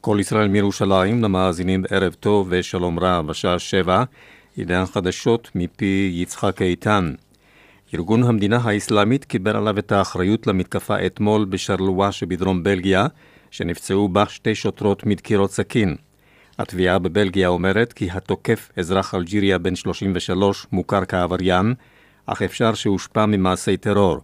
כל 0.00 0.16
ישראל 0.20 0.48
מירושלים, 0.48 1.22
למאזינים 1.22 1.84
ערב 1.90 2.12
טוב 2.12 2.46
ושלום 2.50 2.98
רב, 2.98 3.30
השעה 3.30 3.58
שבע, 3.58 4.04
הנה 4.56 4.82
החדשות 4.82 5.50
מפי 5.54 6.10
יצחק 6.14 6.62
איתן. 6.62 7.14
ארגון 7.94 8.22
המדינה 8.22 8.56
האסלאמית 8.56 9.24
קיבל 9.24 9.56
עליו 9.56 9.78
את 9.78 9.92
האחריות 9.92 10.46
למתקפה 10.46 11.06
אתמול 11.06 11.44
בשרלואה 11.44 12.12
שבדרום 12.12 12.62
בלגיה, 12.62 13.06
שנפצעו 13.50 14.08
בה 14.08 14.24
שתי 14.28 14.54
שוטרות 14.54 15.06
מדקירות 15.06 15.50
סכין. 15.50 15.96
התביעה 16.58 16.98
בבלגיה 16.98 17.48
אומרת 17.48 17.92
כי 17.92 18.08
התוקף, 18.12 18.70
אזרח 18.76 19.14
אלג'יריה 19.14 19.58
בן 19.58 19.76
33, 19.76 20.66
מוכר 20.72 21.04
כעבריין, 21.04 21.74
אך 22.26 22.42
אפשר 22.42 22.74
שהושפע 22.74 23.26
ממעשי 23.26 23.76
טרור. 23.76 24.18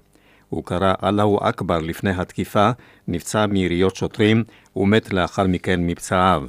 הוא 0.48 0.64
קרא 0.64 0.94
אללהו 1.04 1.38
אכבר 1.42 1.78
לפני 1.78 2.10
התקיפה, 2.10 2.70
נפצע 3.08 3.46
מיריות 3.46 3.96
שוטרים 3.96 4.44
ומת 4.76 5.12
לאחר 5.12 5.46
מכן 5.46 5.86
מפצעיו. 5.86 6.42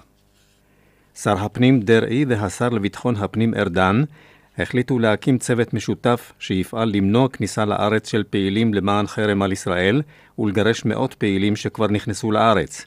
שר 1.16 1.38
הפנים 1.38 1.80
דרעי 1.80 2.26
והשר 2.28 2.70
לביטחון 2.70 3.16
הפנים 3.16 3.54
ארדן 3.54 4.04
החליטו 4.58 5.00
להקים 5.00 5.38
צוות 5.38 5.74
משותף 5.74 6.34
שיפעל 6.40 6.90
למנוע 6.90 7.30
כניסה 7.30 7.66
לארץ 7.66 8.10
של 8.12 8.24
פעילים 8.30 8.74
למען 8.74 9.08
חרם 9.08 9.42
על 9.42 9.52
ישראל 9.52 10.02
ולגרש 10.40 10.86
מאות 10.86 11.14
פעילים 11.14 11.56
שכבר 11.56 11.88
נכנסו 11.88 12.32
לארץ. 12.32 12.86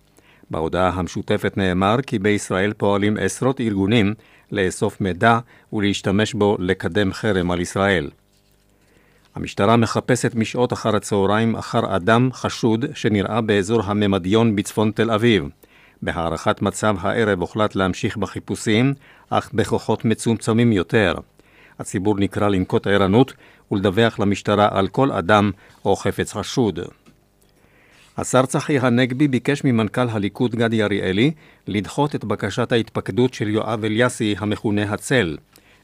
בהודעה 0.50 0.88
המשותפת 0.88 1.56
נאמר 1.56 1.96
כי 2.06 2.18
בישראל 2.18 2.72
פועלים 2.72 3.16
עשרות 3.20 3.60
ארגונים 3.60 4.14
לאסוף 4.52 5.00
מידע 5.00 5.38
ולהשתמש 5.72 6.34
בו 6.34 6.56
לקדם 6.60 7.12
חרם 7.12 7.50
על 7.50 7.60
ישראל. 7.60 8.10
המשטרה 9.40 9.76
מחפשת 9.76 10.34
משעות 10.34 10.72
אחר 10.72 10.96
הצהריים 10.96 11.56
אחר 11.56 11.96
אדם 11.96 12.28
חשוד 12.32 12.84
שנראה 12.94 13.40
באזור 13.40 13.82
הממדיון 13.84 14.56
בצפון 14.56 14.90
תל 14.90 15.10
אביב. 15.10 15.44
בהערכת 16.02 16.62
מצב 16.62 16.96
הערב 17.00 17.40
הוחלט 17.40 17.74
להמשיך 17.74 18.16
בחיפושים, 18.16 18.94
אך 19.30 19.50
בכוחות 19.54 20.04
מצומצמים 20.04 20.72
יותר. 20.72 21.14
הציבור 21.78 22.16
נקרא 22.18 22.48
לנקוט 22.48 22.86
ערנות 22.86 23.32
ולדווח 23.72 24.18
למשטרה 24.18 24.68
על 24.70 24.88
כל 24.88 25.12
אדם 25.12 25.50
או 25.84 25.96
חפץ 25.96 26.32
חשוד. 26.32 26.78
השר 28.16 28.46
צחי 28.46 28.78
הנגבי 28.78 29.28
ביקש 29.28 29.64
ממנכ"ל 29.64 30.08
הליכוד 30.10 30.54
גדי 30.54 30.82
אריאלי 30.82 31.30
לדחות 31.66 32.14
את 32.14 32.24
בקשת 32.24 32.72
ההתפקדות 32.72 33.34
של 33.34 33.48
יואב 33.48 33.84
אליאסי 33.84 34.34
המכונה 34.38 34.82
הצל. 34.82 35.36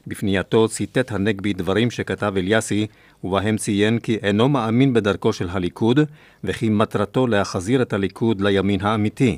בפנייתו 0.07 0.67
ציטט 0.67 1.11
הנגבי 1.11 1.53
דברים 1.53 1.91
שכתב 1.91 2.33
אליאסי, 2.37 2.87
ובהם 3.23 3.57
ציין 3.57 3.99
כי 3.99 4.17
אינו 4.23 4.49
מאמין 4.49 4.93
בדרכו 4.93 5.33
של 5.33 5.49
הליכוד, 5.49 5.99
וכי 6.43 6.69
מטרתו 6.69 7.27
להחזיר 7.27 7.81
את 7.81 7.93
הליכוד 7.93 8.41
לימין 8.41 8.81
האמיתי. 8.81 9.37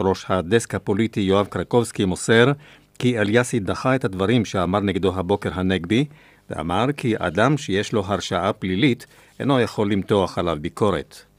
ראש 0.00 0.24
הדסק 0.28 0.74
הפוליטי 0.74 1.20
יואב 1.20 1.46
קרקובסקי 1.46 2.04
מוסר 2.04 2.52
כי 2.98 3.18
אליאסי 3.18 3.60
דחה 3.60 3.94
את 3.94 4.04
הדברים 4.04 4.44
שאמר 4.44 4.80
נגדו 4.80 5.18
הבוקר 5.18 5.50
הנגבי, 5.54 6.04
ואמר 6.50 6.86
כי 6.96 7.14
אדם 7.18 7.56
שיש 7.56 7.92
לו 7.92 8.04
הרשעה 8.06 8.52
פלילית 8.52 9.06
אינו 9.40 9.60
יכול 9.60 9.92
למתוח 9.92 10.38
עליו 10.38 10.56
ביקורת. 10.60 11.31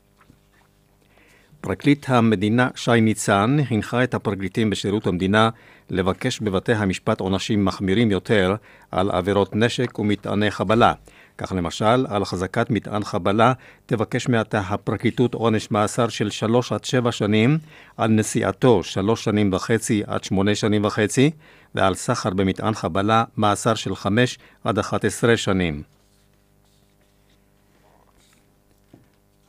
פרקליט 1.66 2.09
המדינה 2.09 2.69
שי 2.75 3.02
ניצן 3.02 3.58
הנחה 3.69 4.03
את 4.03 4.14
הפרקליטים 4.14 4.69
בשירות 4.69 5.08
המדינה 5.08 5.50
לבקש 5.89 6.39
בבתי 6.39 6.73
המשפט 6.73 7.19
עונשים 7.19 7.66
מחמירים 7.66 8.11
יותר 8.11 8.56
על 8.92 9.11
עבירות 9.11 9.56
נשק 9.56 10.00
ומטעני 10.00 10.52
חבלה. 10.52 10.94
כך 11.38 11.52
למשל, 11.52 12.06
על 12.09 12.22
החזקת 12.22 12.69
מטען 12.69 13.03
חבלה 13.03 13.53
תבקש 13.86 14.28
מעתה 14.28 14.59
הפרקליטות 14.59 15.34
עונש 15.34 15.72
מאסר 15.72 16.08
של 16.08 16.30
שלוש 16.30 16.72
עד 16.72 16.84
שבע 16.86 17.11
שנים, 17.11 17.58
על 17.97 18.11
נשיאתו 18.11 18.84
שלוש 18.84 19.23
שנים 19.23 19.53
וחצי 19.53 20.03
עד 20.08 20.23
שמונה 20.23 20.56
שנים 20.56 20.86
וחצי, 20.86 21.31
ועל 21.75 21.95
סחר 21.95 22.30
במטען 22.30 22.73
חבלה 22.73 23.23
מאסר 23.38 23.75
של 23.75 23.95
חמש 23.95 24.38
עד 24.64 24.80
אחת 24.80 25.06
עשרה 25.06 25.38
שנים. 25.38 25.84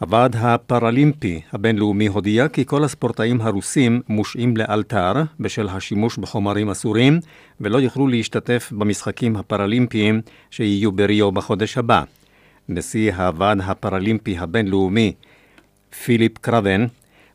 הוועד 0.04 0.36
הפראלימפי 0.36 1.40
הבינלאומי 1.52 2.06
הודיע 2.06 2.48
כי 2.48 2.64
כל 2.66 2.84
הספורטאים 2.84 3.40
הרוסים 3.40 4.00
מושעים 4.08 4.56
לאלתר 4.56 5.12
בשל 5.40 5.68
השימוש 5.68 6.18
בחומרים 6.18 6.70
אסורים 6.70 7.20
ולא 7.60 7.78
יוכלו 7.78 8.08
להשתתף 8.08 8.72
במשחקים 8.78 9.36
הפראלימפיים 9.36 10.20
שיהיו 10.50 10.92
בריו 10.92 11.32
בחודש 11.32 11.78
הבא. 11.78 12.02
נשיא 12.68 13.12
הוועד 13.12 13.60
הפראלימפי 13.64 14.38
הבינלאומי 14.38 15.12
פיליפ 16.04 16.38
קרבן 16.38 16.86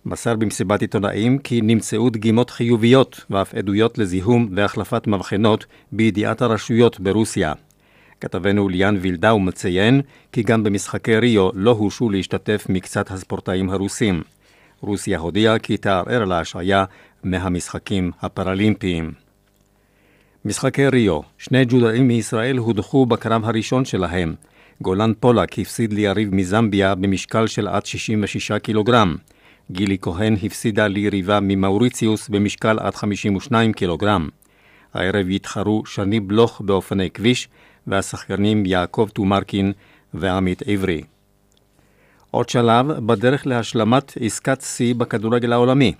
מסר 0.05 0.35
במסיבת 0.35 0.81
עיתונאים 0.81 1.37
כי 1.37 1.61
נמצאו 1.61 2.09
דגימות 2.09 2.49
חיוביות 2.49 3.25
ואף 3.29 3.55
עדויות 3.55 3.97
לזיהום 3.97 4.49
והחלפת 4.55 5.07
מבחנות 5.07 5.65
בידיעת 5.91 6.41
הרשויות 6.41 6.99
ברוסיה. 6.99 7.53
כתבנו 8.21 8.69
ליאן 8.69 8.97
וילדאו 9.01 9.39
מציין 9.39 10.01
כי 10.31 10.43
גם 10.43 10.63
במשחקי 10.63 11.17
ריו 11.17 11.49
לא 11.53 11.71
הורשו 11.71 12.09
להשתתף 12.09 12.65
מקצת 12.69 13.11
הספורטאים 13.11 13.69
הרוסים. 13.69 14.21
רוסיה 14.81 15.19
הודיעה 15.19 15.59
כי 15.59 15.77
תערער 15.77 16.21
על 16.21 16.31
ההשעיה 16.31 16.85
מהמשחקים 17.23 18.11
הפראלימפיים. 18.21 19.11
משחקי 20.45 20.87
ריו, 20.87 21.19
שני 21.37 21.65
ג'ודאים 21.65 22.07
מישראל 22.07 22.57
הודחו 22.57 23.05
בקרב 23.05 23.45
הראשון 23.45 23.85
שלהם. 23.85 24.35
גולן 24.81 25.11
פולק 25.19 25.59
הפסיד 25.59 25.93
ליריב 25.93 26.35
מזמביה 26.35 26.95
במשקל 26.95 27.47
של 27.47 27.67
עד 27.67 27.85
66 27.85 28.51
קילוגרם. 28.51 29.15
גילי 29.71 29.97
כהן 30.01 30.35
הפסידה 30.43 30.87
ליריבה 30.87 31.39
ממאוריציוס 31.39 32.29
במשקל 32.29 32.79
עד 32.79 32.95
52 32.95 33.73
קילוגרם. 33.73 34.29
הערב 34.93 35.29
יתחרו 35.29 35.85
שני 35.85 36.19
בלוך 36.19 36.61
באופני 36.65 37.09
כביש, 37.09 37.47
והשחקנים 37.89 38.65
יעקב 38.65 39.07
טומרקין 39.13 39.73
ועמית 40.13 40.61
עברי. 40.65 41.03
עוד 42.31 42.49
שלב 42.49 42.85
בדרך 42.91 43.47
להשלמת 43.47 44.13
עסקת 44.19 44.61
שיא 44.61 44.95
בכדורגל 44.95 45.53
העולמי. 45.53 45.93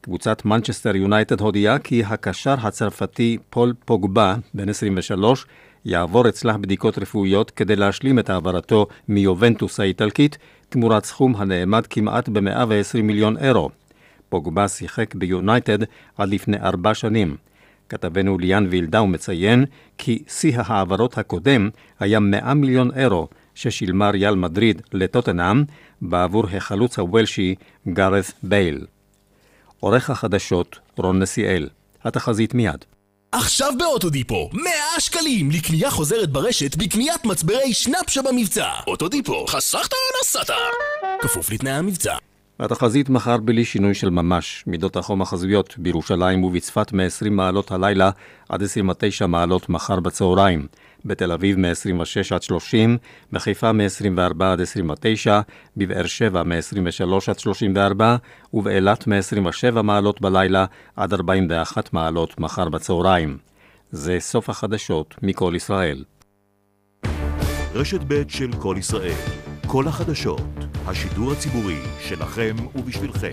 קבוצת 0.00 0.44
מנצ'סטר 0.44 0.96
יונייטד 0.96 1.40
הודיעה 1.40 1.78
כי 1.78 2.04
הקשר 2.04 2.54
הצרפתי 2.62 3.38
פול 3.50 3.74
פוגבה, 3.84 4.34
בן 4.54 4.68
23, 4.68 5.46
יעבור 5.84 6.28
אצלה 6.28 6.58
בדיקות 6.58 6.98
רפואיות 6.98 7.50
כדי 7.50 7.76
להשלים 7.76 8.18
את 8.18 8.30
העברתו 8.30 8.86
מיובנטוס 9.08 9.80
האיטלקית, 9.80 10.38
תמורת 10.68 11.04
סכום 11.04 11.36
הנאמד 11.36 11.86
כמעט 11.86 12.28
ב-120 12.28 13.02
מיליון 13.02 13.36
אירו. 13.36 13.70
פוגבה 14.28 14.68
שיחק 14.68 15.14
ביונייטד 15.14 15.78
עד 16.18 16.28
לפני 16.28 16.56
ארבע 16.56 16.94
שנים. 16.94 17.36
כתבנו 17.90 18.38
ליאן 18.38 18.66
וילדאו 18.70 19.06
מציין 19.06 19.64
כי 19.98 20.22
שיא 20.28 20.58
ההעברות 20.58 21.18
הקודם 21.18 21.70
היה 22.00 22.20
100 22.20 22.54
מיליון 22.54 22.90
אירו 22.96 23.28
ששילמה 23.54 24.10
ריאל 24.10 24.34
מדריד 24.34 24.82
לטוטנאם 24.92 25.64
בעבור 26.02 26.44
החלוץ 26.56 26.98
הוולשי 26.98 27.54
גארת 27.92 28.32
בייל. 28.42 28.86
עורך 29.80 30.10
החדשות 30.10 30.78
רון 30.96 31.18
נסיאל. 31.18 31.68
התחזית 32.04 32.54
מיד. 32.54 32.84
עכשיו 33.32 33.72
באוטודיפו, 33.78 34.50
100 34.52 34.72
שקלים 34.98 35.50
לקנייה 35.50 35.90
חוזרת 35.90 36.30
ברשת 36.30 36.76
בקניית 36.76 37.24
מצברי 37.24 37.72
שנאפ 37.72 38.10
שבמבצע. 38.10 38.68
אוטודיפו, 38.86 39.46
חסכת 39.46 39.92
או 39.92 39.98
נסעת? 40.20 40.50
כפוף 41.20 41.50
לתנאי 41.50 41.72
המבצע. 41.72 42.29
התחזית 42.60 43.08
מחר 43.08 43.36
בלי 43.36 43.64
שינוי 43.64 43.94
של 43.94 44.10
ממש. 44.10 44.64
מידות 44.66 44.96
החום 44.96 45.22
החזויות 45.22 45.74
בירושלים 45.78 46.44
ובצפת 46.44 46.92
מ-20 46.92 47.30
מעלות 47.30 47.70
הלילה 47.70 48.10
עד 48.48 48.62
29 48.62 49.26
מעלות 49.26 49.68
מחר 49.68 50.00
בצהריים. 50.00 50.66
בתל 51.04 51.32
אביב 51.32 51.58
מ-26 51.58 52.34
עד 52.34 52.42
30, 52.42 52.98
בחיפה 53.32 53.72
מ-24 53.72 54.44
עד 54.44 54.60
29, 54.60 55.40
בבאר 55.76 56.06
שבע 56.06 56.42
מ-23 56.42 57.30
עד 57.30 57.38
34, 57.38 58.16
ובאילת 58.54 59.06
מ-27 59.06 59.82
מעלות 59.82 60.20
בלילה 60.20 60.64
עד 60.96 61.14
41 61.14 61.92
מעלות 61.92 62.40
מחר 62.40 62.68
בצהריים. 62.68 63.38
זה 63.90 64.16
סוף 64.20 64.50
החדשות 64.50 65.14
מכל 65.22 65.52
ישראל. 65.56 66.04
רשת 67.74 68.00
ב' 68.08 68.22
של 68.28 68.52
כל 68.52 68.76
ישראל, 68.78 69.16
כל 69.66 69.88
החדשות, 69.88 70.69
השידור 70.86 71.32
הציבורי 71.32 71.78
שלכם 72.00 72.56
ובשבילכם. 72.74 73.32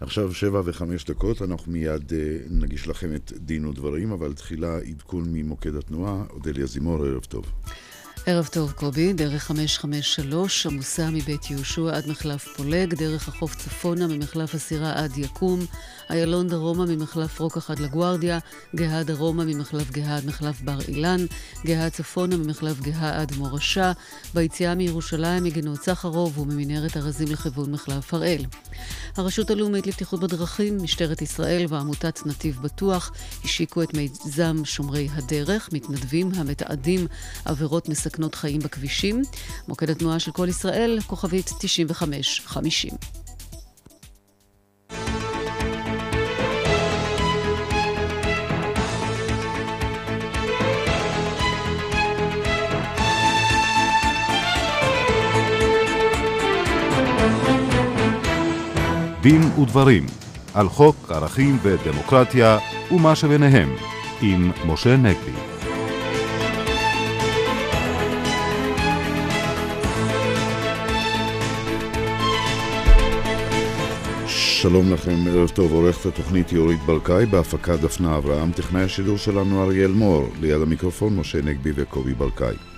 עכשיו 0.00 0.34
שבע 0.34 0.62
וחמש 0.64 1.04
דקות, 1.04 1.42
אנחנו 1.42 1.72
מיד 1.72 2.12
אה, 2.12 2.36
נגיש 2.50 2.88
לכם 2.88 3.14
את 3.14 3.32
דין 3.36 3.66
ודברים, 3.66 4.12
אבל 4.12 4.32
תחילה 4.32 4.78
עדכון 4.78 5.24
ממוקד 5.32 5.74
התנועה, 5.74 6.24
אודליה 6.30 6.66
זימור, 6.66 7.04
ערב 7.04 7.24
טוב. 7.24 7.44
ערב 8.26 8.46
טוב, 8.46 8.72
קובי. 8.72 9.12
דרך 9.12 9.42
553 9.42 10.66
עמוסה 10.66 11.10
מבית 11.10 11.50
יהושע 11.50 11.96
עד 11.96 12.08
מחלף 12.08 12.48
פולג, 12.56 12.94
דרך 12.94 13.28
החוף 13.28 13.54
צפונה 13.54 14.06
ממחלף 14.06 14.54
הסירה 14.54 14.92
עד 14.92 15.18
יקום, 15.18 15.60
איילון 16.10 16.48
דרומה 16.48 16.86
ממחלף 16.86 17.40
רוקח 17.40 17.70
עד 17.70 17.78
לגוארדיה, 17.78 18.38
גאה 18.76 19.02
דרומה 19.02 19.44
ממחלף 19.44 19.90
גאה 19.90 20.16
עד 20.16 20.26
מחלף 20.26 20.60
בר 20.60 20.78
אילן, 20.88 21.26
גאה 21.66 21.90
צפונה 21.90 22.36
ממחלף 22.36 22.80
גאה 22.80 23.20
עד 23.20 23.32
מורשה, 23.36 23.92
ביציאה 24.34 24.74
מירושלים 24.74 25.44
מגנות 25.44 25.82
סחרוב 25.82 26.38
וממנהרת 26.38 26.96
ארזים 26.96 27.28
לכיוון 27.28 27.72
מחלף 27.72 28.14
הראל. 28.14 28.44
הרשות 29.16 29.50
הלאומית 29.50 29.86
לבטיחות 29.86 30.20
בדרכים, 30.20 30.82
משטרת 30.82 31.22
ישראל 31.22 31.66
ועמותת 31.68 32.20
נתיב 32.26 32.58
בטוח 32.62 33.12
השיקו 33.44 33.82
את 33.82 33.94
מיזם 33.94 34.64
שומרי 34.64 35.08
הדרך, 35.12 35.68
מתנדבים 35.72 36.30
המתעדים 36.36 37.06
עבירות 37.44 37.88
מסכנות 37.88 38.34
חיים 38.34 38.60
בכבישים. 38.60 39.22
מוקד 39.68 39.90
התנועה 39.90 40.18
של 40.18 40.30
כל 40.30 40.48
ישראל, 40.48 40.98
כוכבית 41.06 41.50
9550. 41.60 42.92
דין 59.22 59.42
ודברים 59.42 60.06
על 60.54 60.68
חוק 60.68 60.96
ערכים 61.10 61.58
ודמוקרטיה 61.62 62.58
ומה 62.90 63.16
שביניהם 63.16 63.74
עם 64.22 64.50
משה 64.66 64.96
נגבי. 64.96 65.32
שלום 74.26 74.92
לכם, 74.92 75.16
ערב 75.28 75.48
טוב, 75.48 75.72
עורכת 75.72 76.06
התוכנית 76.06 76.52
יורית 76.52 76.80
ברקאי, 76.86 77.26
בהפקה 77.26 77.76
דפנה 77.76 78.16
אברהם, 78.16 78.52
טכנאי 78.52 78.82
השידור 78.82 79.16
שלנו 79.16 79.64
אריאל 79.64 79.90
מור, 79.90 80.28
ליד 80.40 80.62
המיקרופון 80.62 81.16
משה 81.16 81.38
נגבי 81.42 81.70
וקובי 81.74 82.14
ברקאי. 82.14 82.71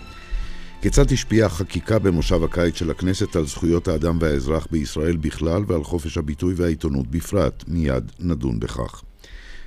כיצד 0.84 1.12
השפיעה 1.12 1.46
החקיקה 1.46 1.98
במושב 1.98 2.44
הקיץ 2.44 2.76
של 2.76 2.90
הכנסת 2.90 3.36
על 3.36 3.46
זכויות 3.46 3.88
האדם 3.88 4.18
והאזרח 4.20 4.66
בישראל 4.70 5.16
בכלל 5.16 5.62
ועל 5.66 5.84
חופש 5.84 6.18
הביטוי 6.18 6.54
והעיתונות 6.56 7.06
בפרט? 7.06 7.64
מיד 7.68 8.12
נדון 8.20 8.60
בכך. 8.60 9.02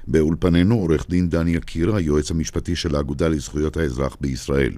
באולפנינו 0.08 0.76
עורך 0.76 1.10
דין 1.10 1.30
דני 1.30 1.52
יקיר, 1.52 1.96
היועץ 1.96 2.32
המשפטי 2.32 2.76
של 2.76 2.96
האגודה 2.96 3.28
לזכויות 3.28 3.78
האזרח 3.78 4.18
בישראל. 4.22 4.74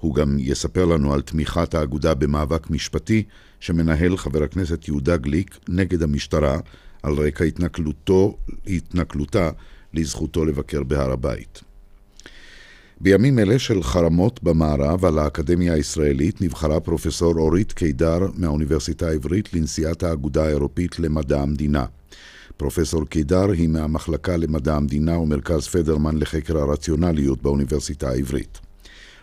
הוא 0.00 0.14
גם 0.14 0.36
יספר 0.38 0.84
לנו 0.84 1.12
על 1.12 1.22
תמיכת 1.22 1.74
האגודה 1.74 2.14
במאבק 2.14 2.70
משפטי 2.70 3.22
שמנהל 3.60 4.16
חבר 4.16 4.42
הכנסת 4.42 4.88
יהודה 4.88 5.16
גליק 5.16 5.58
נגד 5.68 6.02
המשטרה 6.02 6.58
על 7.02 7.12
רקע 7.14 7.44
התנכלותו, 7.44 8.36
התנכלותה 8.66 9.50
לזכותו 9.94 10.44
לבקר 10.44 10.82
בהר 10.82 11.12
הבית. 11.12 11.67
בימים 13.00 13.38
אלה 13.38 13.58
של 13.58 13.82
חרמות 13.82 14.42
במערב 14.42 15.04
על 15.04 15.18
האקדמיה 15.18 15.74
הישראלית 15.74 16.40
נבחרה 16.40 16.80
פרופסור 16.80 17.34
אורית 17.36 17.72
קידר 17.72 18.18
מהאוניברסיטה 18.34 19.08
העברית 19.08 19.54
לנשיאת 19.54 20.02
האגודה 20.02 20.44
האירופית 20.44 20.98
למדע 20.98 21.40
המדינה. 21.40 21.84
פרופסור 22.56 23.04
קידר 23.04 23.50
היא 23.50 23.68
מהמחלקה 23.68 24.36
למדע 24.36 24.74
המדינה 24.74 25.18
ומרכז 25.18 25.66
פדרמן 25.68 26.18
לחקר 26.18 26.58
הרציונליות 26.58 27.42
באוניברסיטה 27.42 28.08
העברית. 28.08 28.58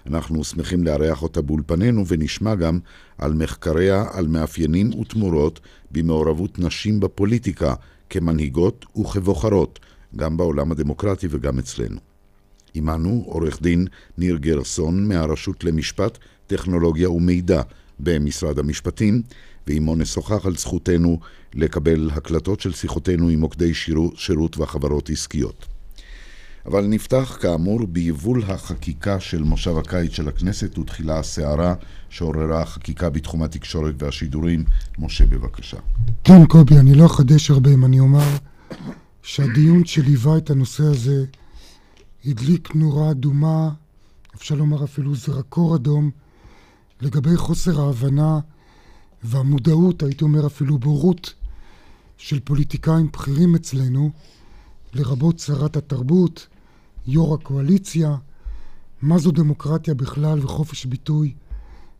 אנחנו 0.07 0.43
שמחים 0.43 0.83
לארח 0.83 1.23
אותה 1.23 1.41
באולפנינו 1.41 2.07
ונשמע 2.07 2.55
גם 2.55 2.79
על 3.17 3.33
מחקריה 3.33 4.05
על 4.13 4.27
מאפיינים 4.27 4.99
ותמורות 4.99 5.59
במעורבות 5.91 6.59
נשים 6.59 6.99
בפוליטיקה 6.99 7.73
כמנהיגות 8.09 8.85
וכבוחרות, 8.97 9.79
גם 10.15 10.37
בעולם 10.37 10.71
הדמוקרטי 10.71 11.27
וגם 11.29 11.59
אצלנו. 11.59 12.14
עמנו 12.75 13.23
עורך 13.25 13.61
דין 13.61 13.87
ניר 14.17 14.37
גרסון 14.37 15.07
מהרשות 15.07 15.63
למשפט, 15.63 16.17
טכנולוגיה 16.47 17.09
ומידע 17.09 17.61
במשרד 17.99 18.59
המשפטים, 18.59 19.21
ועמו 19.67 19.95
נשוחח 19.95 20.45
על 20.45 20.55
זכותנו 20.55 21.19
לקבל 21.53 22.09
הקלטות 22.13 22.59
של 22.59 22.73
שיחותינו 22.73 23.29
עם 23.29 23.39
מוקדי 23.39 23.73
שירות, 23.73 24.17
שירות 24.17 24.57
וחברות 24.57 25.09
עסקיות. 25.09 25.65
אבל 26.65 26.85
נפתח 26.85 27.37
כאמור 27.41 27.87
ביבול 27.87 28.43
החקיקה 28.47 29.19
של 29.19 29.43
מושב 29.43 29.77
הקיץ 29.77 30.11
של 30.11 30.27
הכנסת 30.27 30.77
ותחילה 30.77 31.19
הסערה 31.19 31.73
שעוררה 32.09 32.61
החקיקה 32.61 33.09
בתחום 33.09 33.43
התקשורת 33.43 34.03
והשידורים. 34.03 34.63
משה, 34.99 35.25
בבקשה. 35.25 35.77
כן, 36.23 36.45
קובי, 36.45 36.77
אני 36.77 36.95
לא 36.95 37.05
אחדש 37.05 37.51
הרבה 37.51 37.73
אם 37.73 37.85
אני 37.85 37.99
אומר 37.99 38.27
שהדיון 39.23 39.85
שליווה 39.85 40.37
את 40.37 40.49
הנושא 40.49 40.83
הזה 40.83 41.25
הדליק 42.25 42.75
נורה 42.75 43.11
אדומה, 43.11 43.69
אפשר 44.35 44.55
לומר 44.55 44.83
אפילו 44.83 45.15
זרקור 45.15 45.75
אדום, 45.75 46.11
לגבי 47.01 47.37
חוסר 47.37 47.81
ההבנה 47.81 48.39
והמודעות, 49.23 50.03
הייתי 50.03 50.23
אומר 50.23 50.47
אפילו 50.47 50.77
בורות, 50.77 51.33
של 52.17 52.39
פוליטיקאים 52.39 53.09
בכירים 53.13 53.55
אצלנו, 53.55 54.11
לרבות 54.93 55.39
שרת 55.39 55.77
התרבות, 55.77 56.47
יו"ר 57.07 57.33
הקואליציה, 57.33 58.15
מה 59.01 59.17
זו 59.17 59.31
דמוקרטיה 59.31 59.93
בכלל 59.93 60.39
וחופש 60.39 60.85
ביטוי 60.85 61.33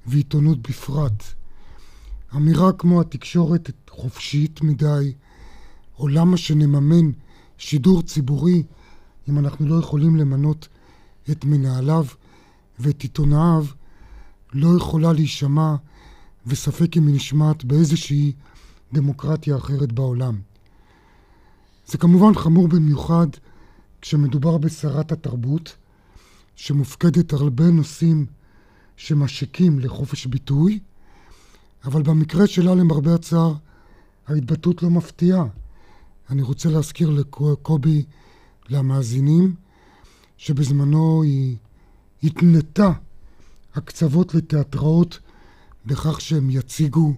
ועיתונות 0.06 0.62
בפרט. 0.62 1.24
אמירה 2.36 2.72
כמו 2.74 3.02
התקשורת 3.02 3.72
חופשית 3.90 4.62
מדי, 4.62 5.14
או 6.00 6.08
למה 6.08 6.38
שנממן 6.38 7.12
שידור 7.58 8.02
ציבורי 8.02 8.64
אם 9.30 9.40
אנחנו 9.40 9.68
לא 9.68 9.76
יכולים 9.76 10.16
למנות 10.16 10.68
את 11.32 11.46
מנהליו 11.46 12.06
ואת 12.80 13.02
עיתונאיו, 13.02 13.66
לא 14.54 14.78
יכולה 14.78 15.14
להישמע 15.14 15.76
וספק 16.48 16.98
אם 16.98 17.08
היא 17.08 17.16
נשמעת 17.16 17.64
באיזושהי 17.64 18.34
דמוקרטיה 18.94 19.58
אחרת 19.58 19.92
בעולם. 19.92 20.40
זה 21.88 21.98
כמובן 21.98 22.34
חמור 22.34 22.68
במיוחד 22.68 23.28
כשמדובר 24.02 24.58
בשרת 24.58 25.12
התרבות, 25.12 25.76
שמופקדת 26.56 27.34
על 27.34 27.40
הרבה 27.40 27.64
נושאים 27.72 28.26
שמשיקים 28.98 29.80
לחופש 29.80 30.26
ביטוי, 30.26 30.80
אבל 31.86 32.02
במקרה 32.02 32.48
שלה, 32.48 32.76
למרבה 32.76 33.16
הצער, 33.16 33.54
ההתבטאות 34.28 34.84
לא 34.84 34.90
מפתיעה. 34.90 35.46
אני 36.30 36.42
רוצה 36.42 36.70
להזכיר 36.70 37.10
לקובי, 37.10 38.06
למאזינים, 38.70 39.56
שבזמנו 40.38 41.24
היא 41.24 41.56
התנתה 42.24 42.92
הקצוות 43.76 44.36
לתיאטראות 44.36 45.20
בכך 45.86 46.22
שהם 46.22 46.50
יציגו 46.50 47.14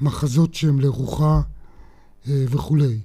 מחזות 0.00 0.54
שהם 0.54 0.80
לרוחה 0.80 1.42
אה, 2.28 2.44
וכולי. 2.48 2.98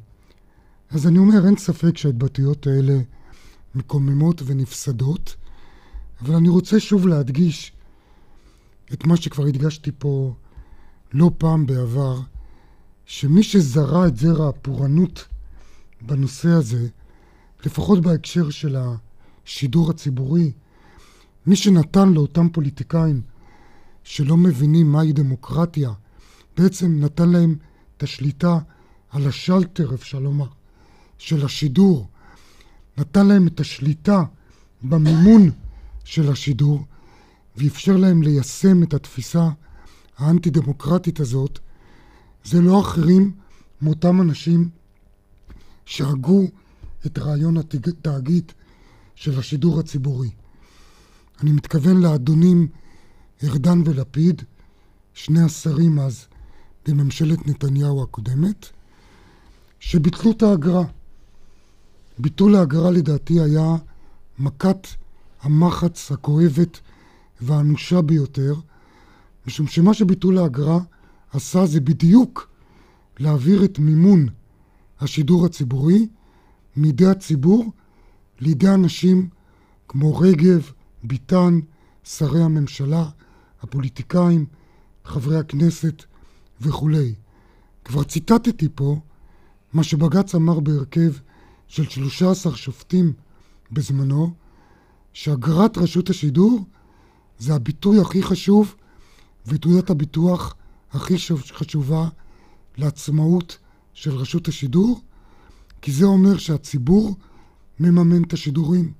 אז 0.89 1.07
אני 1.07 1.17
אומר, 1.17 1.45
אין 1.45 1.57
ספק 1.57 1.97
שההתבטאויות 1.97 2.67
האלה 2.67 2.99
מקוממות 3.75 4.41
ונפסדות, 4.45 5.35
אבל 6.21 6.35
אני 6.35 6.49
רוצה 6.49 6.79
שוב 6.79 7.07
להדגיש 7.07 7.71
את 8.93 9.05
מה 9.05 9.17
שכבר 9.17 9.45
הדגשתי 9.45 9.91
פה 9.97 10.33
לא 11.13 11.31
פעם 11.37 11.65
בעבר, 11.65 12.19
שמי 13.05 13.43
שזרע 13.43 14.07
את 14.07 14.17
זרע 14.17 14.49
הפורענות 14.49 15.27
בנושא 16.01 16.49
הזה, 16.49 16.87
לפחות 17.65 18.01
בהקשר 18.01 18.49
של 18.49 18.75
השידור 19.45 19.89
הציבורי, 19.89 20.51
מי 21.47 21.55
שנתן 21.55 22.13
לאותם 22.13 22.49
פוליטיקאים 22.49 23.21
שלא 24.03 24.37
מבינים 24.37 24.91
מהי 24.91 25.13
דמוקרטיה, 25.13 25.91
בעצם 26.57 26.99
נתן 26.99 27.29
להם 27.29 27.55
את 27.97 28.03
השליטה 28.03 28.59
על 29.09 29.27
השלטר, 29.27 29.93
אפשר 29.93 30.19
לומר, 30.19 30.47
של 31.17 31.45
השידור, 31.45 32.07
נתן 32.97 33.27
להם 33.27 33.47
את 33.47 33.59
השליטה 33.59 34.23
במימון 34.83 35.51
של 36.03 36.31
השידור, 36.31 36.85
ואפשר 37.57 37.97
להם 37.97 38.23
ליישם 38.23 38.83
את 38.83 38.93
התפיסה 38.93 39.49
האנטי-דמוקרטית 40.17 41.19
הזאת, 41.19 41.59
זה 42.43 42.61
לא 42.61 42.79
אחרים 42.81 43.31
מאותם 43.81 44.21
אנשים 44.21 44.69
שהגו 45.85 46.47
את 47.05 47.19
רעיון 47.19 47.57
התאגיד 47.57 48.51
של 49.15 49.39
השידור 49.39 49.79
הציבורי. 49.79 50.29
אני 51.41 51.51
מתכוון 51.51 52.01
לאדונים 52.01 52.67
ארדן 53.43 53.81
ולפיד, 53.85 54.41
שני 55.13 55.41
השרים 55.41 55.99
אז 55.99 56.25
בממשלת 56.87 57.47
נתניהו 57.47 58.03
הקודמת, 58.03 58.65
שביטלו 59.79 60.31
את 60.31 60.43
האגרה. 60.43 60.83
ביטול 62.19 62.55
האגרה 62.55 62.91
לדעתי 62.91 63.39
היה 63.41 63.75
מכת 64.39 64.87
המחץ 65.41 66.11
הכואבת 66.11 66.79
והאנושה 67.41 68.01
ביותר, 68.01 68.55
משום 69.47 69.67
שמה 69.67 69.93
שביטול 69.93 70.37
האגרה 70.37 70.79
עשה 71.33 71.65
זה 71.65 71.79
בדיוק 71.79 72.49
להעביר 73.19 73.65
את 73.65 73.79
מימון 73.79 74.27
השידור 74.99 75.45
הציבורי 75.45 76.07
מידי 76.77 77.05
הציבור 77.05 77.71
לידי 78.39 78.69
אנשים 78.69 79.29
כמו 79.87 80.17
רגב, 80.17 80.71
ביטן, 81.03 81.59
שרי 82.03 82.43
הממשלה, 82.43 83.09
הפוליטיקאים, 83.61 84.45
חברי 85.05 85.37
הכנסת 85.37 86.03
וכולי. 86.61 87.15
כבר 87.85 88.03
ציטטתי 88.03 88.67
פה 88.75 88.99
מה 89.73 89.83
שבג"ץ 89.83 90.35
אמר 90.35 90.59
בהרכב 90.59 91.11
של 91.67 91.89
13 91.89 92.55
שופטים 92.55 93.13
בזמנו, 93.71 94.33
שאגרת 95.13 95.77
רשות 95.77 96.09
השידור 96.09 96.65
זה 97.37 97.55
הביטוי 97.55 98.01
הכי 98.01 98.23
חשוב 98.23 98.75
ותעודת 99.45 99.89
הביטוח 99.89 100.55
הכי 100.91 101.15
חשובה 101.53 102.07
לעצמאות 102.77 103.57
של 103.93 104.15
רשות 104.15 104.47
השידור, 104.47 105.01
כי 105.85 105.91
זה 105.91 106.05
אומר 106.05 106.37
שהציבור 106.37 107.15
מממן 107.79 108.23
את 108.23 108.33
השידורים 108.33 108.93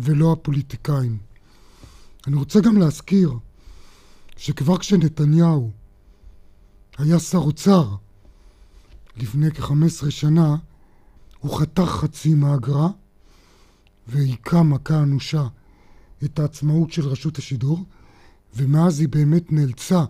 ולא 0.00 0.32
הפוליטיקאים. 0.32 1.18
אני 2.26 2.36
רוצה 2.36 2.60
גם 2.60 2.76
להזכיר 2.76 3.32
שכבר 4.36 4.78
כשנתניהו 4.78 5.70
היה 6.98 7.18
שר 7.18 7.38
אוצר 7.38 7.94
לפני 9.16 9.50
כ-15 9.50 10.10
שנה, 10.10 10.56
הוא 11.38 11.58
חתך 11.58 11.82
חצי 11.82 12.34
מהאגרה 12.34 12.88
והיכה 14.06 14.62
מכה 14.62 15.02
אנושה 15.02 15.46
את 16.24 16.38
העצמאות 16.38 16.92
של 16.92 17.08
רשות 17.08 17.38
השידור, 17.38 17.84
ומאז 18.56 19.00
היא 19.00 19.08
באמת 19.08 19.52
נאלצה 19.52 20.04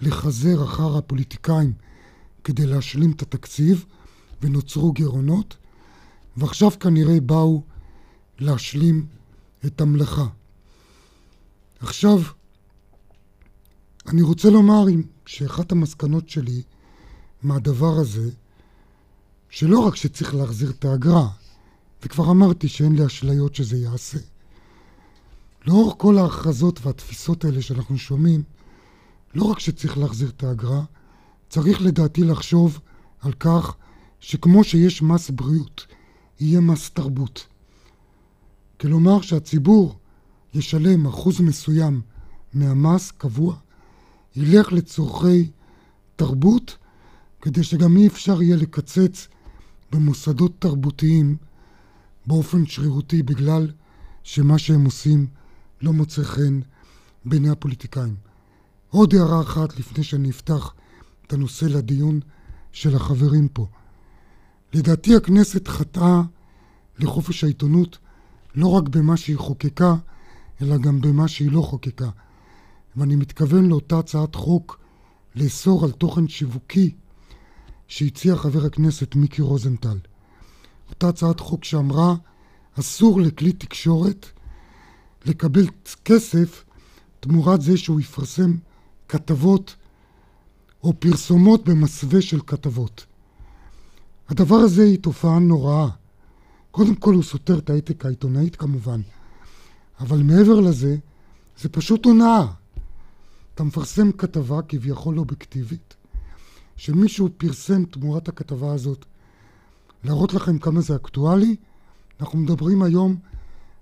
לחזר 0.00 0.64
אחר 0.64 0.96
הפוליטיקאים 0.96 1.72
כדי 2.44 2.66
להשלים 2.66 3.12
את 3.12 3.22
התקציב, 3.22 3.84
ונוצרו 4.42 4.92
גירעונות, 4.92 5.56
ועכשיו 6.36 6.70
כנראה 6.80 7.20
באו 7.20 7.62
להשלים 8.38 9.06
את 9.66 9.80
המלאכה. 9.80 10.26
עכשיו, 11.80 12.20
אני 14.06 14.22
רוצה 14.22 14.50
לומר 14.50 14.84
שאחת 15.26 15.72
המסקנות 15.72 16.28
שלי 16.28 16.62
מהדבר 17.42 17.92
הזה, 18.00 18.30
שלא 19.50 19.78
רק 19.78 19.96
שצריך 19.96 20.34
להחזיר 20.34 20.70
את 20.70 20.84
האגרה, 20.84 21.28
וכבר 22.02 22.30
אמרתי 22.30 22.68
שאין 22.68 22.96
לי 22.96 23.06
אשליות 23.06 23.54
שזה 23.54 23.76
יעשה. 23.76 24.18
לאור 25.66 25.98
כל 25.98 26.18
ההכרזות 26.18 26.86
והתפיסות 26.86 27.44
האלה 27.44 27.62
שאנחנו 27.62 27.98
שומעים, 27.98 28.42
לא 29.34 29.44
רק 29.44 29.58
שצריך 29.58 29.98
להחזיר 29.98 30.28
את 30.28 30.44
האגרה, 30.44 30.82
צריך 31.48 31.82
לדעתי 31.82 32.24
לחשוב 32.24 32.80
על 33.20 33.32
כך 33.32 33.74
שכמו 34.20 34.64
שיש 34.64 35.02
מס 35.02 35.30
בריאות, 35.30 35.86
יהיה 36.40 36.60
מס 36.60 36.90
תרבות. 36.90 37.46
כלומר 38.80 39.20
שהציבור 39.20 39.98
ישלם 40.54 41.06
אחוז 41.06 41.40
מסוים 41.40 42.00
מהמס 42.54 43.10
קבוע, 43.10 43.56
ילך 44.36 44.72
לצורכי 44.72 45.50
תרבות, 46.16 46.76
כדי 47.42 47.62
שגם 47.62 47.96
אי 47.96 48.06
אפשר 48.06 48.42
יהיה 48.42 48.56
לקצץ 48.56 49.28
במוסדות 49.92 50.52
תרבותיים 50.58 51.36
באופן 52.26 52.66
שרירותי 52.66 53.22
בגלל 53.22 53.70
שמה 54.22 54.58
שהם 54.58 54.84
עושים 54.84 55.26
לא 55.82 55.92
מוצא 55.92 56.22
חן 56.22 56.60
בעיני 57.24 57.50
הפוליטיקאים. 57.50 58.14
עוד 58.90 59.14
הערה 59.14 59.40
אחת 59.40 59.78
לפני 59.78 60.04
שאני 60.04 60.30
אפתח 60.30 60.74
את 61.26 61.32
הנושא 61.32 61.64
לדיון 61.64 62.20
של 62.72 62.96
החברים 62.96 63.48
פה. 63.48 63.66
לדעתי 64.74 65.16
הכנסת 65.16 65.68
חטאה 65.68 66.22
לחופש 66.98 67.44
העיתונות 67.44 67.98
לא 68.54 68.66
רק 68.66 68.88
במה 68.88 69.16
שהיא 69.16 69.38
חוקקה, 69.38 69.94
אלא 70.62 70.76
גם 70.78 71.00
במה 71.00 71.28
שהיא 71.28 71.52
לא 71.52 71.62
חוקקה. 71.62 72.10
ואני 72.96 73.16
מתכוון 73.16 73.68
לאותה 73.68 73.98
הצעת 73.98 74.34
חוק 74.34 74.80
לאסור 75.34 75.84
על 75.84 75.90
תוכן 75.90 76.28
שיווקי 76.28 76.94
שהציע 77.88 78.36
חבר 78.36 78.66
הכנסת 78.66 79.14
מיקי 79.14 79.42
רוזנטל. 79.42 79.98
אותה 80.90 81.08
הצעת 81.08 81.40
חוק 81.40 81.64
שאמרה 81.64 82.14
אסור 82.78 83.20
לכלי 83.20 83.52
תקשורת 83.52 84.26
לקבל 85.24 85.66
כסף 86.04 86.64
תמורת 87.20 87.62
זה 87.62 87.76
שהוא 87.76 88.00
יפרסם 88.00 88.56
כתבות 89.08 89.76
או 90.82 91.00
פרסומות 91.00 91.68
במסווה 91.68 92.22
של 92.22 92.40
כתבות. 92.46 93.06
הדבר 94.30 94.56
הזה 94.56 94.82
היא 94.82 94.98
תופעה 94.98 95.38
נוראה. 95.38 95.88
קודם 96.70 96.94
כל 96.94 97.14
הוא 97.14 97.22
סותר 97.22 97.58
את 97.58 97.70
האתיקה 97.70 98.08
העיתונאית 98.08 98.56
כמובן, 98.56 99.00
אבל 100.00 100.22
מעבר 100.22 100.60
לזה, 100.60 100.96
זה 101.58 101.68
פשוט 101.68 102.04
הונאה. 102.04 102.46
אתה 103.54 103.64
מפרסם 103.64 104.12
כתבה 104.12 104.62
כביכול 104.62 105.18
אובייקטיבית, 105.18 105.94
שמישהו 106.76 107.28
פרסם 107.36 107.84
תמורת 107.84 108.28
הכתבה 108.28 108.72
הזאת. 108.72 109.04
להראות 110.04 110.34
לכם 110.34 110.58
כמה 110.58 110.80
זה 110.80 110.96
אקטואלי, 110.96 111.56
אנחנו 112.20 112.38
מדברים 112.38 112.82
היום 112.82 113.16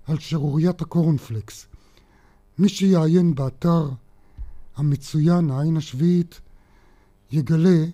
על 0.07 0.19
שערוריית 0.19 0.81
הקורנפלקס. 0.81 1.67
מי 2.59 2.69
שיעיין 2.69 3.35
באתר 3.35 3.89
המצוין, 4.77 5.51
העין 5.51 5.77
השביעית, 5.77 6.41
יגלה, 7.31 7.85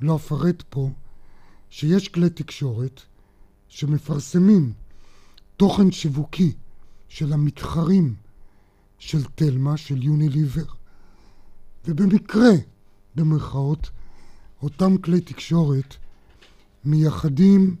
לא 0.00 0.16
אפרט 0.16 0.62
פה, 0.68 0.90
שיש 1.70 2.08
כלי 2.08 2.30
תקשורת 2.30 3.02
שמפרסמים 3.68 4.72
תוכן 5.56 5.90
שיווקי 5.90 6.52
של 7.08 7.32
המתחרים 7.32 8.14
של 8.98 9.24
תלמה, 9.24 9.76
של 9.76 10.02
יוניליבר, 10.02 10.64
ובמקרה, 11.84 12.50
במרכאות, 13.14 13.90
אותם 14.62 14.98
כלי 14.98 15.20
תקשורת 15.20 15.96
מייחדים, 16.84 17.76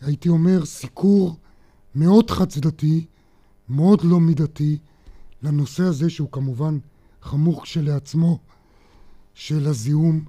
הייתי 0.00 0.28
אומר, 0.28 0.64
סיקור 0.64 1.36
מאוד 1.94 2.30
חד 2.30 2.48
צדדי, 2.48 3.06
מאוד 3.68 4.04
לא 4.04 4.20
מידתי, 4.20 4.78
לנושא 5.42 5.82
הזה 5.82 6.10
שהוא 6.10 6.28
כמובן 6.32 6.78
חמור 7.22 7.62
כשלעצמו 7.62 8.38
של 9.34 9.66
הזיהום 9.66 10.24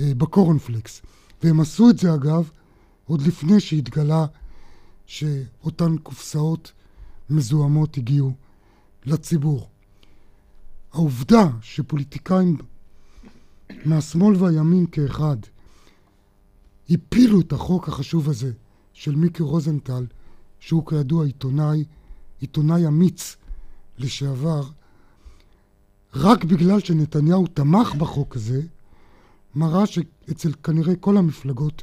בקורנפלקס. 0.00 1.02
והם 1.42 1.60
עשו 1.60 1.90
את 1.90 1.98
זה 1.98 2.14
אגב 2.14 2.50
עוד 3.04 3.22
לפני 3.22 3.60
שהתגלה 3.60 4.26
שאותן 5.06 5.96
קופסאות 5.98 6.72
מזוהמות 7.30 7.96
הגיעו 7.96 8.32
לציבור. 9.06 9.68
העובדה 10.92 11.48
שפוליטיקאים 11.62 12.56
מהשמאל 13.84 14.36
והימין 14.36 14.86
כאחד 14.86 15.36
הפילו 16.90 17.40
את 17.40 17.52
החוק 17.52 17.88
החשוב 17.88 18.28
הזה 18.28 18.52
של 18.92 19.16
מיקי 19.16 19.42
רוזנטל, 19.42 20.06
שהוא 20.60 20.86
כידוע 20.86 21.24
עיתונאי, 21.24 21.84
עיתונאי 22.40 22.86
אמיץ 22.86 23.36
לשעבר, 23.98 24.62
רק 26.14 26.44
בגלל 26.44 26.80
שנתניהו 26.80 27.46
תמך 27.46 27.94
בחוק 27.94 28.36
הזה, 28.36 28.62
מראה 29.54 29.86
שאצל 29.86 30.52
כנראה 30.62 30.96
כל 30.96 31.16
המפלגות 31.16 31.82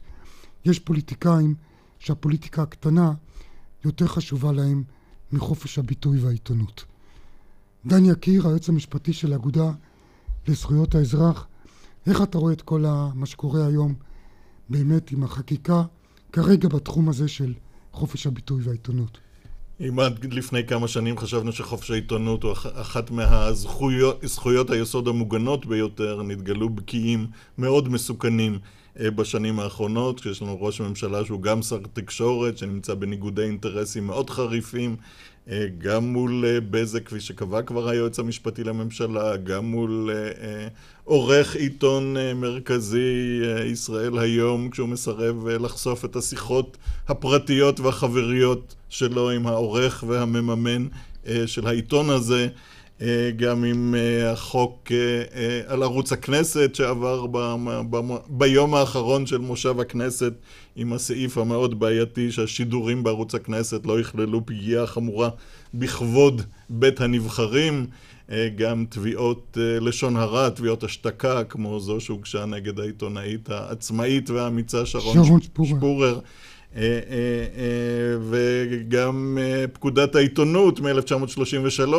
יש 0.65 0.79
פוליטיקאים 0.79 1.55
שהפוליטיקה 1.99 2.61
הקטנה 2.61 3.13
יותר 3.85 4.07
חשובה 4.07 4.51
להם 4.51 4.83
מחופש 5.31 5.79
הביטוי 5.79 6.19
והעיתונות. 6.19 6.85
דן 7.85 8.05
יקיר, 8.05 8.47
היועץ 8.47 8.69
המשפטי 8.69 9.13
של 9.13 9.33
האגודה 9.33 9.71
לזכויות 10.47 10.95
האזרח, 10.95 11.47
איך 12.07 12.21
אתה 12.21 12.37
רואה 12.37 12.53
את 12.53 12.61
כל 12.61 12.85
מה 13.15 13.25
שקורה 13.25 13.65
היום 13.65 13.93
באמת 14.69 15.11
עם 15.11 15.23
החקיקה 15.23 15.83
כרגע 16.31 16.69
בתחום 16.69 17.09
הזה 17.09 17.27
של 17.27 17.53
חופש 17.91 18.27
הביטוי 18.27 18.63
והעיתונות? 18.63 19.17
אם 19.79 19.99
עד 19.99 20.33
לפני 20.33 20.63
כמה 20.67 20.87
שנים 20.87 21.17
חשבנו 21.17 21.51
שחופש 21.51 21.91
העיתונות 21.91 22.43
הוא 22.43 22.51
אחת 22.73 23.11
מהזכויות 23.11 24.69
היסוד 24.69 25.07
המוגנות 25.07 25.65
ביותר, 25.65 26.23
נתגלו 26.23 26.69
בקיאים 26.69 27.27
מאוד 27.57 27.89
מסוכנים 27.89 28.59
בשנים 29.01 29.59
האחרונות, 29.59 30.19
כשיש 30.19 30.41
לנו 30.41 30.61
ראש 30.61 30.81
ממשלה 30.81 31.25
שהוא 31.25 31.41
גם 31.41 31.61
שר 31.61 31.79
תקשורת, 31.93 32.57
שנמצא 32.57 32.93
בניגודי 32.93 33.43
אינטרסים 33.43 34.07
מאוד 34.07 34.29
חריפים, 34.29 34.95
אה, 35.49 35.65
גם 35.77 36.03
מול 36.03 36.45
אה, 36.47 36.59
בזק, 36.61 37.05
כפי 37.05 37.19
שקבע 37.19 37.61
כבר 37.61 37.89
היועץ 37.89 38.19
המשפטי 38.19 38.63
לממשלה, 38.63 39.37
גם 39.37 39.65
מול 39.65 40.09
עורך 41.03 41.55
עיתון 41.55 42.15
מרכזי 42.35 43.41
ישראל 43.65 44.19
היום, 44.19 44.69
כשהוא 44.69 44.89
מסרב 44.89 45.47
לחשוף 45.47 46.05
את 46.05 46.15
השיחות 46.15 46.77
הפרטיות 47.07 47.79
והחבריות 47.79 48.75
שלו 48.89 49.29
עם 49.29 49.47
העורך 49.47 50.03
והמממן 50.07 50.87
של 51.45 51.67
העיתון 51.67 52.09
הזה. 52.09 52.47
אה, 53.01 53.31
גם 53.35 53.63
עם 53.63 53.95
אה, 53.97 54.31
החוק 54.31 54.91
אה, 54.91 55.61
על 55.67 55.83
ערוץ 55.83 56.11
הכנסת 56.11 56.75
שעבר 56.75 57.25
ביום 58.27 58.75
האחרון 58.75 59.25
של 59.25 59.37
מושב 59.37 59.79
הכנסת 59.79 60.33
עם 60.75 60.93
הסעיף 60.93 61.37
המאוד 61.37 61.79
בעייתי 61.79 62.31
שהשידורים 62.31 63.03
בערוץ 63.03 63.35
הכנסת 63.35 63.85
לא 63.85 63.99
יכללו 63.99 64.45
פגיעה 64.45 64.87
חמורה 64.87 65.29
בכבוד 65.73 66.41
בית 66.69 67.01
הנבחרים 67.01 67.85
גם 68.55 68.85
תביעות 68.89 69.57
לשון 69.81 70.17
הרע, 70.17 70.49
תביעות 70.49 70.83
השתקה, 70.83 71.43
כמו 71.43 71.79
זו 71.79 71.99
שהוגשה 71.99 72.45
נגד 72.45 72.79
העיתונאית 72.79 73.49
העצמאית 73.49 74.29
והאמיצה 74.29 74.85
שרון, 74.85 75.25
שרון 75.25 75.41
שפורר. 75.41 75.69
שפורר. 75.69 76.19
אה, 76.75 76.81
אה, 76.81 76.89
אה, 77.57 78.17
וגם 78.29 79.37
פקודת 79.73 80.15
העיתונות 80.15 80.79
מ-1933, 80.79 81.93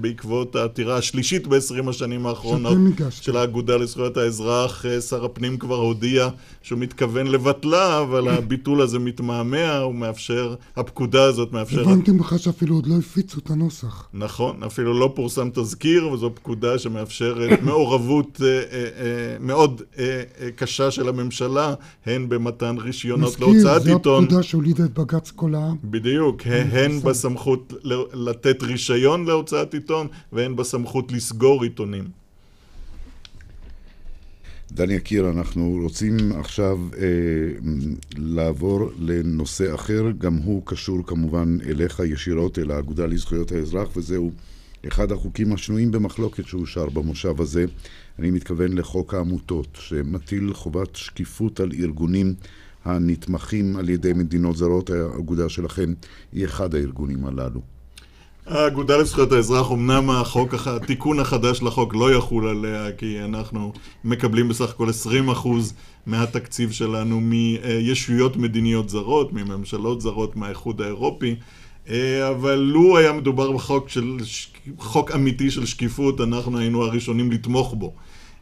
בעקבות 0.00 0.56
העתירה 0.56 0.96
השלישית 0.96 1.46
ב-20 1.46 1.90
השנים 1.90 2.26
האחרונות 2.26 2.78
של 3.10 3.36
האגודה 3.36 3.76
לזכויות 3.76 4.16
האזרח, 4.16 4.84
שר 5.08 5.24
הפנים 5.24 5.58
כבר 5.58 5.76
הודיע 5.76 6.28
שהוא 6.62 6.78
מתכוון 6.78 7.26
לבטלה, 7.26 8.00
אבל 8.00 8.28
הביטול 8.28 8.80
הזה 8.80 8.98
מתמהמה, 8.98 9.78
הוא 9.78 9.94
מאפשר, 9.94 10.54
הפקודה 10.76 11.24
הזאת 11.24 11.52
מאפשרת... 11.52 11.86
הבנתי 11.86 12.10
ממך 12.10 12.34
שאפילו 12.38 12.74
עוד 12.74 12.86
לא 12.86 12.94
הפיצו 12.98 13.38
את 13.38 13.50
הנוסח. 13.50 14.08
נכון, 14.14 14.62
אפילו 14.62 14.98
לא 14.98 15.12
פורסם 15.14 15.48
תזכיר, 15.54 16.08
וזו 16.08 16.30
פקודה 16.34 16.78
שמאפשרת 16.78 17.62
מעורבות 17.66 18.40
מאוד 19.40 19.82
קשה 20.56 20.90
של 20.90 21.08
הממשלה, 21.08 21.74
הן 22.06 22.28
במתן 22.28 22.76
רישיונות 22.78 23.40
להוצאת 23.40 23.82
עיתון. 23.94 24.20
זו 24.20 24.26
הפקודה 24.26 24.42
שהולידה 24.42 24.84
את 24.84 24.98
בג"ץ 24.98 25.30
כל 25.30 25.54
העם. 25.54 25.76
בדיוק, 25.84 26.42
הן 26.46 27.00
בסמכות 27.00 27.72
לתת 28.12 28.62
רישיון 28.62 29.24
להוצאת 29.24 29.74
עיתון, 29.74 30.06
והן 30.32 30.56
בסמכות 30.56 31.12
לסגור 31.12 31.62
עיתונים. 31.62 32.04
דן 34.72 34.90
יקיר, 34.90 35.30
אנחנו 35.30 35.78
רוצים 35.82 36.16
עכשיו 36.32 36.78
אה, 36.96 37.02
לעבור 38.16 38.90
לנושא 38.98 39.74
אחר, 39.74 40.04
גם 40.18 40.34
הוא 40.36 40.62
קשור 40.64 40.98
כמובן 41.06 41.58
אליך 41.66 42.02
ישירות, 42.04 42.58
אל 42.58 42.70
האגודה 42.70 43.06
לזכויות 43.06 43.52
האזרח, 43.52 43.96
וזהו 43.96 44.30
אחד 44.88 45.12
החוקים 45.12 45.52
השנויים 45.52 45.90
במחלוקת 45.90 46.46
שאושר 46.46 46.88
במושב 46.88 47.40
הזה. 47.40 47.64
אני 48.18 48.30
מתכוון 48.30 48.72
לחוק 48.72 49.14
העמותות, 49.14 49.78
שמטיל 49.80 50.52
חובת 50.54 50.96
שקיפות 50.96 51.60
על 51.60 51.72
ארגונים 51.72 52.34
הנתמכים 52.84 53.76
על 53.76 53.88
ידי 53.88 54.12
מדינות 54.12 54.56
זרות, 54.56 54.90
האגודה 54.90 55.48
שלכם 55.48 55.94
היא 56.32 56.44
אחד 56.44 56.74
הארגונים 56.74 57.26
הללו. 57.26 57.60
האגודה 58.46 58.96
לזכויות 58.96 59.32
האזרח, 59.32 59.72
אמנם 59.72 60.10
החוק, 60.10 60.54
התיקון 60.54 61.20
החדש 61.20 61.62
לחוק 61.62 61.94
לא 61.94 62.14
יחול 62.14 62.48
עליה, 62.48 62.92
כי 62.92 63.20
אנחנו 63.24 63.72
מקבלים 64.04 64.48
בסך 64.48 64.70
הכל 64.70 64.88
20% 65.34 65.48
מהתקציב 66.06 66.70
שלנו 66.70 67.20
מישויות 67.20 68.36
מדיניות 68.36 68.88
זרות, 68.88 69.32
מממשלות 69.32 70.00
זרות, 70.00 70.36
מהאיחוד 70.36 70.80
האירופי, 70.80 71.36
אבל 72.30 72.54
לו 72.54 72.98
היה 72.98 73.12
מדובר 73.12 73.52
בחוק 73.52 73.88
של, 73.88 74.16
חוק 74.78 75.10
אמיתי 75.10 75.50
של 75.50 75.66
שקיפות, 75.66 76.20
אנחנו 76.20 76.58
היינו 76.58 76.84
הראשונים 76.84 77.32
לתמוך 77.32 77.74
בו. 77.74 77.94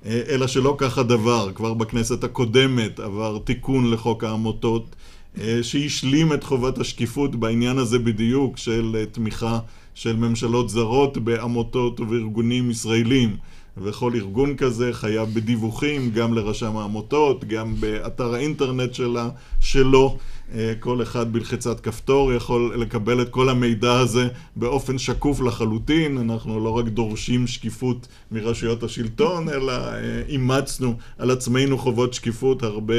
אלא 0.06 0.46
שלא 0.46 0.74
כך 0.78 0.98
הדבר. 0.98 1.50
כבר 1.54 1.74
בכנסת 1.74 2.24
הקודמת 2.24 3.00
עבר 3.00 3.38
תיקון 3.44 3.90
לחוק 3.90 4.24
העמותות 4.24 4.96
אה, 5.40 5.58
שהשלים 5.62 6.32
את 6.32 6.44
חובת 6.44 6.78
השקיפות 6.78 7.36
בעניין 7.36 7.78
הזה 7.78 7.98
בדיוק 7.98 8.56
של 8.56 8.96
אה, 8.98 9.06
תמיכה 9.06 9.58
של 9.94 10.16
ממשלות 10.16 10.70
זרות 10.70 11.18
בעמותות 11.18 12.00
ובארגונים 12.00 12.70
ישראלים. 12.70 13.36
וכל 13.76 14.12
ארגון 14.14 14.56
כזה 14.56 14.92
חייב 14.92 15.28
בדיווחים 15.34 16.10
גם 16.10 16.34
לרשם 16.34 16.76
העמותות, 16.76 17.44
גם 17.44 17.74
באתר 17.80 18.34
האינטרנט 18.34 18.94
שלה, 18.94 19.28
שלו. 19.60 20.18
אה, 20.54 20.72
כל 20.80 21.02
אחד 21.02 21.32
בלחיצת 21.32 21.80
כפתור 21.80 22.32
יכול 22.32 22.74
לקבל 22.76 23.22
את 23.22 23.28
כל 23.28 23.48
המידע 23.48 23.92
הזה 23.98 24.28
באופן 24.56 24.98
שקוף 24.98 25.40
לחלוטין. 25.40 26.18
אנחנו 26.18 26.60
לא 26.60 26.70
רק 26.70 26.86
דורשים 26.86 27.46
שקיפות 27.46 28.08
מרשויות 28.32 28.82
השלטון, 28.82 29.48
אלא 29.48 29.72
אה, 29.72 30.22
אימצנו 30.28 30.94
על 31.18 31.30
עצמנו 31.30 31.78
חובות 31.78 32.14
שקיפות 32.14 32.62
הרבה, 32.62 32.94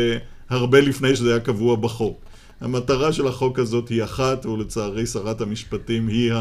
הרבה 0.50 0.82
לפני 0.82 1.16
שזה 1.16 1.30
היה 1.30 1.40
קבוע 1.40 1.76
בחוק. 1.76 2.20
המטרה 2.62 3.14
של 3.14 3.28
החוק 3.28 3.60
הזאת 3.60 3.90
היא 3.90 4.04
אחת, 4.04 4.46
ולצערי 4.46 5.06
שרת 5.06 5.42
המשפטים 5.42 6.08
היא 6.08 6.34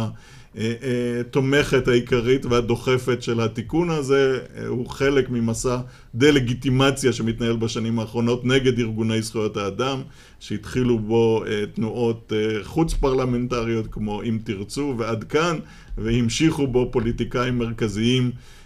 התומכת 1.21 1.89
העיקרית 1.89 2.47
והדוחפת 2.47 3.23
של 3.23 3.41
התיקון 3.41 3.91
הזה. 3.91 4.39
הוא 4.67 4.87
חלק 4.87 5.31
ממסע 5.31 5.77
דה-לגיטימציה 6.15 7.13
שמתנהל 7.13 7.57
בשנים 7.57 7.99
האחרונות 7.99 8.45
נגד 8.45 8.79
ארגוני 8.79 9.23
זכויות 9.23 9.57
האדם, 9.57 10.03
שהתחילו 10.41 10.99
בו 10.99 11.45
אה, 11.47 11.65
תנועות 11.75 12.33
אה, 12.37 12.65
חוץ 12.65 12.95
פרלמנטריות 12.95 13.87
כמו 13.91 14.23
אם 14.23 14.39
תרצו 14.45 14.95
ועד 14.99 15.25
כאן, 15.25 15.59
והמשיכו 15.99 16.67
בו 16.67 16.89
פוליטיקאים 16.93 17.59
מרכזיים 17.59 18.25
אה, 18.25 18.31
אה, 18.31 18.62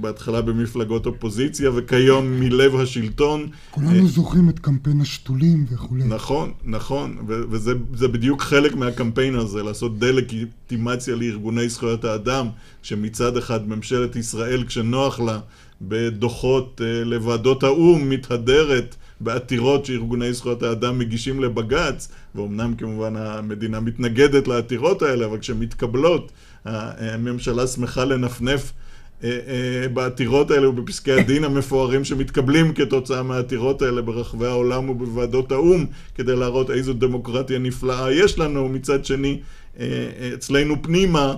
בהתחלה 0.00 0.42
במפלגות 0.42 1.06
אופוזיציה 1.06 1.70
וכיום 1.74 2.40
מלב 2.40 2.76
השלטון. 2.76 3.48
כולנו 3.70 3.90
אה, 3.90 4.06
זוכרים 4.06 4.48
את 4.48 4.58
קמפיין 4.58 5.00
השתולים 5.00 5.66
וכולי. 5.70 6.04
נכון, 6.04 6.52
נכון, 6.64 7.18
וזה 7.26 8.08
בדיוק 8.08 8.42
חלק 8.42 8.74
מהקמפיין 8.74 9.34
הזה, 9.34 9.62
לעשות 9.62 9.98
דה-לגיטימציה 9.98 11.14
לארגוני 11.16 11.68
זכויות 11.68 12.04
האדם, 12.04 12.48
שמצד 12.82 13.36
אחד 13.36 13.68
ממשלת 13.68 14.16
ישראל, 14.16 14.64
כשנוח 14.66 15.20
לה, 15.20 15.38
בדוחות 15.82 16.80
לוועדות 17.04 17.62
האו"ם, 17.62 18.10
מתהדרת 18.10 18.96
בעתירות 19.20 19.86
שארגוני 19.86 20.32
זכויות 20.32 20.62
האדם 20.62 20.98
מגישים 20.98 21.40
לבג"ץ, 21.40 22.08
ואומנם 22.34 22.74
כמובן 22.74 23.16
המדינה 23.16 23.80
מתנגדת 23.80 24.48
לעתירות 24.48 25.02
האלה, 25.02 25.26
אבל 25.26 25.38
כשמתקבלות, 25.38 26.32
הממשלה 26.64 27.66
שמחה 27.66 28.04
לנפנף 28.04 28.50
אה, 28.50 28.56
אה, 28.56 28.83
בעתירות 29.92 30.50
האלה 30.50 30.68
ובפסקי 30.68 31.12
הדין 31.12 31.44
המפוארים 31.44 32.04
שמתקבלים 32.04 32.72
כתוצאה 32.74 33.22
מהעתירות 33.22 33.82
האלה 33.82 34.02
ברחבי 34.02 34.46
העולם 34.46 34.90
ובוועדות 34.90 35.52
האו"ם 35.52 35.86
כדי 36.14 36.36
להראות 36.36 36.70
איזו 36.70 36.92
דמוקרטיה 36.92 37.58
נפלאה 37.58 38.12
יש 38.12 38.38
לנו, 38.38 38.68
מצד 38.68 39.04
שני 39.04 39.40
אה, 39.80 40.30
אצלנו 40.34 40.82
פנימה 40.82 41.34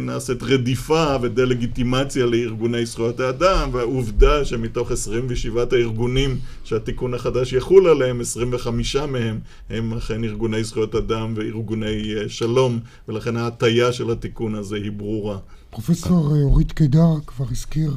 נעשית 0.00 0.42
רדיפה 0.42 1.16
ודה-לגיטימציה 1.22 2.26
לארגוני 2.26 2.86
זכויות 2.86 3.20
האדם 3.20 3.68
והעובדה 3.72 4.44
שמתוך 4.44 4.90
27 4.90 5.64
הארגונים 5.72 6.36
שהתיקון 6.64 7.14
החדש 7.14 7.52
יחול 7.52 7.86
עליהם, 7.86 8.20
25 8.20 8.96
מהם 8.96 9.38
הם 9.70 9.94
אכן 9.94 10.24
ארגוני 10.24 10.64
זכויות 10.64 10.94
אדם 10.94 11.32
וארגוני 11.36 12.14
שלום 12.28 12.78
ולכן 13.08 13.36
ההטייה 13.36 13.92
של 13.92 14.10
התיקון 14.10 14.54
הזה 14.54 14.76
היא 14.76 14.92
ברורה. 14.92 15.38
פרופסור 15.76 16.36
אה, 16.36 16.42
אורית 16.42 16.72
קידר 16.72 17.20
כבר 17.26 17.44
הזכיר, 17.50 17.96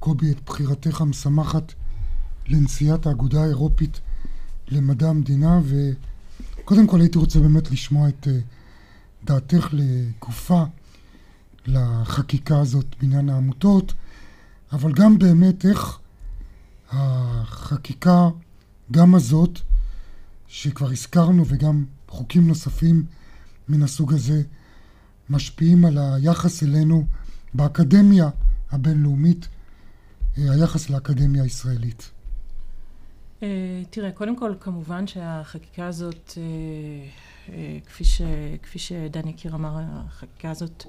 קובי, 0.00 0.30
את 0.30 0.36
בחירתך 0.46 1.00
המשמחת 1.00 1.72
לנשיאת 2.46 3.06
האגודה 3.06 3.42
האירופית 3.42 4.00
למדע 4.68 5.08
המדינה, 5.08 5.60
וקודם 5.64 6.86
כל 6.86 7.00
הייתי 7.00 7.18
רוצה 7.18 7.40
באמת 7.40 7.70
לשמוע 7.70 8.08
את 8.08 8.28
אה, 8.28 8.38
דעתך 9.24 9.68
לגופה 9.72 10.64
לחקיקה 11.66 12.60
הזאת 12.60 12.86
בעניין 13.00 13.28
העמותות, 13.28 13.92
אבל 14.72 14.92
גם 14.92 15.18
באמת 15.18 15.66
איך 15.66 15.98
החקיקה, 16.90 18.28
גם 18.90 19.14
הזאת, 19.14 19.60
שכבר 20.48 20.90
הזכרנו, 20.90 21.44
וגם 21.48 21.84
חוקים 22.08 22.48
נוספים 22.48 23.04
מן 23.68 23.82
הסוג 23.82 24.12
הזה, 24.14 24.42
משפיעים 25.30 25.84
על 25.84 25.98
היחס 25.98 26.62
אלינו 26.62 27.04
באקדמיה 27.54 28.28
הבינלאומית, 28.70 29.48
אה, 30.38 30.52
היחס 30.52 30.90
לאקדמיה 30.90 31.42
הישראלית. 31.42 32.10
אה, 33.42 33.82
תראה, 33.90 34.12
קודם 34.12 34.36
כל, 34.36 34.54
כמובן 34.60 35.06
שהחקיקה 35.06 35.86
הזאת, 35.86 36.38
אה, 37.48 37.78
כפי, 37.86 38.04
ש, 38.04 38.22
כפי 38.62 38.78
שדני 38.78 39.32
קיר 39.32 39.54
אמר, 39.54 39.78
החקיקה 39.80 40.50
הזאת 40.50 40.84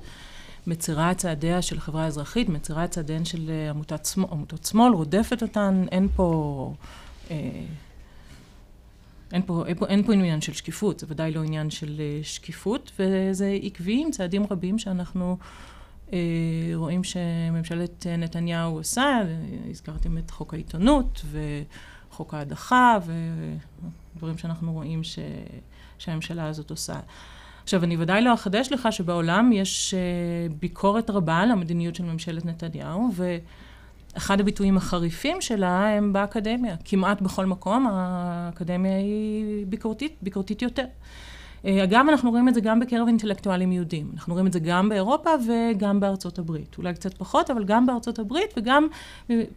מצרה 0.68 1.12
את 1.12 1.18
צעדיה 1.18 1.62
של 1.62 1.78
החברה 1.78 2.04
האזרחית, 2.04 2.50
מצרה 2.50 2.86
את 2.86 2.92
צעדיהן 2.92 3.26
של 3.26 3.52
עמותות 3.70 4.06
שמאל, 4.06 4.28
עמותות 4.32 4.66
שמאל, 4.66 4.94
רודפת 4.94 5.42
אותן, 5.42 5.86
אין 5.92 6.08
פה... 6.16 6.74
אין 9.36 9.44
פה, 9.46 9.64
אין, 9.68 9.78
פה, 9.78 9.86
אין 9.86 10.04
פה 10.04 10.14
עניין 10.14 10.42
של 10.42 10.54
שקיפות, 10.54 11.00
זה 11.00 11.06
ודאי 11.10 11.32
לא 11.32 11.44
עניין 11.44 11.70
של 11.70 11.96
uh, 11.98 12.26
שקיפות, 12.26 12.92
וזה 13.00 13.58
עקבי 13.64 14.02
עם 14.02 14.12
צעדים 14.12 14.46
רבים 14.50 14.80
שאנחנו 14.80 15.38
uh, 16.08 16.12
רואים 16.76 17.04
שממשלת 17.04 18.08
נתניהו 18.18 18.78
עושה, 18.78 19.22
הזכרתם 19.70 20.18
את 20.18 20.32
חוק 20.32 20.54
העיתונות 20.54 21.26
וחוק 22.12 22.34
ההדחה 22.34 22.98
ודברים 24.16 24.38
שאנחנו 24.38 24.74
רואים 24.74 25.04
ש, 25.04 25.20
שהממשלה 25.98 26.48
הזאת 26.48 26.70
עושה. 26.70 27.00
עכשיו, 27.64 27.84
אני 27.84 27.98
ודאי 27.98 28.22
לא 28.22 28.34
אחדש 28.34 28.72
לך 28.72 28.88
שבעולם 28.92 29.52
יש 29.54 29.94
uh, 29.94 30.54
ביקורת 30.60 31.10
רבה 31.10 31.38
על 31.38 31.52
המדיניות 31.52 31.96
של 31.96 32.04
ממשלת 32.04 32.46
נתניהו, 32.46 33.10
ו... 33.16 33.38
אחד 34.18 34.40
הביטויים 34.40 34.78
החריפים 34.78 35.42
שלה 35.42 35.90
הם 35.90 36.14
באקדמיה. 36.14 36.76
כמעט 36.86 37.22
בכל 37.22 37.46
מקום 37.46 37.88
האקדמיה 37.90 38.98
היא 38.98 39.66
ביקורתית, 39.68 40.16
ביקורתית 40.22 40.62
יותר. 40.62 40.86
אגב, 41.66 42.06
אנחנו 42.10 42.32
רואים 42.32 42.48
את 42.48 42.54
זה 42.54 42.62
גם 42.62 42.80
בקרב 42.80 43.08
אינטלקטואלים 43.08 43.72
יהודים. 43.72 44.12
אנחנו 44.14 44.34
רואים 44.34 44.48
את 44.48 44.54
זה 44.54 44.60
גם 44.60 44.90
באירופה 44.90 45.30
וגם 45.48 46.00
בארצות 46.00 46.40
הברית. 46.40 46.78
אולי 46.78 46.94
קצת 46.94 47.14
פחות, 47.18 47.50
אבל 47.50 47.64
גם 47.64 47.86
בארצות 47.86 48.20
הברית 48.20 48.54
וגם 48.58 48.88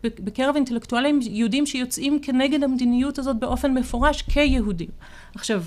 בקרב 0.02 0.54
אינטלקטואלים 0.54 1.20
יהודים 1.22 1.66
שיוצאים 1.66 2.18
כנגד 2.22 2.64
המדיניות 2.64 3.18
הזאת 3.18 3.36
באופן 3.36 3.74
מפורש 3.74 4.22
כיהודים. 4.22 4.88
עכשיו, 5.34 5.62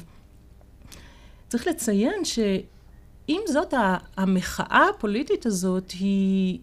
צריך 1.50 1.68
לציין 1.68 2.26
שאם 2.26 3.42
זאת 3.48 3.74
המחאה 4.18 4.86
הפוליטית 4.90 5.46
הזאת, 5.46 5.92
היא 6.00 6.60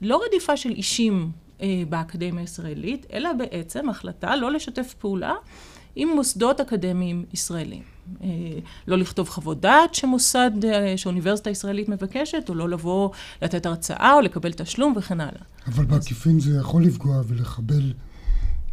לא 0.00 0.22
רדיפה 0.26 0.56
של 0.56 0.70
אישים 0.70 1.14
אה, 1.22 1.32
באקדמיה 1.88 2.40
הישראלית, 2.40 3.06
אלא 3.12 3.32
בעצם 3.32 3.88
החלטה 3.88 4.36
לא 4.36 4.52
לשתף 4.52 4.94
פעולה 4.98 5.34
עם 5.96 6.08
מוסדות 6.08 6.60
אקדמיים 6.60 7.24
ישראלים. 7.32 7.82
אה, 8.22 8.28
לא 8.86 8.98
לכתוב 8.98 9.28
חוות 9.28 9.60
דעת 9.60 9.94
שמוסד, 9.94 10.50
אה, 10.64 10.96
שאוניברסיטה 10.96 11.50
ישראלית 11.50 11.88
מבקשת, 11.88 12.48
או 12.48 12.54
לא 12.54 12.68
לבוא 12.68 13.10
לתת 13.42 13.66
הרצאה 13.66 14.12
או 14.12 14.20
לקבל 14.20 14.52
תשלום 14.52 14.94
וכן 14.96 15.20
הלאה. 15.20 15.42
אבל 15.66 15.84
בעקיפין 15.84 16.40
זה 16.40 16.58
יכול 16.58 16.84
לפגוע 16.84 17.22
ולחבל, 17.28 17.92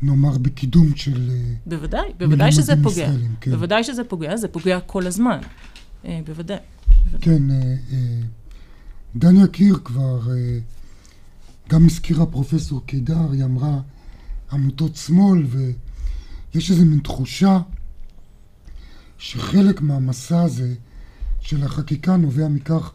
נאמר, 0.02 0.38
בקידום 0.38 0.96
של... 0.96 1.30
בוודאי, 1.66 2.14
בוודאי 2.18 2.52
שזה 2.52 2.74
פוגע. 2.84 3.04
ישראלים, 3.04 3.36
כן. 3.42 3.52
בוודאי 3.52 3.84
שזה 3.84 4.04
פוגע, 4.04 4.38
זה 4.38 4.48
פוגע 4.48 4.80
כל 4.80 5.08
הזמן. 5.08 5.40
בוודאי. 6.26 6.58
כן, 7.22 7.42
דניה 9.16 9.48
קיר 9.48 9.76
כבר 9.84 10.20
גם 11.70 11.86
הזכירה 11.86 12.26
פרופסור 12.26 12.86
קידר, 12.86 13.32
היא 13.32 13.44
אמרה 13.44 13.80
עמותות 14.52 14.96
שמאל, 14.96 15.46
ויש 16.54 16.72
איזו 16.72 16.86
מין 16.86 17.00
תחושה 17.00 17.60
שחלק 19.18 19.82
מהמסע 19.82 20.42
הזה 20.42 20.76
של 21.40 21.64
החקיקה 21.64 22.18
נובע 22.18 22.48
מכך 22.48 22.92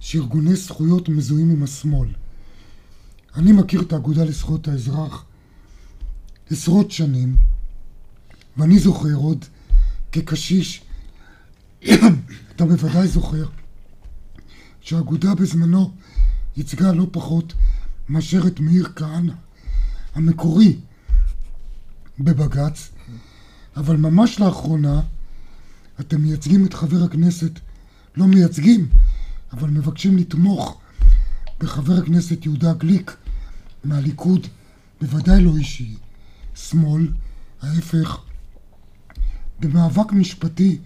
שארגוני 0.00 0.56
זכויות 0.56 1.08
מזוהים 1.08 1.50
עם 1.50 1.62
השמאל. 1.62 2.08
אני 3.36 3.52
מכיר 3.52 3.80
את 3.80 3.92
האגודה 3.92 4.24
לזכויות 4.24 4.68
האזרח 4.68 5.24
עשרות 6.50 6.90
שנים, 6.90 7.36
ואני 8.56 8.78
זוכר 8.78 9.14
עוד 9.14 9.44
כקשיש, 10.12 10.82
אתה 12.56 12.64
בוודאי 12.64 13.08
זוכר, 13.08 13.46
שהאגודה 14.80 15.34
בזמנו 15.34 15.92
ייצגה 16.56 16.92
לא 16.92 17.06
פחות 17.12 17.54
מאשר 18.08 18.46
את 18.46 18.60
מאיר 18.60 18.88
כהנא 18.96 19.32
המקורי 20.14 20.76
בבג"ץ, 22.18 22.90
אבל 23.76 23.96
ממש 23.96 24.40
לאחרונה 24.40 25.00
אתם 26.00 26.22
מייצגים 26.22 26.66
את 26.66 26.74
חבר 26.74 27.04
הכנסת, 27.04 27.50
לא 28.16 28.26
מייצגים, 28.26 28.88
אבל 29.52 29.70
מבקשים 29.70 30.16
לתמוך 30.16 30.80
בחבר 31.60 31.92
הכנסת 31.92 32.46
יהודה 32.46 32.72
גליק 32.72 33.16
מהליכוד, 33.84 34.46
בוודאי 35.00 35.42
לא 35.42 35.56
אישי, 35.56 35.96
שמאל, 36.54 37.08
ההפך, 37.62 38.18
במאבק 39.60 40.12
משפטי 40.12 40.78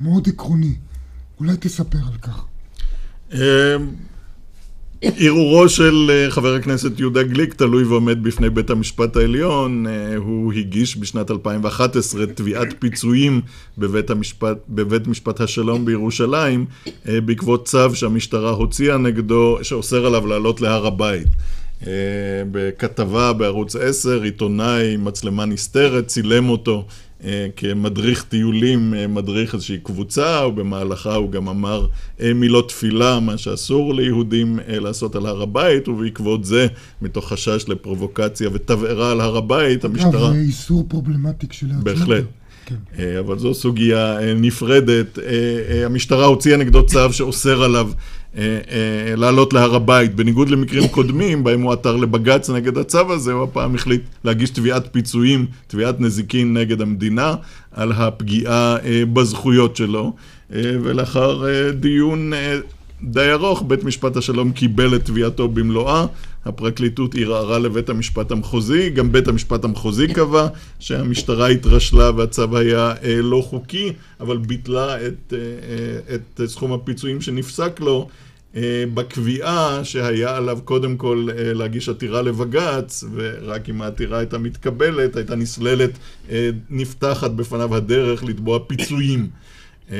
מאוד 0.00 0.28
עקרוני. 0.28 0.74
אולי 1.40 1.56
תספר 1.60 1.98
על 1.98 2.18
כך. 2.18 2.44
ערעורו 5.02 5.68
של 5.68 6.10
אה, 6.10 6.30
חבר 6.30 6.54
הכנסת 6.54 7.00
יהודה 7.00 7.22
גליק 7.22 7.54
תלוי 7.54 7.84
ועומד 7.84 8.22
בפני 8.22 8.50
בית 8.50 8.70
המשפט 8.70 9.16
העליון. 9.16 9.86
אה, 9.86 10.16
הוא 10.16 10.52
הגיש 10.52 10.96
בשנת 10.96 11.30
2011 11.30 12.26
תביעת 12.26 12.68
פיצויים 12.78 13.40
בבית, 13.78 14.10
המשפט, 14.10 14.56
בבית 14.68 15.06
משפט 15.06 15.40
השלום 15.40 15.84
בירושלים 15.84 16.66
אה, 17.08 17.20
בעקבות 17.20 17.64
צו 17.64 17.94
שהמשטרה 17.94 18.50
הוציאה 18.50 18.96
נגדו, 18.96 19.58
שאוסר 19.62 20.06
עליו 20.06 20.26
לעלות 20.26 20.60
להר 20.60 20.86
הבית. 20.86 21.28
בכתבה 22.50 23.32
בערוץ 23.32 23.76
10, 23.76 24.22
עיתונאי, 24.22 24.96
מצלמה 24.96 25.44
נסתרת, 25.44 26.06
צילם 26.06 26.48
אותו 26.48 26.86
כמדריך 27.56 28.22
טיולים, 28.22 28.94
אה, 28.94 29.06
מדריך 29.06 29.54
איזושהי 29.54 29.78
קבוצה, 29.82 30.46
ובמהלכה 30.46 31.14
הוא 31.14 31.30
גם 31.30 31.48
אמר 31.48 31.86
אה, 32.20 32.34
מילות 32.34 32.68
תפילה, 32.68 33.20
מה 33.20 33.38
שאסור 33.38 33.94
ליהודים 33.94 34.58
לעשות 34.68 35.16
על 35.16 35.26
הר 35.26 35.42
הבית, 35.42 35.88
ובעקבות 35.88 36.44
זה, 36.44 36.66
מתוך 37.02 37.28
חשש 37.28 37.64
לפרובוקציה 37.68 38.48
ותבערה 38.52 39.10
על 39.10 39.20
הר 39.20 39.36
הבית, 39.36 39.84
המשטרה... 39.84 40.10
אגב, 40.10 40.32
זה 40.32 40.40
איסור 40.40 40.84
פרובלמטי 40.88 41.48
כשלעצמו. 41.48 41.82
בהחלט. 41.82 42.24
כן. 42.66 42.76
אבל 43.18 43.38
זו 43.38 43.54
סוגיה 43.54 44.18
נפרדת. 44.36 45.18
המשטרה 45.86 46.26
הוציאה 46.26 46.56
נגדו 46.56 46.86
צו 46.86 47.12
שאוסר 47.12 47.62
עליו 47.62 47.86
אה, 47.86 47.92
אה, 47.92 48.19
לעלות 49.16 49.52
להר 49.52 49.74
הבית, 49.74 50.14
בניגוד 50.14 50.50
למקרים 50.50 50.88
קודמים 50.96 51.44
בהם 51.44 51.62
הוא 51.62 51.72
עתר 51.72 51.96
לבג"ץ 51.96 52.50
נגד 52.50 52.78
הצו 52.78 53.12
הזה, 53.12 53.32
הוא 53.32 53.44
הפעם 53.44 53.74
החליט 53.74 54.02
להגיש 54.24 54.50
תביעת 54.50 54.92
פיצויים, 54.92 55.46
תביעת 55.66 56.00
נזיקין 56.00 56.54
נגד 56.54 56.80
המדינה 56.80 57.34
על 57.72 57.92
הפגיעה 57.92 58.76
אה, 58.84 59.02
בזכויות 59.12 59.76
שלו, 59.76 60.12
ולאחר 60.50 61.44
דיון 61.72 62.32
די 63.02 63.32
ארוך, 63.32 63.62
בית 63.66 63.84
משפט 63.84 64.16
השלום 64.16 64.52
קיבל 64.52 64.96
את 64.96 65.04
תביעתו 65.04 65.48
במלואה, 65.48 66.06
הפרקליטות 66.44 67.14
ערערה 67.14 67.58
לבית 67.58 67.88
המשפט 67.88 68.30
המחוזי, 68.30 68.90
גם 68.90 69.12
בית 69.12 69.28
המשפט 69.28 69.64
המחוזי 69.64 70.08
קבע 70.08 70.48
שהמשטרה 70.78 71.48
התרשלה 71.48 72.10
והצו 72.16 72.58
היה 72.58 72.94
אה, 73.02 73.22
לא 73.22 73.42
חוקי, 73.46 73.92
אבל 74.20 74.36
ביטלה 74.36 75.06
את, 75.06 75.32
אה, 75.32 75.38
אה, 75.38 76.14
את 76.14 76.40
סכום 76.48 76.72
הפיצויים 76.72 77.20
שנפסק 77.20 77.80
לו. 77.80 78.08
אה, 78.56 78.84
בקביעה 78.94 79.84
שהיה 79.84 80.36
עליו 80.36 80.58
קודם 80.64 80.96
כל 80.96 81.28
אה, 81.30 81.52
להגיש 81.54 81.88
עתירה 81.88 82.22
לבג"ץ, 82.22 83.04
ורק 83.14 83.68
אם 83.68 83.82
העתירה 83.82 84.18
הייתה 84.18 84.38
מתקבלת, 84.38 85.16
הייתה 85.16 85.36
נסללת, 85.36 85.90
אה, 86.30 86.50
נפתחת 86.70 87.30
בפניו 87.30 87.76
הדרך 87.76 88.24
לתבוע 88.24 88.58
פיצויים. 88.66 89.28
אה, 89.90 89.96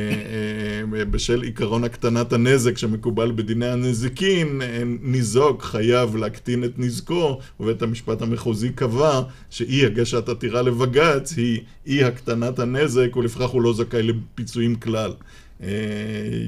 אה, 0.99 1.05
בשל 1.05 1.43
עיקרון 1.43 1.85
הקטנת 1.85 2.33
הנזק 2.33 2.79
שמקובל 2.79 3.33
בדיני 3.33 3.67
הנזיקין, 3.67 4.63
אה, 4.63 4.83
ניזוק 5.03 5.63
חייב 5.63 6.17
להקטין 6.17 6.65
את 6.65 6.79
נזקו, 6.79 7.39
ובית 7.61 7.83
המשפט 7.83 8.23
המחוזי 8.23 8.71
קבע 8.71 9.23
שאי 9.51 9.87
הגשת 9.87 10.29
עתירה 10.29 10.63
לבג"ץ 10.63 11.33
היא 11.37 11.61
אי 11.87 12.05
הקטנת 12.05 12.59
הנזק, 12.59 13.17
ולפיכך 13.17 13.49
הוא 13.49 13.63
לא 13.63 13.73
זכאי 13.73 14.03
לפיצויים 14.03 14.75
כלל. 14.75 15.13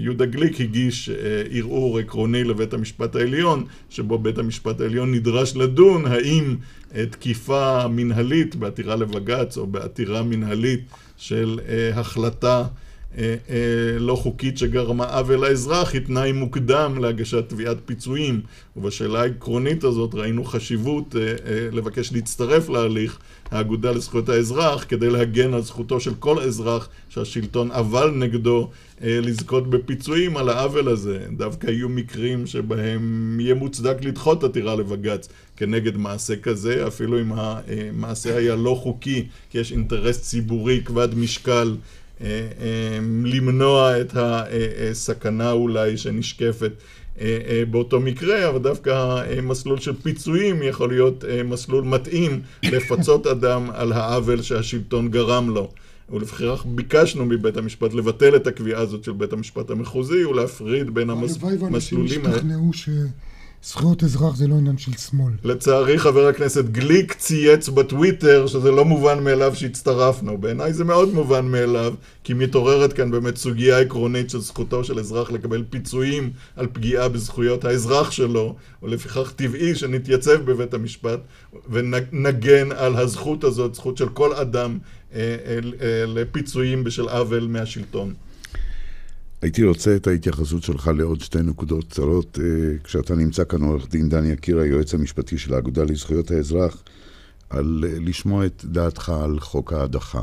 יהודה 0.02 0.26
גליק 0.26 0.60
הגיש 0.60 1.10
ערעור 1.50 1.98
עקרוני 1.98 2.44
לבית 2.44 2.74
המשפט 2.74 3.16
העליון, 3.16 3.64
שבו 3.90 4.18
בית 4.18 4.38
המשפט 4.38 4.80
העליון 4.80 5.14
נדרש 5.14 5.56
לדון 5.56 6.06
האם 6.06 6.56
תקיפה 7.10 7.88
מנהלית 7.88 8.56
בעתירה 8.56 8.96
לבג"ץ 8.96 9.56
או 9.56 9.66
בעתירה 9.66 10.22
מנהלית 10.22 10.80
של 11.16 11.60
החלטה 11.94 12.64
אה, 13.18 13.34
אה, 13.50 13.98
לא 13.98 14.14
חוקית 14.14 14.58
שגרמה 14.58 15.04
עוול 15.04 15.48
לאזרח 15.48 15.92
היא 15.92 16.00
תנאי 16.00 16.32
מוקדם 16.32 16.98
להגשת 17.00 17.48
תביעת 17.48 17.76
פיצויים 17.84 18.40
ובשאלה 18.76 19.20
העקרונית 19.20 19.84
הזאת 19.84 20.14
ראינו 20.14 20.44
חשיבות 20.44 21.16
אה, 21.16 21.20
לבקש 21.72 22.12
להצטרף 22.12 22.68
להליך 22.68 23.18
האגודה 23.50 23.92
לזכויות 23.92 24.28
האזרח 24.28 24.84
כדי 24.88 25.10
להגן 25.10 25.54
על 25.54 25.62
זכותו 25.62 26.00
של 26.00 26.14
כל 26.14 26.38
אזרח 26.38 26.88
שהשלטון 27.08 27.70
אבל 27.70 28.10
נגדו 28.10 28.70
לזכות 29.00 29.70
בפיצויים 29.70 30.36
על 30.36 30.48
העוול 30.48 30.88
הזה. 30.88 31.26
דווקא 31.36 31.66
יהיו 31.66 31.88
מקרים 31.88 32.46
שבהם 32.46 33.36
יהיה 33.40 33.54
מוצדק 33.54 33.96
לדחות 34.00 34.44
עתירה 34.44 34.74
לבג"ץ 34.74 35.28
כנגד 35.56 35.96
מעשה 35.96 36.36
כזה, 36.36 36.86
אפילו 36.86 37.20
אם 37.20 37.32
המעשה 37.32 38.36
היה 38.36 38.56
לא 38.56 38.78
חוקי, 38.82 39.26
כי 39.50 39.58
יש 39.58 39.72
אינטרס 39.72 40.20
ציבורי 40.20 40.80
כבד 40.84 41.14
משקל 41.14 41.76
אה, 41.76 41.76
אה, 41.76 42.01
למנוע 43.24 44.00
את 44.00 44.12
הסכנה 44.90 45.52
אולי 45.52 45.96
שנשקפת 45.96 46.72
אה, 47.20 47.62
באותו 47.70 48.00
מקרה, 48.00 48.48
אבל 48.48 48.58
דווקא 48.58 49.22
מסלול 49.42 49.80
של 49.80 49.92
פיצויים 50.02 50.62
יכול 50.62 50.88
להיות 50.88 51.24
מסלול 51.44 51.84
מתאים 51.84 52.40
לפצות 52.62 53.26
אדם 53.26 53.70
על 53.74 53.92
העוול 53.92 54.42
שהשלטון 54.42 55.08
גרם 55.08 55.50
לו. 55.50 55.70
ולפיכך 56.10 56.64
ביקשנו 56.66 57.24
מבית 57.24 57.56
המשפט 57.56 57.94
לבטל 57.94 58.36
את 58.36 58.46
הקביעה 58.46 58.80
הזאת 58.80 59.04
של 59.04 59.12
בית 59.12 59.32
המשפט 59.32 59.70
המחוזי 59.70 60.24
ולהפריד 60.24 60.94
בין 60.94 61.10
המסלולים 61.10 61.58
האלה. 61.60 61.62
הלוואי 61.62 61.72
ואנשים 61.72 62.04
ישתכנעו 62.04 62.72
ש... 62.72 62.88
זכויות 63.64 64.04
אזרח 64.04 64.36
זה 64.36 64.46
לא 64.46 64.54
עניין 64.54 64.78
של 64.78 64.92
שמאל. 64.92 65.32
לצערי 65.44 65.98
חבר 65.98 66.26
הכנסת 66.26 66.64
גליק 66.64 67.12
צייץ 67.12 67.68
בטוויטר 67.68 68.46
שזה 68.46 68.70
לא 68.70 68.84
מובן 68.84 69.24
מאליו 69.24 69.54
שהצטרפנו. 69.54 70.38
בעיניי 70.38 70.72
זה 70.72 70.84
מאוד 70.84 71.14
מובן 71.14 71.46
מאליו, 71.46 71.94
כי 72.24 72.34
מתעוררת 72.34 72.92
כאן 72.92 73.10
באמת 73.10 73.36
סוגיה 73.36 73.78
עקרונית 73.78 74.30
של 74.30 74.40
זכותו 74.40 74.84
של 74.84 74.98
אזרח 74.98 75.30
לקבל 75.30 75.64
פיצויים 75.70 76.30
על 76.56 76.66
פגיעה 76.72 77.08
בזכויות 77.08 77.64
האזרח 77.64 78.10
שלו, 78.10 78.56
ולפיכך 78.82 79.32
טבעי 79.36 79.74
שנתייצב 79.74 80.42
בבית 80.44 80.74
המשפט 80.74 81.20
ונגן 81.70 82.72
על 82.72 82.96
הזכות 82.96 83.44
הזאת, 83.44 83.74
זכות 83.74 83.96
של 83.96 84.08
כל 84.08 84.32
אדם, 84.32 84.78
אה, 85.14 85.36
אה, 85.46 85.58
אה, 85.80 86.04
לפיצויים 86.06 86.84
בשל 86.84 87.08
עוול 87.08 87.46
מהשלטון. 87.46 88.14
הייתי 89.42 89.64
רוצה 89.64 89.96
את 89.96 90.06
ההתייחסות 90.06 90.62
שלך 90.62 90.90
לעוד 90.96 91.20
שתי 91.20 91.38
נקודות 91.42 91.84
קצרות. 91.84 92.38
כשאתה 92.84 93.14
נמצא 93.14 93.44
כאן, 93.44 93.62
עורך 93.62 93.88
דין 93.90 94.08
דני 94.08 94.28
יקיר, 94.28 94.58
היועץ 94.58 94.94
המשפטי 94.94 95.38
של 95.38 95.54
האגודה 95.54 95.84
לזכויות 95.84 96.30
האזרח, 96.30 96.82
על 97.50 97.84
לשמוע 98.00 98.46
את 98.46 98.64
דעתך 98.64 99.08
על 99.08 99.40
חוק 99.40 99.72
ההדחה. 99.72 100.22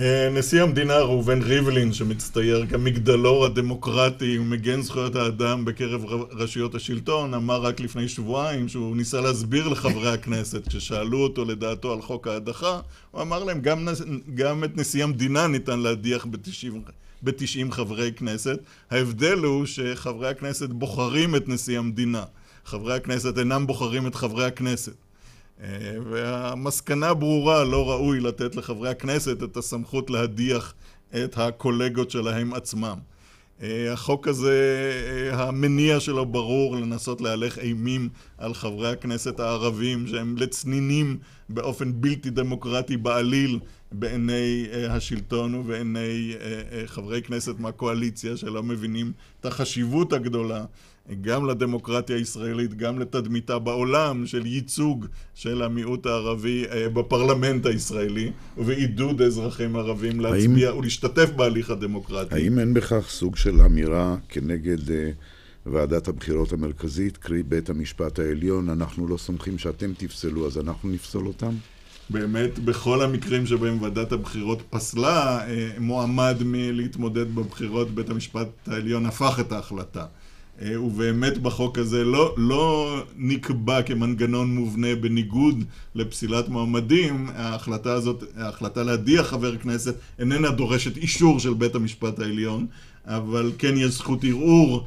אה, 0.00 0.28
נשיא 0.32 0.62
המדינה 0.62 0.98
ראובן 0.98 1.42
ריבלין, 1.42 1.92
שמצטייר 1.92 2.66
כמגדלור 2.66 3.46
הדמוקרטי 3.46 4.38
ומגן 4.38 4.82
זכויות 4.82 5.16
האדם 5.16 5.64
בקרב 5.64 6.04
רשויות 6.32 6.74
השלטון, 6.74 7.34
אמר 7.34 7.60
רק 7.62 7.80
לפני 7.80 8.08
שבועיים 8.08 8.68
שהוא 8.68 8.96
ניסה 8.96 9.20
להסביר 9.20 9.68
לחברי 9.68 10.08
הכנסת, 10.08 10.68
כששאלו 10.68 11.18
אותו 11.18 11.44
לדעתו 11.44 11.92
על 11.92 12.02
חוק 12.02 12.28
ההדחה, 12.28 12.80
הוא 13.10 13.22
אמר 13.22 13.44
להם, 13.44 13.60
גם, 13.60 13.88
גם 14.34 14.64
את 14.64 14.76
נשיא 14.76 15.04
המדינה 15.04 15.46
ניתן 15.46 15.80
להדיח 15.80 16.26
ב-90 16.26 16.90
חברי 17.70 18.12
כנסת. 18.12 18.58
ההבדל 18.90 19.38
הוא 19.38 19.66
שחברי 19.66 20.28
הכנסת 20.28 20.68
בוחרים 20.68 21.36
את 21.36 21.48
נשיא 21.48 21.78
המדינה. 21.78 22.24
חברי 22.64 22.94
הכנסת 22.94 23.38
אינם 23.38 23.66
בוחרים 23.66 24.06
את 24.06 24.14
חברי 24.14 24.44
הכנסת. 24.44 24.94
אה, 25.62 25.96
והמסקנה 26.10 27.14
ברורה, 27.14 27.64
לא 27.64 27.90
ראוי 27.90 28.20
לתת 28.20 28.56
לחברי 28.56 28.88
הכנסת 28.88 29.42
את 29.42 29.56
הסמכות 29.56 30.10
להדיח 30.10 30.74
את 31.14 31.38
הקולגות 31.38 32.10
שלהם 32.10 32.54
עצמם. 32.54 32.98
אה, 33.62 33.92
החוק 33.92 34.28
הזה, 34.28 34.82
אה, 35.32 35.42
המניע 35.42 36.00
שלו 36.00 36.26
ברור 36.26 36.76
לנסות 36.76 37.20
להלך 37.20 37.58
אימים 37.58 38.08
על 38.38 38.54
חברי 38.54 38.88
הכנסת 38.88 39.40
הערבים 39.40 40.06
שהם 40.06 40.36
לצנינים 40.36 41.18
באופן 41.48 41.92
בלתי 42.00 42.30
דמוקרטי 42.30 42.96
בעליל 42.96 43.58
בעיני 43.92 44.66
השלטון 44.88 45.54
ובעיני 45.54 46.34
חברי 46.86 47.22
כנסת 47.22 47.54
מהקואליציה 47.58 48.36
שלא 48.36 48.62
מבינים 48.62 49.12
את 49.40 49.46
החשיבות 49.46 50.12
הגדולה 50.12 50.64
גם 51.20 51.46
לדמוקרטיה 51.46 52.16
הישראלית, 52.16 52.74
גם 52.74 52.98
לתדמיתה 52.98 53.58
בעולם 53.58 54.26
של 54.26 54.46
ייצוג 54.46 55.06
של 55.34 55.62
המיעוט 55.62 56.06
הערבי 56.06 56.64
אה, 56.70 56.88
בפרלמנט 56.88 57.66
הישראלי 57.66 58.32
ובעידוד 58.58 59.22
אזרחים 59.22 59.76
ערבים 59.76 60.20
להצביע 60.20 60.68
האם, 60.68 60.78
ולהשתתף 60.78 61.30
בהליך 61.36 61.70
הדמוקרטי. 61.70 62.34
האם 62.34 62.58
אין 62.58 62.74
בכך 62.74 63.06
סוג 63.08 63.36
של 63.36 63.60
אמירה 63.60 64.16
כנגד 64.28 64.88
uh, 64.88 64.92
ועדת 65.66 66.08
הבחירות 66.08 66.52
המרכזית, 66.52 67.16
קרי 67.16 67.42
בית 67.42 67.70
המשפט 67.70 68.18
העליון, 68.18 68.68
אנחנו 68.68 69.08
לא 69.08 69.16
סומכים 69.16 69.58
שאתם 69.58 69.92
תפסלו 69.96 70.46
אז 70.46 70.58
אנחנו 70.58 70.88
נפסול 70.88 71.26
אותם? 71.26 71.52
באמת, 72.10 72.58
בכל 72.58 73.02
המקרים 73.02 73.46
שבהם 73.46 73.82
ועדת 73.82 74.12
הבחירות 74.12 74.62
פסלה 74.70 75.46
אה, 75.48 75.70
מועמד 75.78 76.36
מלהתמודד 76.44 77.34
בבחירות, 77.34 77.90
בית 77.90 78.10
המשפט 78.10 78.48
העליון 78.66 79.06
הפך 79.06 79.38
את 79.40 79.52
ההחלטה. 79.52 80.04
אה, 80.62 80.80
ובאמת 80.80 81.38
בחוק 81.38 81.78
הזה 81.78 82.04
לא, 82.04 82.34
לא 82.36 82.96
נקבע 83.16 83.82
כמנגנון 83.82 84.54
מובנה 84.54 84.94
בניגוד 84.94 85.64
לפסילת 85.94 86.48
מועמדים, 86.48 87.28
ההחלטה 87.34 87.92
הזאת, 87.92 88.24
ההחלטה 88.36 88.82
להדיח 88.82 89.26
חבר 89.26 89.56
כנסת 89.56 89.94
איננה 90.18 90.50
דורשת 90.50 90.96
אישור 90.96 91.40
של 91.40 91.54
בית 91.54 91.74
המשפט 91.74 92.18
העליון, 92.18 92.66
אבל 93.04 93.52
כן 93.58 93.76
יש 93.76 93.90
זכות 93.90 94.24
ערעור 94.24 94.86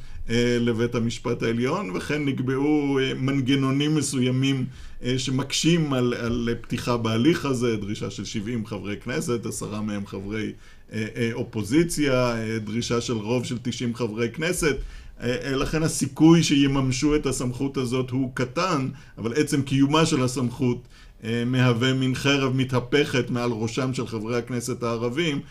לבית 0.59 0.95
המשפט 0.95 1.43
העליון, 1.43 1.91
וכן 1.95 2.25
נקבעו 2.25 2.99
אה, 2.99 3.13
מנגנונים 3.13 3.95
מסוימים 3.95 4.65
אה, 5.03 5.19
שמקשים 5.19 5.93
על, 5.93 6.13
על 6.13 6.49
פתיחה 6.61 6.97
בהליך 6.97 7.45
הזה, 7.45 7.77
דרישה 7.77 8.09
של 8.09 8.25
70 8.25 8.65
חברי 8.65 8.97
כנסת, 8.97 9.45
עשרה 9.45 9.81
מהם 9.81 10.07
חברי 10.07 10.51
אה, 10.93 11.05
אה, 11.15 11.29
אופוזיציה, 11.33 12.13
אה, 12.13 12.59
דרישה 12.59 13.01
של 13.01 13.13
רוב 13.13 13.45
של 13.45 13.57
90 13.61 13.95
חברי 13.95 14.29
כנסת. 14.29 14.75
אה, 15.21 15.35
אה, 15.45 15.55
לכן 15.55 15.83
הסיכוי 15.83 16.43
שיממשו 16.43 17.15
את 17.15 17.25
הסמכות 17.25 17.77
הזאת 17.77 18.09
הוא 18.09 18.31
קטן, 18.33 18.89
אבל 19.17 19.33
עצם 19.35 19.61
קיומה 19.61 20.05
של 20.05 20.23
הסמכות 20.23 20.77
אה, 20.77 20.89
מהווה 21.23 21.93
מין 21.93 22.15
חרב 22.15 22.55
מתהפכת 22.55 23.29
מעל 23.29 23.51
ראשם 23.51 23.93
של 23.93 24.07
חברי 24.07 24.37
הכנסת 24.37 24.83
הערבים, 24.83 25.41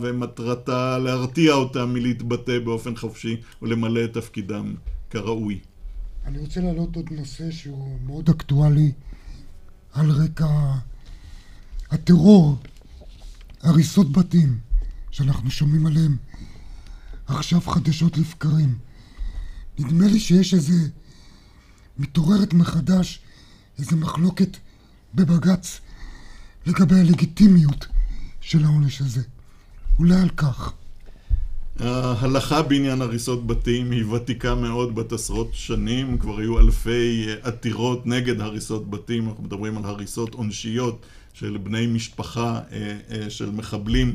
ומטרתה 0.00 0.98
להרתיע 0.98 1.52
אותם 1.52 1.90
מלהתבטא 1.94 2.58
באופן 2.58 2.96
חופשי 2.96 3.36
ולמלא 3.62 4.04
את 4.04 4.12
תפקידם 4.12 4.74
כראוי. 5.10 5.60
אני 6.24 6.38
רוצה 6.38 6.60
להעלות 6.60 6.96
עוד 6.96 7.06
נושא 7.10 7.50
שהוא 7.50 7.98
מאוד 8.06 8.28
אקטואלי 8.28 8.92
על 9.92 10.10
רקע 10.10 10.74
הטרור, 11.90 12.56
הריסות 13.62 14.12
בתים 14.12 14.58
שאנחנו 15.10 15.50
שומעים 15.50 15.86
עליהם 15.86 16.16
עכשיו 17.26 17.60
חדשות 17.60 18.18
לבקרים. 18.18 18.78
נדמה 19.78 20.06
לי 20.06 20.20
שיש 20.20 20.54
איזה... 20.54 20.74
מתעוררת 21.98 22.52
מחדש 22.52 23.20
איזה 23.78 23.96
מחלוקת 23.96 24.56
בבג"ץ 25.14 25.80
לגבי 26.66 27.00
הלגיטימיות 27.00 27.86
של 28.40 28.64
העונש 28.64 29.00
הזה. 29.00 29.22
אולי 29.98 30.20
על 30.20 30.28
כך. 30.28 30.72
ההלכה 31.80 32.62
בעניין 32.62 33.02
הריסות 33.02 33.46
בתים 33.46 33.90
היא 33.90 34.04
ותיקה 34.04 34.54
מאוד 34.54 34.94
בת 34.94 35.12
עשרות 35.12 35.50
שנים, 35.52 36.18
כבר 36.18 36.38
היו 36.38 36.58
אלפי 36.58 37.26
עתירות 37.42 38.06
נגד 38.06 38.40
הריסות 38.40 38.90
בתים, 38.90 39.28
אנחנו 39.28 39.44
מדברים 39.44 39.78
על 39.78 39.84
הריסות 39.84 40.34
עונשיות 40.34 41.06
של 41.32 41.56
בני 41.62 41.86
משפחה 41.86 42.60
אה, 42.72 42.98
אה, 43.10 43.30
של 43.30 43.50
מחבלים 43.50 44.14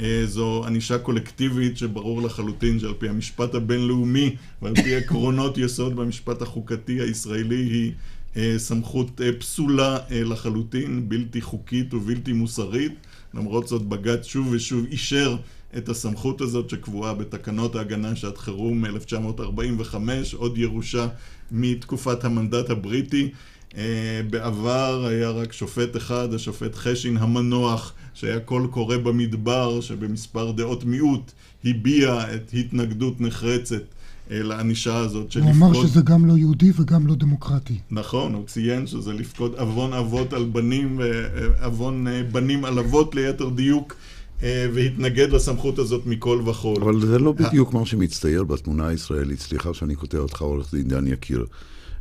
אה, 0.00 0.22
זו 0.26 0.64
ענישה 0.66 0.98
קולקטיבית 0.98 1.78
שברור 1.78 2.22
לחלוטין 2.22 2.78
שעל 2.78 2.94
פי 2.98 3.08
המשפט 3.08 3.54
הבינלאומי 3.54 4.36
ועל 4.62 4.74
פי 4.74 4.94
עקרונות 4.96 5.58
יסוד 5.58 5.96
במשפט 5.96 6.42
החוקתי 6.42 7.00
הישראלי 7.00 7.56
היא 7.56 7.92
אה, 7.92 7.96
סמכות 8.56 9.20
אה, 9.20 9.30
פסולה 9.38 9.98
לחלוטין, 10.10 11.08
בלתי 11.08 11.40
חוקית 11.40 11.94
ובלתי 11.94 12.32
מוסרית. 12.32 12.92
למרות 13.34 13.68
זאת 13.68 13.82
בג"ץ 13.82 14.24
שוב 14.26 14.48
ושוב 14.50 14.84
אישר 14.90 15.36
את 15.76 15.88
הסמכות 15.88 16.40
הזאת 16.40 16.70
שקבועה 16.70 17.14
בתקנות 17.14 17.76
ההגנה 17.76 18.16
שעת 18.16 18.38
חירום 18.38 18.84
מ-1945, 18.84 19.94
עוד 20.36 20.58
ירושה 20.58 21.08
מתקופת 21.50 22.24
המנדט 22.24 22.70
הבריטי. 22.70 23.30
בעבר 24.30 25.06
היה 25.06 25.30
רק 25.30 25.52
שופט 25.52 25.96
אחד, 25.96 26.34
השופט 26.34 26.74
חשין 26.74 27.16
המנוח, 27.16 27.92
שהיה 28.14 28.40
קול 28.40 28.66
קורא 28.70 28.96
במדבר, 28.96 29.80
שבמספר 29.80 30.50
דעות 30.50 30.84
מיעוט 30.84 31.32
הביע 31.64 32.34
את 32.34 32.50
התנגדות 32.54 33.20
נחרצת 33.20 33.74
אה, 33.74 33.97
לענישה 34.30 34.96
הזאת 34.96 35.32
של 35.32 35.40
לפקוד... 35.40 35.56
הוא 35.56 35.66
אמר 35.66 35.86
שזה 35.86 36.00
גם 36.00 36.26
לא 36.26 36.38
יהודי 36.38 36.72
וגם 36.76 37.06
לא 37.06 37.14
דמוקרטי. 37.14 37.78
נכון, 37.90 38.34
הוא 38.34 38.46
ציין 38.46 38.86
שזה 38.86 39.12
לפקוד 39.12 39.54
עוון 39.58 39.92
אבות 39.92 40.32
על 40.32 40.44
בנים 40.44 40.98
ועוון 41.00 42.06
אה, 42.08 42.22
בנים 42.22 42.64
על 42.64 42.78
אבות 42.78 43.14
ליתר 43.14 43.48
דיוק. 43.48 43.94
והתנגד 44.42 45.32
לסמכות 45.32 45.78
הזאת 45.78 46.06
מכל 46.06 46.42
וכול. 46.46 46.82
אבל 46.82 47.00
זה 47.00 47.18
לא 47.18 47.32
בדיוק 47.32 47.74
מה 47.74 47.86
שמצטייר 47.86 48.44
בתמונה 48.44 48.86
הישראלית. 48.86 49.40
סליחה 49.40 49.74
שאני 49.74 49.94
קוטע 49.94 50.18
אותך, 50.18 50.42
עורך 50.42 50.74
דין 50.74 50.88
דן 50.88 51.06
יקיר. 51.06 51.46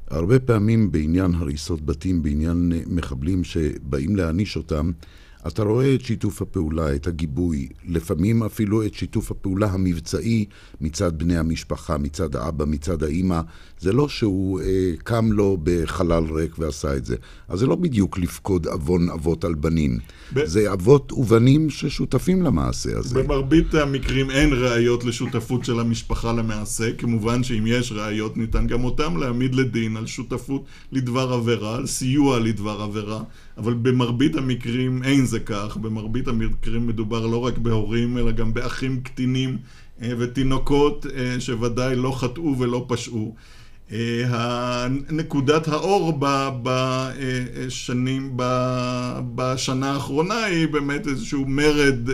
הרבה 0.09 0.39
פעמים 0.39 0.91
בעניין 0.91 1.33
הריסות 1.33 1.85
בתים, 1.85 2.23
בעניין 2.23 2.71
מחבלים 2.87 3.43
שבאים 3.43 4.15
להעניש 4.15 4.57
אותם, 4.57 4.91
אתה 5.47 5.63
רואה 5.63 5.95
את 5.95 6.01
שיתוף 6.01 6.41
הפעולה, 6.41 6.95
את 6.95 7.07
הגיבוי, 7.07 7.69
לפעמים 7.85 8.43
אפילו 8.43 8.85
את 8.85 8.93
שיתוף 8.93 9.31
הפעולה 9.31 9.67
המבצעי 9.67 10.45
מצד 10.81 11.17
בני 11.17 11.37
המשפחה, 11.37 11.97
מצד 11.97 12.35
האבא, 12.35 12.65
מצד 12.65 13.03
האימא. 13.03 13.41
זה 13.79 13.93
לא 13.93 14.07
שהוא 14.09 14.61
אה, 14.61 14.91
קם 15.03 15.31
לו 15.31 15.57
בחלל 15.63 16.23
ריק 16.33 16.59
ועשה 16.59 16.95
את 16.95 17.05
זה. 17.05 17.15
אז 17.47 17.59
זה 17.59 17.67
לא 17.67 17.75
בדיוק 17.75 18.17
לפקוד 18.17 18.67
עוון 18.67 19.09
אבות 19.09 19.43
על 19.43 19.53
בנים. 19.53 19.97
ב... 20.33 20.45
זה 20.45 20.73
אבות 20.73 21.11
ובנים 21.11 21.69
ששותפים 21.69 22.41
למעשה 22.41 22.97
הזה. 22.97 23.23
במרבית 23.23 23.73
המקרים 23.73 24.31
אין 24.31 24.53
ראיות 24.53 25.03
לשותפות 25.03 25.65
של 25.65 25.79
המשפחה 25.79 26.33
למעשה. 26.33 26.91
כמובן 26.97 27.43
שאם 27.43 27.63
יש 27.67 27.91
ראיות 27.91 28.37
ניתן 28.37 28.67
גם 28.67 28.83
אותם 28.83 29.17
להעמיד 29.17 29.55
לדין 29.55 29.97
על 29.97 30.05
שותפות 30.05 30.65
לדבר 30.91 31.33
עבירה, 31.33 31.75
על 31.75 31.87
סיוע 31.87 32.39
לדבר 32.39 32.81
עבירה. 32.81 33.23
אבל 33.57 33.73
במרבית 33.73 34.35
המקרים 34.35 35.03
אין 35.03 35.25
זה 35.25 35.39
כך, 35.39 35.77
במרבית 35.77 36.27
המקרים 36.27 36.87
מדובר 36.87 37.25
לא 37.25 37.37
רק 37.37 37.57
בהורים, 37.57 38.17
אלא 38.17 38.31
גם 38.31 38.53
באחים 38.53 39.01
קטינים 39.01 39.57
אה, 40.01 40.11
ותינוקות 40.17 41.05
אה, 41.15 41.39
שוודאי 41.39 41.95
לא 41.95 42.11
חטאו 42.11 42.55
ולא 42.59 42.85
פשעו. 42.87 43.35
אה, 43.91 44.87
נקודת 45.09 45.67
האור 45.67 46.19
בשנים, 46.63 48.37
בשנה 49.35 49.91
האחרונה 49.91 50.43
היא 50.43 50.67
באמת 50.67 51.07
איזשהו 51.07 51.45
מרד 51.47 52.09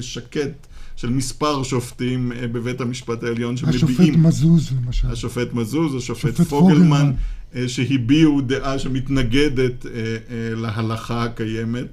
שקט 0.00 0.66
של 0.96 1.10
מספר 1.10 1.62
שופטים 1.62 2.32
בבית 2.52 2.80
המשפט 2.80 3.22
העליון 3.22 3.56
שמביעים... 3.56 3.84
השופט 3.84 4.16
מזוז 4.16 4.72
למשל. 4.84 5.08
השופט 5.10 5.52
מזוז, 5.52 5.94
השופט 5.94 6.40
פוגלמן. 6.40 7.12
אה, 7.56 7.68
שהביעו 7.68 8.40
דעה 8.40 8.78
שמתנגדת 8.78 9.86
אה, 9.86 9.90
אה, 10.30 10.54
להלכה 10.54 11.24
הקיימת. 11.24 11.86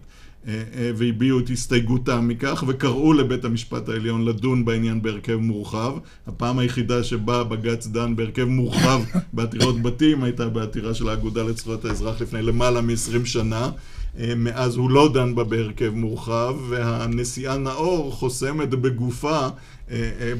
והביעו 0.96 1.40
את 1.40 1.50
הסתייגותם 1.50 2.28
מכך, 2.28 2.64
וקראו 2.68 3.14
לבית 3.14 3.46
המשפט 3.46 3.90
העליון 3.90 4.26
לדון 4.26 4.66
בעניין 4.66 5.02
בהרכב 5.02 5.36
מורחב. 5.36 5.98
הפעם 6.28 6.60
היחידה 6.60 7.04
שבה 7.04 7.44
בג"ץ 7.44 7.88
דן 7.88 8.16
בהרכב 8.16 8.44
מורחב 8.44 9.02
בעתירות 9.34 9.82
בתים 9.82 10.24
הייתה 10.24 10.50
בעתירה 10.50 10.94
של 10.94 11.10
האגודה 11.10 11.44
לזכויות 11.44 11.86
האזרח 11.86 12.22
לפני 12.22 12.42
למעלה 12.42 12.82
מ-20 12.82 13.26
שנה. 13.26 13.70
מאז 14.18 14.76
הוא 14.76 14.90
לא 14.90 15.10
דן 15.14 15.36
בה 15.36 15.44
בהרכב 15.44 15.90
מורחב, 15.96 16.56
והנשיאה 16.70 17.58
נאור 17.58 18.12
חוסמת 18.12 18.70
בגופה 18.70 19.48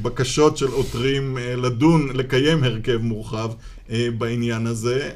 בקשות 0.02 0.58
של 0.58 0.68
עותרים 0.68 1.38
לדון, 1.38 2.10
לקיים 2.14 2.64
הרכב 2.64 2.98
מורחב 3.02 3.52
בעניין 4.18 4.68
הזה, 4.68 5.10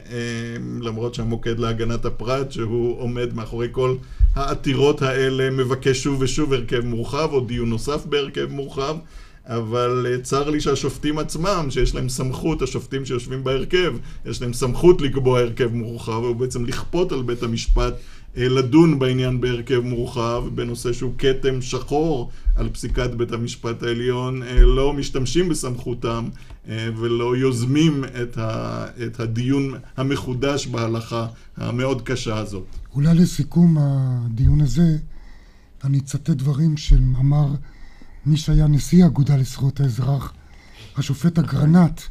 למרות 0.82 1.14
שהמוקד 1.14 1.60
להגנת 1.60 2.06
הפרט, 2.06 2.52
שהוא 2.52 3.00
עומד 3.02 3.34
מאחורי 3.34 3.68
כל 3.72 3.96
העתירות 4.36 5.02
האלה, 5.02 5.50
מבקש 5.50 6.04
שוב 6.04 6.22
ושוב 6.22 6.54
הרכב 6.54 6.86
מורחב, 6.86 7.30
או 7.32 7.40
דיון 7.40 7.70
נוסף 7.70 8.06
בהרכב 8.06 8.48
מורחב. 8.50 8.96
אבל 9.46 10.20
צר 10.24 10.50
לי 10.50 10.62
שהשופטים 10.62 11.20
עצמם, 11.20 11.68
שיש 11.70 11.96
להם 11.96 12.10
סמכות, 12.10 12.62
השופטים 12.62 13.06
שיושבים 13.06 13.44
בהרכב, 13.44 13.94
יש 14.26 14.42
להם 14.42 14.54
סמכות 14.54 15.02
לקבוע 15.02 15.40
הרכב 15.40 15.74
מורחב, 15.74 16.24
ובעצם 16.24 16.66
לכפות 16.66 17.12
על 17.12 17.22
בית 17.22 17.44
המשפט 17.44 17.94
לדון 18.36 19.00
בעניין 19.00 19.42
בהרכב 19.42 19.80
מורחב, 19.80 20.44
בנושא 20.56 20.94
שהוא 20.94 21.14
כתם 21.18 21.62
שחור 21.62 22.32
על 22.56 22.70
פסיקת 22.70 23.10
בית 23.10 23.32
המשפט 23.32 23.84
העליון, 23.84 24.42
לא 24.62 24.94
משתמשים 24.94 25.50
בסמכותם 25.50 26.30
ולא 26.68 27.38
יוזמים 27.38 28.04
את, 28.22 28.38
ה, 28.38 28.86
את 29.06 29.20
הדיון 29.20 29.74
המחודש 29.98 30.68
בהלכה 30.68 31.28
המאוד 31.58 32.02
קשה 32.02 32.38
הזאת. 32.38 32.66
אולי 32.94 33.14
לסיכום 33.14 33.78
הדיון 33.80 34.62
הזה, 34.62 34.98
אני 35.84 35.98
אצטט 36.00 36.30
דברים 36.30 36.78
שאמר 36.78 37.48
מי 38.26 38.38
שהיה 38.38 38.68
נשיא 38.68 39.04
האגודה 39.04 39.36
לזכויות 39.36 39.80
האזרח, 39.80 40.34
השופט 40.98 41.40
אגרנט, 41.40 42.02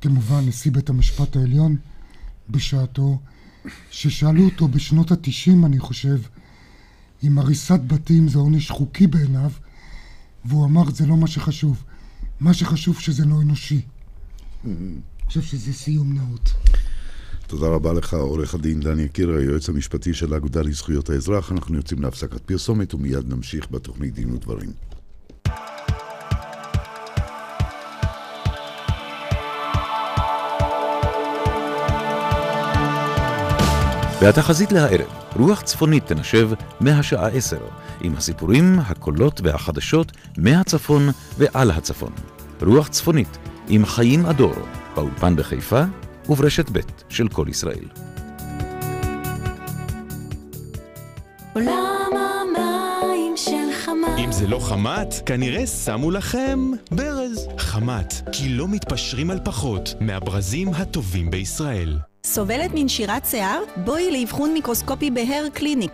כמובן 0.00 0.40
נשיא 0.46 0.72
בית 0.72 0.90
המשפט 0.90 1.36
העליון 1.36 1.76
בשעתו, 2.50 3.18
ששאלו 3.90 4.44
אותו 4.44 4.68
בשנות 4.68 5.10
התשעים, 5.10 5.64
אני 5.64 5.78
חושב, 5.78 6.18
אם 7.24 7.38
הריסת 7.38 7.80
בתים 7.86 8.28
זה 8.28 8.38
עונש 8.38 8.70
חוקי 8.70 9.06
בעיניו, 9.06 9.50
והוא 10.44 10.64
אמר 10.64 10.90
זה 10.90 11.06
לא 11.06 11.16
מה 11.16 11.26
שחשוב, 11.26 11.82
מה 12.40 12.54
שחשוב 12.54 13.00
שזה 13.00 13.24
לא 13.24 13.42
אנושי. 13.42 13.80
אני 14.64 15.00
חושב 15.26 15.42
שזה 15.42 15.72
סיום 15.72 16.12
נאות. 16.12 16.52
תודה 17.46 17.66
רבה 17.66 17.92
לך, 17.92 18.14
עורך 18.14 18.54
הדין 18.54 18.80
דן 18.80 19.00
יקיר, 19.00 19.30
היועץ 19.30 19.68
המשפטי 19.68 20.14
של 20.14 20.34
האגודה 20.34 20.62
לזכויות 20.62 21.10
האזרח. 21.10 21.52
אנחנו 21.52 21.76
יוצאים 21.76 22.02
להפסקת 22.02 22.40
פרסומת 22.40 22.94
ומיד 22.94 23.28
נמשיך 23.28 23.70
בתוכנית 23.70 24.14
דין 24.14 24.32
ודברים. 24.32 24.72
והתחזית 34.20 34.72
להערב, 34.72 35.06
רוח 35.36 35.62
צפונית 35.62 36.06
תנשב 36.06 36.50
מהשעה 36.80 37.28
עשר, 37.28 37.60
עם 38.00 38.14
הסיפורים, 38.16 38.78
הקולות 38.86 39.40
והחדשות 39.44 40.12
מהצפון 40.38 41.08
ועל 41.38 41.70
הצפון. 41.70 42.12
רוח 42.62 42.88
צפונית 42.88 43.38
עם 43.68 43.86
חיים 43.86 44.26
אדור, 44.26 44.54
באולפן 44.94 45.36
בחיפה 45.36 45.82
וברשת 46.28 46.70
ב' 46.72 46.80
של 47.08 47.28
כל 47.28 47.46
ישראל. 47.48 47.84
עולם 51.54 52.10
המים 52.12 53.36
של 53.36 53.68
חמת. 53.84 54.18
אם 54.18 54.32
זה 54.32 54.46
לא 54.46 54.58
חמת, 54.58 55.14
כנראה 55.26 55.66
שמו 55.66 56.10
לכם 56.10 56.70
ברז. 56.90 57.48
חמת, 57.58 58.14
כי 58.32 58.48
לא 58.48 58.68
מתפשרים 58.68 59.30
על 59.30 59.38
פחות 59.44 59.94
מהברזים 60.00 60.68
הטובים 60.68 61.30
בישראל. 61.30 61.98
סובלת 62.24 62.70
מנשירת 62.74 63.26
שיער? 63.26 63.62
בואי 63.76 64.10
לאבחון 64.20 64.52
מיקרוסקופי 64.52 65.10
בהר 65.10 65.46
קליניק. 65.54 65.92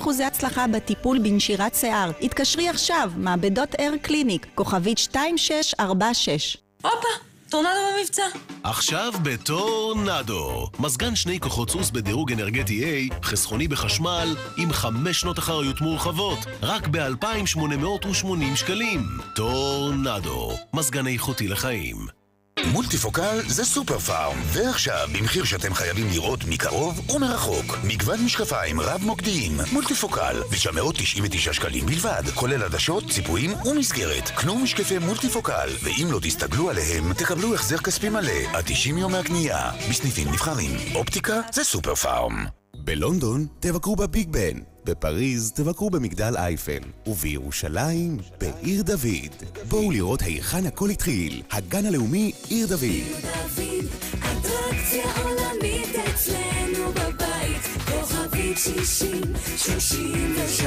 90% 0.00 0.22
הצלחה 0.26 0.66
בטיפול 0.66 1.18
בנשירת 1.18 1.74
שיער. 1.74 2.10
התקשרי 2.22 2.68
עכשיו, 2.68 3.10
מעבדות 3.16 3.68
הר 3.78 3.92
קליניק, 4.02 4.46
כוכבית 4.54 4.98
2646. 4.98 6.56
הופה, 6.82 7.08
טורנדו 7.50 7.70
במבצע. 7.98 8.22
עכשיו 8.62 9.12
בטורנדו. 9.22 10.68
מזגן 10.78 11.16
שני 11.16 11.40
כוחות 11.40 11.70
סוס 11.70 11.90
בדירוג 11.90 12.32
אנרגטי 12.32 13.08
A, 13.10 13.14
חסכוני 13.24 13.68
בחשמל, 13.68 14.36
עם 14.56 14.72
חמש 14.72 15.20
שנות 15.20 15.38
אחריות 15.38 15.80
מורחבות, 15.80 16.38
רק 16.62 16.88
ב-2,880 16.88 18.56
שקלים. 18.56 19.02
טורנדו. 19.34 20.52
מזגן 20.74 21.06
איכותי 21.06 21.48
לחיים. 21.48 22.23
מולטיפוקל 22.72 23.40
זה 23.46 23.64
סופר 23.64 23.98
פארם, 23.98 24.36
ועכשיו 24.46 25.08
במחיר 25.12 25.44
שאתם 25.44 25.74
חייבים 25.74 26.06
לראות 26.10 26.44
מקרוב 26.44 27.10
ומרחוק. 27.10 27.78
מגוון 27.84 28.24
משקפיים 28.24 28.80
רב 28.80 29.00
מוקדיים, 29.04 29.52
מולטיפוקל, 29.72 30.42
ב-999 30.50 31.52
שקלים 31.52 31.86
בלבד, 31.86 32.22
כולל 32.34 32.62
עדשות, 32.62 33.04
ציפויים 33.10 33.52
ומסגרת. 33.64 34.28
קנו 34.28 34.58
משקפי 34.58 34.98
מולטיפוקל, 34.98 35.68
ואם 35.82 36.08
לא 36.10 36.18
תסתגלו 36.22 36.70
עליהם, 36.70 37.12
תקבלו 37.12 37.54
החזר 37.54 37.78
כספי 37.78 38.08
מלא 38.08 38.32
עד 38.52 38.64
90 38.66 38.98
יום 38.98 39.12
מהקנייה. 39.12 39.70
בסניפים 39.90 40.28
נבחרים. 40.28 40.70
אופטיקה 40.94 41.40
זה 41.52 41.64
סופר 41.64 41.94
פארם. 41.94 42.46
בלונדון 42.76 43.46
תבקרו 43.60 43.96
בביג 43.96 44.28
בן, 44.30 44.58
בפריז 44.84 45.52
תבקרו 45.52 45.90
במגדל 45.90 46.36
אייפל, 46.36 46.80
ובירושלים 47.06 48.18
בעיר 48.40 48.82
דוד. 48.82 49.34
בואו 49.68 49.90
לראות 49.90 50.22
היכן 50.22 50.66
הכל 50.66 50.90
התחיל, 50.90 51.42
הגן 51.50 51.86
הלאומי 51.86 52.32
עיר 52.48 52.66
דוד. 52.66 52.82
עיר 52.82 53.16
דוד, 53.22 53.86
אטרקציה 54.18 55.04
עולמית 55.22 55.94
אצלנו 56.14 56.92
בבית, 56.92 57.62
כוכבית 57.86 58.58
60, 58.58 59.22
33. 59.56 60.60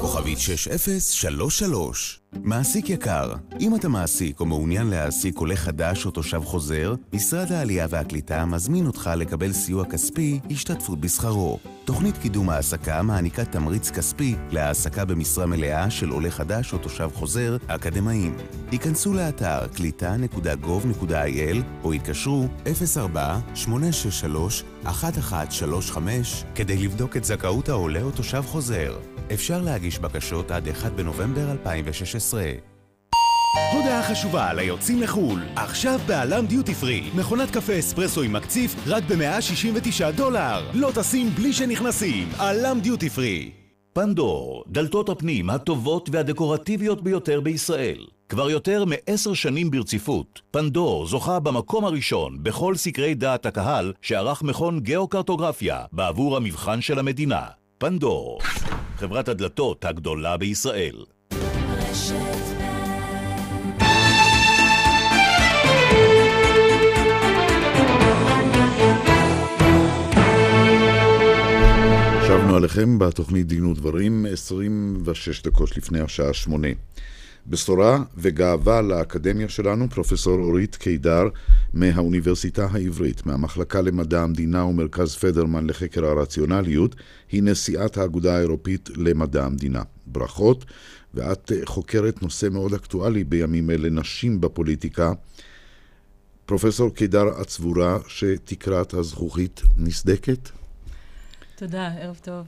כוכבית 0.00 0.38
6033 0.38 2.21
מעסיק 2.40 2.90
יקר, 2.90 3.34
אם 3.60 3.74
אתה 3.74 3.88
מעסיק 3.88 4.40
או 4.40 4.46
מעוניין 4.46 4.86
להעסיק 4.86 5.38
עולה 5.38 5.56
חדש 5.56 6.06
או 6.06 6.10
תושב 6.10 6.40
חוזר, 6.44 6.94
משרד 7.12 7.52
העלייה 7.52 7.86
והקליטה 7.90 8.44
מזמין 8.44 8.86
אותך 8.86 9.10
לקבל 9.16 9.52
סיוע 9.52 9.84
כספי 9.84 10.40
השתתפות 10.50 11.00
בשכרו. 11.00 11.58
תוכנית 11.84 12.18
קידום 12.18 12.50
העסקה 12.50 13.02
מעניקה 13.02 13.44
תמריץ 13.44 13.90
כספי 13.90 14.34
להעסקה 14.50 15.04
במשרה 15.04 15.46
מלאה 15.46 15.90
של 15.90 16.10
עולה 16.10 16.30
חדש 16.30 16.72
או 16.72 16.78
תושב 16.78 17.10
חוזר 17.14 17.56
אקדמאים. 17.66 18.36
היכנסו 18.70 19.12
לאתר 19.12 19.66
קליטה.gov.il 19.66 21.56
או 21.84 21.92
התקשרו 21.92 22.48
04-863-1135 24.84 24.86
כדי 26.54 26.76
לבדוק 26.76 27.16
את 27.16 27.24
זכאות 27.24 27.68
העולה 27.68 28.02
או 28.02 28.10
תושב 28.10 28.42
חוזר. 28.46 29.11
אפשר 29.34 29.62
להגיש 29.62 29.98
בקשות 29.98 30.50
עד 30.50 30.68
1 30.68 30.92
בנובמבר 30.92 31.50
2016. 31.50 32.44
הודעה 33.72 34.02
חשובה 34.02 34.52
ליוצאים 34.52 35.02
לחו"ל, 35.02 35.40
עכשיו 35.56 36.00
בעלם 36.06 36.46
דיוטי 36.46 36.74
פרי. 36.74 37.10
מכונת 37.16 37.50
קפה 37.50 37.78
אספרסו 37.78 38.22
עם 38.22 38.32
מקציף 38.32 38.74
רק 38.86 39.02
ב-169 39.04 40.10
דולר. 40.16 40.70
לא 40.74 40.90
טסים 40.94 41.30
בלי 41.30 41.52
שנכנסים, 41.52 42.28
עלם 42.38 42.80
דיוטי 42.80 43.10
פרי. 43.10 43.50
פנדור, 43.92 44.64
דלתות 44.68 45.08
הפנים 45.08 45.50
הטובות 45.50 46.08
והדקורטיביות 46.12 47.02
ביותר 47.02 47.40
בישראל. 47.40 48.06
כבר 48.28 48.50
יותר 48.50 48.84
מעשר 48.84 49.34
שנים 49.34 49.70
ברציפות, 49.70 50.40
פנדור 50.50 51.06
זוכה 51.06 51.40
במקום 51.40 51.84
הראשון 51.84 52.42
בכל 52.42 52.76
סקרי 52.76 53.14
דעת 53.14 53.46
הקהל 53.46 53.92
שערך 54.02 54.42
מכון 54.42 54.80
גיאוקרטוגרפיה 54.80 55.84
בעבור 55.92 56.36
המבחן 56.36 56.80
של 56.80 56.98
המדינה. 56.98 57.61
פנדור, 57.82 58.38
חברת 58.96 59.28
הדלתות 59.28 59.84
הגדולה 59.84 60.36
בישראל. 60.36 61.04
שבנו 72.26 72.56
עליכם 72.56 72.98
בתוכנית 72.98 73.46
דין 73.46 73.66
ודברים 73.66 74.26
26 74.32 75.42
דקות 75.42 75.76
לפני 75.76 76.00
השעה 76.00 76.32
שמונה. 76.32 76.68
בשורה 77.46 78.02
וגאווה 78.16 78.82
לאקדמיה 78.82 79.48
שלנו, 79.48 79.90
פרופסור 79.90 80.38
אורית 80.38 80.76
קידר 80.76 81.28
מהאוניברסיטה 81.74 82.66
העברית, 82.70 83.26
מהמחלקה 83.26 83.80
למדע 83.80 84.22
המדינה 84.22 84.64
ומרכז 84.64 85.16
פדרמן 85.16 85.66
לחקר 85.66 86.04
הרציונליות, 86.04 86.94
היא 87.32 87.42
נשיאת 87.42 87.96
האגודה 87.96 88.36
האירופית 88.36 88.88
למדע 88.96 89.44
המדינה. 89.44 89.82
ברכות, 90.06 90.64
ואת 91.14 91.52
חוקרת 91.64 92.22
נושא 92.22 92.46
מאוד 92.50 92.74
אקטואלי 92.74 93.24
בימים 93.24 93.70
אלה, 93.70 93.90
נשים 93.90 94.40
בפוליטיקה. 94.40 95.12
פרופסור 96.46 96.94
קידר, 96.94 97.42
את 97.42 97.50
סבורה 97.50 97.98
שתקרת 98.08 98.94
הזכוכית 98.94 99.62
נסדקת? 99.76 100.48
תודה, 101.56 101.88
ערב 102.00 102.18
טוב. 102.22 102.46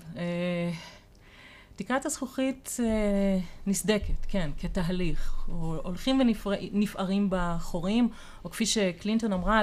תקרת 1.77 2.07
הזכוכית 2.07 2.77
אה, 2.81 3.39
נסדקת, 3.67 4.27
כן, 4.29 4.51
כתהליך. 4.59 5.47
הולכים 5.83 6.21
ונפערים 6.21 7.27
בחורים, 7.31 8.09
או 8.45 8.51
כפי 8.51 8.67
שקלינטון 8.67 9.33
אמרה, 9.33 9.63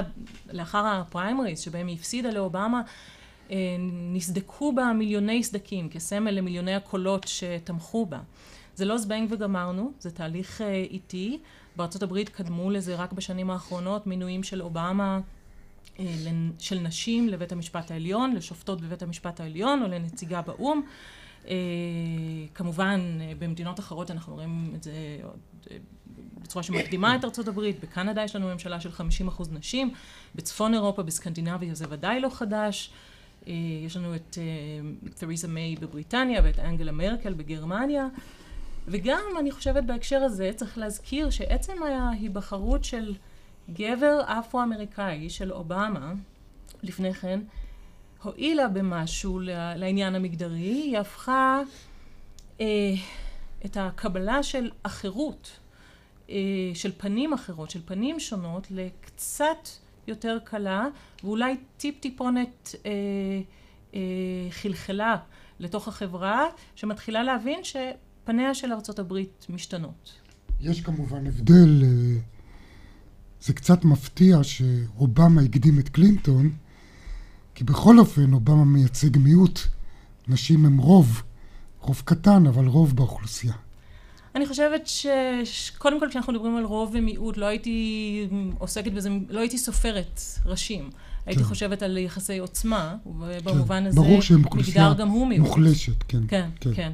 לאחר 0.50 0.86
הפריימריז, 0.86 1.60
שבהם 1.60 1.86
היא 1.86 1.96
הפסידה 1.96 2.30
לאובמה, 2.30 2.82
אה, 3.50 3.56
נסדקו 4.12 4.72
בה 4.72 4.92
מיליוני 4.92 5.42
סדקים, 5.42 5.88
כסמל 5.88 6.30
למיליוני 6.30 6.74
הקולות 6.74 7.28
שתמכו 7.28 8.06
בה. 8.06 8.20
זה 8.74 8.84
לא 8.84 8.98
זבנג 8.98 9.28
וגמרנו, 9.32 9.92
זה 9.98 10.10
תהליך 10.10 10.60
אה, 10.60 10.74
איטי. 10.74 11.38
בארצות 11.76 12.02
הברית 12.02 12.28
קדמו 12.28 12.70
לזה 12.70 12.94
רק 12.94 13.12
בשנים 13.12 13.50
האחרונות 13.50 14.06
מינויים 14.06 14.42
של 14.42 14.62
אובמה 14.62 15.20
אה, 15.98 16.04
של 16.58 16.78
נשים 16.78 17.28
לבית 17.28 17.52
המשפט 17.52 17.90
העליון, 17.90 18.34
לשופטות 18.34 18.80
בבית 18.80 19.02
המשפט 19.02 19.40
העליון 19.40 19.82
או 19.82 19.88
לנציגה 19.88 20.42
באו"ם. 20.42 20.82
אה, 21.48 21.54
כמובן, 22.54 23.00
אה, 23.20 23.32
במדינות 23.38 23.80
אחרות 23.80 24.10
אנחנו 24.10 24.34
רואים 24.34 24.72
את 24.76 24.82
זה 24.82 24.92
בצורה 26.42 26.62
שמקדימה 26.62 27.16
את 27.16 27.24
ארצות 27.24 27.48
הברית. 27.48 27.80
בקנדה 27.80 28.24
יש 28.24 28.36
לנו 28.36 28.48
ממשלה 28.48 28.80
של 28.80 28.90
50% 28.90 29.52
נשים, 29.52 29.90
בצפון 30.34 30.74
אירופה, 30.74 31.02
בסקנדינביה 31.02 31.74
זה 31.74 31.84
ודאי 31.88 32.20
לא 32.20 32.28
חדש. 32.28 32.90
יש 33.86 33.96
לנו 33.96 34.14
את 34.14 34.38
תריזה 35.14 35.48
מיי 35.48 35.76
בבריטניה 35.76 36.40
ואת 36.44 36.58
אנגלה 36.58 36.92
מרקל 36.92 37.32
בגרמניה. 37.32 38.06
וגם, 38.88 39.22
אני 39.38 39.50
חושבת 39.50 39.84
בהקשר 39.84 40.22
הזה, 40.22 40.50
צריך 40.56 40.78
להזכיר 40.78 41.30
שעצם 41.30 41.82
ההיבחרות 41.82 42.84
של 42.84 43.14
גבר 43.70 44.20
אפרו-אמריקאי 44.26 45.30
של 45.30 45.52
אובמה, 45.52 46.12
לפני 46.82 47.14
כן, 47.14 47.40
הועילה 48.22 48.68
במשהו 48.68 49.40
לעניין 49.76 50.14
המגדרי, 50.14 50.58
היא 50.58 50.98
הפכה 50.98 51.60
אה, 52.60 52.66
את 53.64 53.76
הקבלה 53.80 54.42
של 54.42 54.70
אחרות, 54.82 55.50
אה, 56.30 56.36
של 56.74 56.92
פנים 56.96 57.32
אחרות, 57.32 57.70
של 57.70 57.80
פנים 57.84 58.20
שונות, 58.20 58.66
לקצת 58.70 59.68
יותר 60.06 60.38
קלה, 60.44 60.86
ואולי 61.24 61.56
טיפ-טיפונת 61.76 62.74
אה, 62.86 62.90
אה, 63.94 64.00
חלחלה 64.50 65.16
לתוך 65.60 65.88
החברה, 65.88 66.46
שמתחילה 66.74 67.22
להבין 67.22 67.60
שפניה 67.64 68.54
של 68.54 68.72
ארצות 68.72 68.98
הברית 68.98 69.46
משתנות. 69.50 70.12
יש 70.60 70.80
כמובן 70.80 71.26
הבדל, 71.26 71.82
אה, 71.82 72.20
זה 73.40 73.52
קצת 73.52 73.84
מפתיע 73.84 74.36
שאובמה 74.42 75.42
הקדים 75.42 75.78
את 75.78 75.88
קלינטון, 75.88 76.50
כי 77.54 77.64
בכל 77.64 77.98
אופן 77.98 78.32
אובמה 78.32 78.64
מייצג 78.64 79.18
מיעוט, 79.18 79.60
נשים 80.28 80.66
הם 80.66 80.78
רוב, 80.78 81.22
רוב 81.80 82.02
קטן, 82.04 82.46
אבל 82.46 82.66
רוב 82.66 82.96
באוכלוסייה. 82.96 83.54
אני 84.34 84.46
חושבת 84.46 84.90
שקודם 85.44 86.00
כל 86.00 86.06
כשאנחנו 86.10 86.32
מדברים 86.32 86.56
על 86.56 86.64
רוב 86.64 86.90
ומיעוט, 86.94 87.36
לא 87.36 87.46
הייתי 87.46 88.28
עוסקת 88.58 88.92
בזה, 88.92 89.08
לא 89.28 89.40
הייתי 89.40 89.58
סופרת 89.58 90.20
ראשים. 90.46 90.90
הייתי 91.26 91.42
כן. 91.42 91.48
חושבת 91.48 91.82
על 91.82 91.96
יחסי 91.96 92.38
עוצמה, 92.38 92.96
ובמובן 93.06 93.82
כן. 93.82 93.86
הזה 93.86 94.00
מגדר 94.54 94.92
גם 94.92 95.08
הוא 95.08 95.26
מיעוט. 95.26 95.48
מוחלשת, 95.48 96.02
כן. 96.08 96.20
כן, 96.28 96.48
כן. 96.60 96.70
כן. 96.74 96.92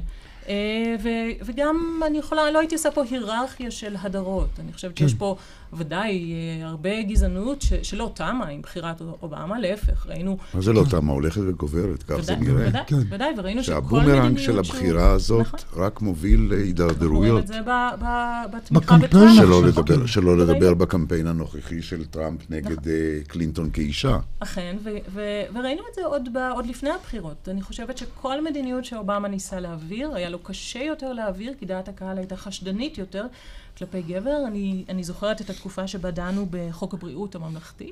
אה, 0.49 0.95
ו- 1.03 1.45
וגם 1.45 2.01
אני 2.07 2.17
יכולה, 2.17 2.51
לא 2.51 2.59
הייתי 2.59 2.75
עושה 2.75 2.91
פה 2.91 3.03
היררכיה 3.11 3.71
של 3.71 3.95
הדרות. 4.01 4.49
אני 4.59 4.73
חושבת 4.73 4.91
כן. 4.95 5.07
שיש 5.07 5.17
פה 5.17 5.35
ודאי 5.73 6.33
אה, 6.33 6.67
הרבה 6.67 7.01
גזענות 7.01 7.61
ש- 7.61 7.73
שלא 7.73 8.11
תמה 8.15 8.47
עם 8.47 8.61
בחירת 8.61 9.01
אובמה, 9.21 9.59
להפך, 9.59 10.07
ראינו... 10.07 10.37
מה 10.53 10.61
זה 10.61 10.73
לא 10.73 10.83
תמה? 10.89 11.13
הולכת 11.13 11.41
וגוברת, 11.47 12.03
כך 12.03 12.19
זה 12.21 12.35
נראה. 12.35 12.67
ודאי, 12.67 12.81
כן. 12.87 12.95
ודאי, 13.09 13.33
וראינו 13.37 13.63
שכל 13.63 13.75
מדיניות 13.75 13.95
שהוא... 13.95 14.05
שהבומרנג 14.11 14.37
של 14.37 14.59
הבחירה 14.59 15.11
הזאת 15.11 15.41
נכון. 15.41 15.59
רק 15.83 16.01
מוביל 16.01 16.47
להידרדרויות. 16.49 17.09
אנחנו 17.09 17.17
רואים 17.17 17.37
את 17.39 17.47
זה 17.47 18.57
בתמיכה 18.57 18.97
בטראמפ. 18.97 19.35
שלא 19.35 19.63
לדבר, 19.67 20.05
שלא 20.05 20.37
לדבר 20.37 20.73
בקמפיין 20.73 21.27
הנוכחי 21.27 21.81
של 21.81 22.05
טראמפ 22.05 22.39
נגד 22.49 22.71
נכון. 22.71 22.83
אה, 22.91 23.19
קלינטון 23.27 23.69
כאישה. 23.73 24.17
אכן, 24.39 24.77
ו- 24.83 24.89
ו- 25.13 25.19
וראינו 25.53 25.81
את 25.89 25.95
זה 25.95 26.05
עוד, 26.05 26.29
ב- 26.33 26.51
עוד 26.53 26.65
לפני 26.65 26.89
הבחירות. 26.89 27.49
אני 27.51 27.61
חושבת 27.61 27.97
שכל 27.97 28.43
מדיניות 28.43 28.85
שאובמה 28.85 29.27
ניסה 29.27 29.59
להעביר, 29.59 30.15
היה 30.15 30.29
לו 30.29 30.39
קשה 30.39 30.83
יותר 30.83 31.13
להעביר, 31.13 31.53
כי 31.59 31.65
דעת 31.65 31.87
הקהל 31.87 32.17
הייתה 32.17 32.35
חשדנית 32.37 32.97
יותר 32.97 33.25
כלפי 33.79 34.01
גבר. 34.01 34.43
אני, 34.47 34.85
אני 34.89 35.03
זוכרת 35.03 35.41
את 35.41 35.49
התקופה 35.49 35.87
שבה 35.87 36.11
דנו 36.11 36.47
בחוק 36.49 36.93
הבריאות 36.93 37.35
הממלכתי. 37.35 37.91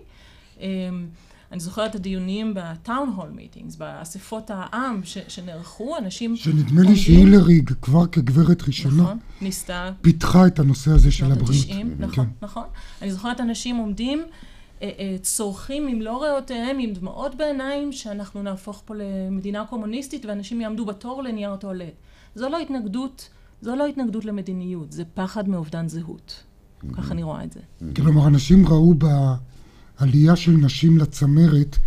אמ, 0.59 1.07
אני 1.51 1.59
זוכרת 1.59 1.89
את 1.89 1.95
הדיונים 1.95 2.53
בטאון 2.55 3.13
הול 3.15 3.29
מיטינגס, 3.29 3.75
באספות 3.75 4.51
העם 4.53 5.01
ש, 5.03 5.17
שנערכו, 5.27 5.97
אנשים... 5.97 6.35
שנדמה 6.35 6.81
לי 6.81 6.95
שהילריג 6.95 7.71
כבר 7.81 8.07
כגברת 8.07 8.63
ראשונה, 8.67 9.03
נכון, 9.03 9.17
ניסתה... 9.41 9.91
פיתחה 10.01 10.47
את 10.47 10.59
הנושא 10.59 10.91
הזה 10.91 11.11
של 11.11 11.25
הבריאות. 11.31 11.65
90, 11.65 11.95
נכון, 11.99 12.25
כן. 12.25 12.31
נכון. 12.41 12.63
אני 13.01 13.11
זוכרת 13.11 13.41
אנשים 13.41 13.75
עומדים, 13.75 14.23
אה, 14.81 14.89
אה, 14.99 15.15
צורכים 15.21 15.87
ממלוא 15.87 16.25
ריאותיהם, 16.25 16.79
עם 16.79 16.93
דמעות 16.93 17.35
בעיניים, 17.35 17.91
שאנחנו 17.91 18.43
נהפוך 18.43 18.81
פה 18.85 18.93
למדינה 18.97 19.65
קומוניסטית 19.65 20.25
ואנשים 20.25 20.61
יעמדו 20.61 20.85
בתור 20.85 21.23
לנייר 21.23 21.55
טואלט. 21.55 21.93
זו 22.35 22.49
לא 22.49 22.59
התנגדות, 22.59 23.29
זו 23.61 23.75
לא 23.75 23.87
התנגדות 23.87 24.25
למדיניות, 24.25 24.91
זה 24.91 25.03
פחד 25.13 25.49
מאובדן 25.49 25.87
זהות. 25.87 26.43
ככה 26.93 27.13
אני 27.13 27.23
רואה 27.23 27.43
את 27.43 27.51
זה. 27.53 27.59
כלומר, 27.95 28.27
אנשים 28.27 28.67
ראו 28.67 28.93
בעלייה 28.93 30.35
של 30.35 30.51
נשים 30.51 30.97
לצמרת 30.97 31.77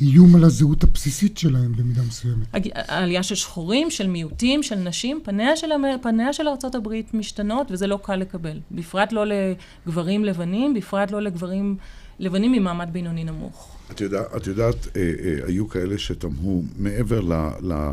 איום 0.00 0.34
על 0.36 0.44
הזהות 0.44 0.84
הבסיסית 0.84 1.38
שלהם 1.38 1.72
במידה 1.72 2.02
מסוימת. 2.02 2.46
העלייה 2.74 3.22
של 3.22 3.34
שחורים, 3.34 3.90
של 3.90 4.06
מיעוטים, 4.06 4.62
של 4.62 4.74
נשים, 4.74 5.20
פניה 5.24 5.56
של, 5.56 5.66
פניה 6.02 6.32
של 6.32 6.48
ארה"ב 6.48 6.88
משתנות, 7.14 7.70
וזה 7.70 7.86
לא 7.86 7.98
קל 8.02 8.16
לקבל. 8.16 8.60
בפרט 8.70 9.12
לא 9.12 9.24
לגברים 9.26 10.24
לבנים, 10.24 10.74
בפרט 10.74 11.10
לא 11.10 11.22
לגברים 11.22 11.76
לבנים 12.18 12.52
ממעמד 12.52 12.88
בינוני 12.92 13.24
נמוך. 13.24 13.76
את, 13.90 14.00
יודע, 14.00 14.22
את 14.36 14.46
יודעת, 14.46 14.96
אה, 14.96 15.02
אה, 15.02 15.46
היו 15.46 15.68
כאלה 15.68 15.98
שתמהו 15.98 16.62
מעבר 16.78 17.20
ל... 17.20 17.32
ל 17.62 17.90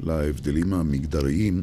להבדלים 0.00 0.74
המגדריים, 0.74 1.62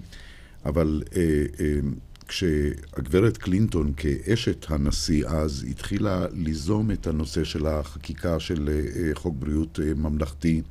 אבל 0.66 1.03
אה, 1.16 1.22
אה, 1.59 1.80
כשהגברת 2.28 3.38
קלינטון 3.38 3.93
כאשת 3.97 4.66
הנשיא 4.70 5.28
אז 5.28 5.66
התחילה 5.70 6.26
ליזום 6.34 6.91
את 6.91 7.07
הנושא 7.07 7.43
של 7.43 7.68
החקיקה 7.68 8.39
של 8.39 8.70
אה, 8.70 9.09
חוק 9.14 9.36
בריאות 9.39 9.80
אה, 9.84 9.93
ממלכתי, 9.93 10.61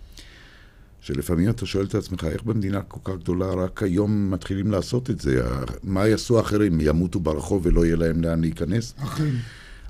שלפעמים 1.01 1.51
אתה 1.51 1.67
שואל 1.67 1.85
את 1.85 1.95
עצמך, 1.95 2.25
איך 2.25 2.43
במדינה 2.43 2.83
כל 2.83 3.01
כך 3.05 3.19
גדולה 3.19 3.47
רק 3.47 3.83
היום 3.83 4.31
מתחילים 4.31 4.71
לעשות 4.71 5.11
את 5.11 5.21
זה? 5.21 5.43
מה 5.83 6.09
יעשו 6.09 6.41
אחרים? 6.41 6.81
ימותו 6.81 7.21
ברחוב 7.21 7.67
ולא 7.67 7.85
יהיה 7.85 7.97
להם 7.97 8.23
לאן 8.23 8.41
להיכנס? 8.41 8.95
אחרים. 8.99 9.35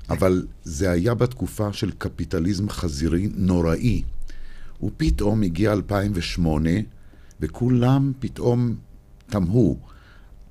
אבל 0.09 0.47
זה 0.63 0.91
היה 0.91 1.13
בתקופה 1.13 1.73
של 1.73 1.91
קפיטליזם 1.91 2.69
חזירי 2.69 3.29
נוראי. 3.35 4.03
ופתאום 4.83 5.41
הגיע 5.43 5.73
2008, 5.73 6.69
וכולם 7.39 8.11
פתאום 8.19 8.75
תמהו. 9.27 9.92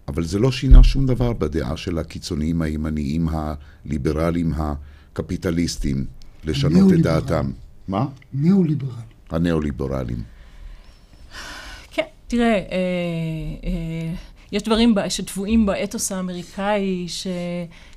אבל 0.09 0.25
זה 0.25 0.39
לא 0.39 0.53
שינה 0.53 0.85
שום 0.85 1.07
דבר 1.07 1.33
בדעה 1.33 1.77
של 1.77 1.99
הקיצוניים 1.99 2.63
הימניים, 2.63 3.29
הליברליים, 3.29 4.53
הקפיטליסטים, 4.57 6.07
לשנות 6.45 6.93
את 6.93 6.99
דעתם. 6.99 7.51
מה? 7.89 8.07
ניאו-ליברלים. 8.33 9.13
הניאו-ליברלים. 9.31 10.23
כן, 11.91 12.03
תראה, 12.29 12.55
אה, 12.55 12.59
אה, 13.65 14.15
יש 14.53 14.63
דברים 14.63 14.95
שטבועים 15.09 15.67
באתוס 15.67 16.13
האמריקאי 16.13 17.05
ש, 17.09 17.27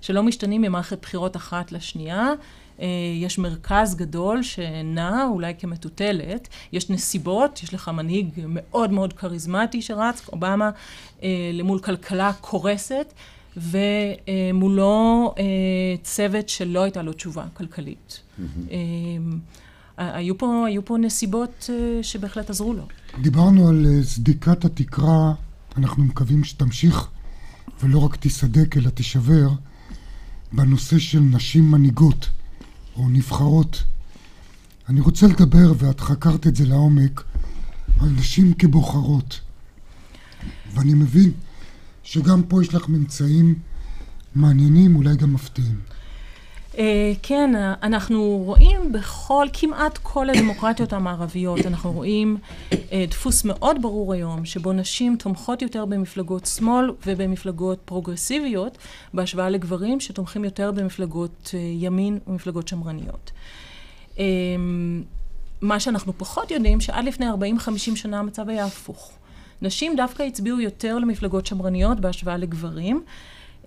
שלא 0.02 0.24
משתנים 0.24 0.62
ממערכת 0.62 1.02
בחירות 1.02 1.36
אחת 1.36 1.72
לשנייה. 1.72 2.30
אה, 2.80 2.88
יש 3.16 3.38
מרכז 3.38 3.96
גדול 3.96 4.44
שנע 4.44 5.26
אולי 5.30 5.54
כמטוטלת, 5.60 6.48
יש 6.72 6.90
נסיבות, 6.90 7.64
יש 7.64 7.74
לך 7.74 7.90
מנהיג 7.90 8.30
מאוד 8.48 8.92
מאוד 8.92 9.14
כריזמטי 9.14 9.82
שרץ, 9.82 10.30
אובמה, 10.34 10.70
אה, 11.24 11.30
למול 11.54 11.80
כלכלה 11.80 12.32
קורסת, 12.42 13.14
ומולו 13.58 15.34
אה, 15.38 15.44
צוות 16.04 16.50
שלא 16.50 16.84
הייתה 16.84 17.02
לו 17.02 17.14
תשובה 17.14 17.46
כלכלית. 17.54 18.22
היו 19.98 20.38
פה, 20.38 20.66
היו 20.68 20.86
פה 20.86 20.98
נסיבות 20.98 21.70
שבהחלט 22.02 22.50
עזרו 22.50 22.74
לו. 22.74 22.84
דיברנו 23.22 23.68
על 23.68 23.86
סדיקת 24.04 24.66
התקרה, 24.66 25.34
אנחנו 25.78 26.04
מקווים 26.04 26.44
שתמשיך 26.44 27.08
ולא 27.84 28.00
רק 28.00 28.16
תיסדק 28.16 28.78
אלא 28.78 28.90
תישבר, 28.90 29.50
בנושא 30.54 31.00
של 31.00 31.20
נשים 31.20 31.72
מנהיגות. 31.72 32.30
או 32.96 33.10
נבחרות. 33.10 33.84
אני 34.90 35.00
רוצה 35.00 35.28
לדבר, 35.28 35.74
ואת 35.78 36.00
חקרת 36.00 36.48
את 36.48 36.56
זה 36.56 36.66
לעומק, 36.66 37.24
על 38.00 38.10
נשים 38.10 38.54
כבוחרות. 38.54 39.40
ואני 40.74 40.94
מבין 40.94 41.32
שגם 42.04 42.44
פה 42.44 42.62
יש 42.62 42.74
לך 42.74 42.90
ממצאים 42.90 43.60
מעניינים, 44.36 44.96
אולי 44.96 45.16
גם 45.16 45.34
מפתיעים. 45.34 45.80
אה, 46.78 47.14
כן, 47.24 47.52
אנחנו 47.84 48.42
רואים 48.46 48.92
בכל, 48.92 49.48
כמעט 49.54 49.98
כל 49.98 50.30
הדמוקרטיות 50.30 50.94
המערביות, 50.94 51.66
אנחנו 51.66 51.92
רואים 51.92 52.38
אה, 52.92 53.06
דפוס 53.10 53.46
מאוד 53.46 53.82
ברור 53.82 54.14
היום, 54.14 54.46
שבו 54.46 54.74
נשים 54.74 55.16
תומכות 55.20 55.62
יותר 55.62 55.86
במפלגות 55.86 56.46
שמאל 56.46 56.92
ובמפלגות 57.06 57.80
פרוגרסיביות, 57.86 58.78
בהשוואה 59.14 59.50
לגברים 59.50 60.00
שתומכים 60.00 60.44
יותר 60.44 60.72
במפלגות 60.72 61.54
ימין 61.80 62.20
ומפלגות 62.28 62.68
שמרניות. 62.68 63.32
מה 65.62 65.80
שאנחנו 65.80 66.14
פחות 66.18 66.52
יודעים, 66.52 66.82
שעד 66.82 67.06
לפני 67.06 67.26
40-50 67.30 67.96
שנה 67.96 68.20
המצב 68.20 68.50
היה 68.50 68.66
הפוך. 68.66 69.12
נשים 69.62 69.96
דווקא 69.96 70.24
הצביעו 70.24 70.60
יותר 70.60 70.98
למפלגות 71.00 71.46
שמרניות 71.46 72.00
בהשוואה 72.00 72.38
לגברים. 72.38 73.04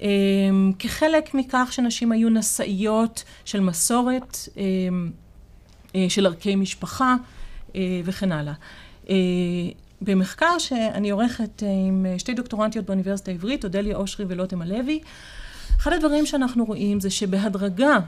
אמ, 0.00 0.72
כחלק 0.78 1.34
מכך 1.34 1.68
שנשים 1.70 2.12
היו 2.12 2.30
נשאיות 2.30 3.24
של 3.44 3.60
מסורת, 3.60 4.38
אמ, 4.56 5.10
אה, 5.94 6.06
של 6.08 6.26
ערכי 6.26 6.56
משפחה 6.56 7.16
אה, 7.76 8.00
וכן 8.04 8.32
הלאה. 8.32 8.52
אה, 9.10 9.14
במחקר 10.00 10.58
שאני 10.58 11.10
עורכת 11.10 11.62
עם 11.88 12.06
שתי 12.18 12.34
דוקטורנטיות 12.34 12.86
באוניברסיטה 12.86 13.30
העברית, 13.30 13.64
אודליה 13.64 13.96
אושרי 13.96 14.26
ולוטם 14.28 14.62
הלוי, 14.62 15.00
אחד 15.76 15.92
הדברים 15.92 16.26
שאנחנו 16.26 16.64
רואים 16.64 17.00
זה 17.00 17.10
שבהדרגה 17.10 17.98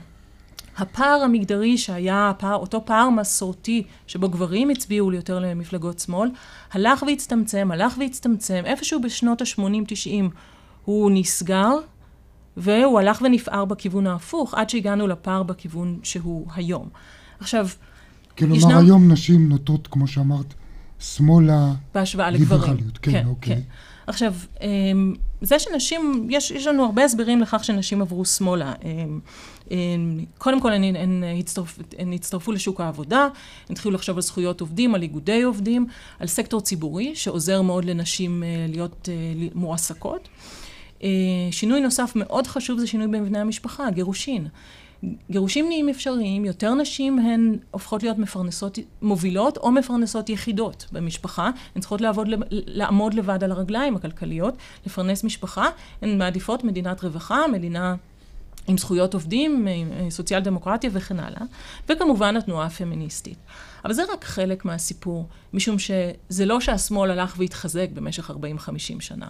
הפער 0.77 1.21
המגדרי 1.23 1.77
שהיה 1.77 2.29
הפער, 2.29 2.55
אותו 2.55 2.85
פער 2.85 3.09
מסורתי 3.09 3.83
שבו 4.07 4.29
גברים 4.29 4.69
הצביעו 4.69 5.13
יותר 5.13 5.39
למפלגות 5.39 5.99
שמאל, 5.99 6.29
הלך 6.71 7.03
והצטמצם, 7.07 7.71
הלך 7.71 7.97
והצטמצם, 7.99 8.63
איפשהו 8.65 9.01
בשנות 9.01 9.41
ה-80-90 9.41 10.29
הוא 10.91 11.11
נסגר, 11.13 11.71
והוא 12.57 12.99
הלך 12.99 13.21
ונפער 13.21 13.65
בכיוון 13.65 14.07
ההפוך, 14.07 14.53
עד 14.53 14.69
שהגענו 14.69 15.07
לפער 15.07 15.43
בכיוון 15.43 15.99
שהוא 16.03 16.47
היום. 16.55 16.89
עכשיו, 17.39 17.67
כלומר, 18.37 18.55
ישנם... 18.55 18.77
היום 18.77 19.11
נשים 19.11 19.49
נוטות, 19.49 19.87
כמו 19.91 20.07
שאמרת, 20.07 20.53
שמאלה... 20.99 21.73
בהשוואה 21.93 22.29
לגברים. 22.29 22.77
כן, 23.01 23.11
כן, 23.11 23.27
אוקיי. 23.27 23.55
כן. 23.55 23.61
עכשיו, 24.07 24.33
אמ, 24.61 25.13
זה 25.41 25.59
שנשים, 25.59 26.27
יש, 26.29 26.51
יש 26.51 26.67
לנו 26.67 26.85
הרבה 26.85 27.03
הסברים 27.03 27.41
לכך 27.41 27.63
שנשים 27.63 28.01
עברו 28.01 28.25
שמאלה. 28.25 28.73
אמ, 28.83 29.19
אמ, 29.71 30.25
קודם 30.37 30.61
כל, 30.61 30.73
הן, 30.73 30.95
הן, 30.95 31.23
הצטרפ, 31.39 31.79
הן 31.97 32.13
הצטרפו 32.13 32.51
לשוק 32.51 32.81
העבודה, 32.81 33.21
הן 33.69 33.73
התחילו 33.73 33.93
לחשוב 33.95 34.15
על 34.15 34.21
זכויות 34.21 34.61
עובדים, 34.61 34.95
על 34.95 35.01
איגודי 35.01 35.41
עובדים, 35.41 35.87
על 36.19 36.27
סקטור 36.27 36.61
ציבורי, 36.61 37.15
שעוזר 37.15 37.61
מאוד 37.61 37.85
לנשים 37.85 38.43
אה, 38.43 38.65
להיות 38.69 39.09
אה, 39.11 39.47
מועסקות. 39.55 40.29
אה, 41.03 41.09
שינוי 41.51 41.81
נוסף 41.81 42.11
מאוד 42.15 42.47
חשוב 42.47 42.79
זה 42.79 42.87
שינוי 42.87 43.07
במבנה 43.07 43.41
המשפחה, 43.41 43.89
גירושין. 43.91 44.47
גירושים 45.31 45.67
נהיים 45.67 45.89
אפשריים, 45.89 46.45
יותר 46.45 46.73
נשים 46.73 47.19
הן 47.19 47.57
הופכות 47.71 48.03
להיות 48.03 48.17
מפרנסות 48.17 48.79
מובילות 49.01 49.57
או 49.57 49.71
מפרנסות 49.71 50.29
יחידות 50.29 50.85
במשפחה. 50.91 51.49
הן 51.75 51.81
צריכות 51.81 52.01
לעבוד, 52.01 52.27
לעמוד 52.49 53.13
לבד 53.13 53.43
על 53.43 53.51
הרגליים 53.51 53.95
הכלכליות, 53.95 54.53
לפרנס 54.85 55.23
משפחה. 55.23 55.69
הן 56.01 56.17
מעדיפות 56.17 56.63
מדינת 56.63 57.03
רווחה, 57.03 57.47
מדינה 57.51 57.95
עם 58.67 58.77
זכויות 58.77 59.13
עובדים, 59.13 59.67
עם 59.67 60.09
סוציאל 60.09 60.39
דמוקרטיה 60.39 60.89
וכן 60.93 61.19
הלאה. 61.19 61.41
וכמובן 61.89 62.37
התנועה 62.37 62.65
הפמיניסטית. 62.65 63.37
אבל 63.85 63.93
זה 63.93 64.03
רק 64.13 64.23
חלק 64.23 64.65
מהסיפור, 64.65 65.27
משום 65.53 65.75
שזה 65.79 66.45
לא 66.45 66.59
שהשמאל 66.59 67.11
הלך 67.11 67.35
והתחזק 67.37 67.87
במשך 67.93 68.31
40-50 68.31 68.33
שנה. 68.99 69.27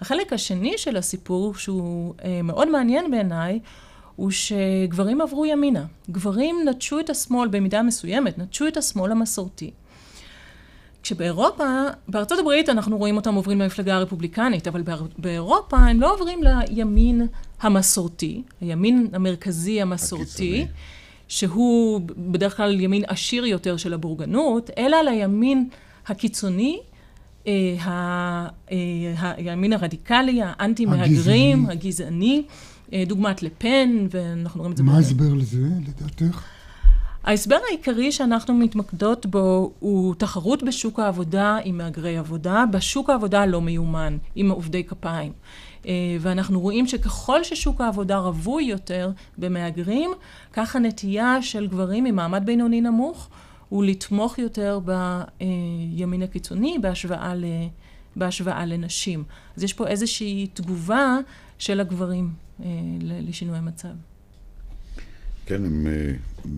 החלק 0.00 0.32
השני 0.32 0.74
של 0.76 0.96
הסיפור, 0.96 1.54
שהוא 1.54 2.14
אה, 2.24 2.42
מאוד 2.42 2.70
מעניין 2.70 3.10
בעיניי, 3.10 3.60
הוא 4.16 4.30
שגברים 4.30 5.20
עברו 5.20 5.46
ימינה. 5.46 5.84
גברים 6.10 6.56
נטשו 6.68 7.00
את 7.00 7.10
השמאל 7.10 7.48
במידה 7.48 7.82
מסוימת, 7.82 8.38
נטשו 8.38 8.68
את 8.68 8.76
השמאל 8.76 9.12
המסורתי. 9.12 9.70
כשבאירופה, 11.02 11.64
בארצות 12.08 12.38
הברית 12.38 12.68
אנחנו 12.68 12.98
רואים 12.98 13.16
אותם 13.16 13.34
עוברים 13.34 13.60
למפלגה 13.60 13.96
הרפובליקנית, 13.96 14.68
אבל 14.68 14.82
באירופה 15.18 15.76
הם 15.76 16.00
לא 16.00 16.14
עוברים 16.14 16.40
לימין 16.42 17.26
המסורתי, 17.60 18.42
הימין 18.60 19.08
המרכזי 19.12 19.82
המסורתי, 19.82 20.22
הקיצוני. 20.24 20.66
שהוא 21.28 22.00
בדרך 22.16 22.56
כלל 22.56 22.80
ימין 22.80 23.02
עשיר 23.06 23.46
יותר 23.46 23.76
של 23.76 23.94
הבורגנות, 23.94 24.70
אלא 24.78 24.96
לימין 25.00 25.68
הקיצוני, 26.06 26.80
הימין 29.36 29.72
הרדיקלי, 29.72 30.40
האנטי-מהגרים, 30.42 31.66
הגזעני. 31.70 32.42
אה, 32.92 33.04
דוגמת 33.06 33.42
לפן, 33.42 34.06
ואנחנו 34.10 34.58
רואים 34.58 34.72
את 34.72 34.76
זה... 34.76 34.82
מה 34.82 34.96
ההסבר 34.96 35.34
לזה, 35.34 35.66
לדעתך? 35.86 36.44
ההסבר 37.24 37.56
העיקרי 37.68 38.12
שאנחנו 38.12 38.54
מתמקדות 38.54 39.26
בו 39.26 39.72
הוא 39.78 40.14
תחרות 40.14 40.62
בשוק 40.62 40.98
העבודה 41.00 41.58
עם 41.64 41.78
מהגרי 41.78 42.16
עבודה, 42.18 42.64
בשוק 42.72 43.10
העבודה 43.10 43.40
הלא 43.42 43.60
מיומן, 43.60 44.16
עם 44.34 44.50
עובדי 44.50 44.84
כפיים. 44.84 45.32
אה, 45.86 45.92
ואנחנו 46.20 46.60
רואים 46.60 46.86
שככל 46.86 47.44
ששוק 47.44 47.80
העבודה 47.80 48.18
רווי 48.18 48.64
יותר 48.64 49.10
במהגרים, 49.38 50.10
כך 50.52 50.76
הנטייה 50.76 51.42
של 51.42 51.66
גברים 51.66 52.04
ממעמד 52.04 52.42
בינוני 52.46 52.80
נמוך 52.80 53.28
הוא 53.68 53.84
לתמוך 53.84 54.38
יותר 54.38 54.80
בימין 55.38 56.22
הקיצוני 56.22 56.78
בהשוואה, 56.82 57.34
ל, 57.34 57.44
בהשוואה 58.16 58.66
לנשים. 58.66 59.24
אז 59.56 59.62
יש 59.62 59.72
פה 59.72 59.86
איזושהי 59.86 60.46
תגובה 60.54 61.18
של 61.58 61.80
הגברים. 61.80 62.48
אה, 62.62 62.66
לשינוי 63.00 63.58
המצב. 63.58 63.88
כן, 65.46 65.64
הם 65.64 65.86
אה, 65.86 66.12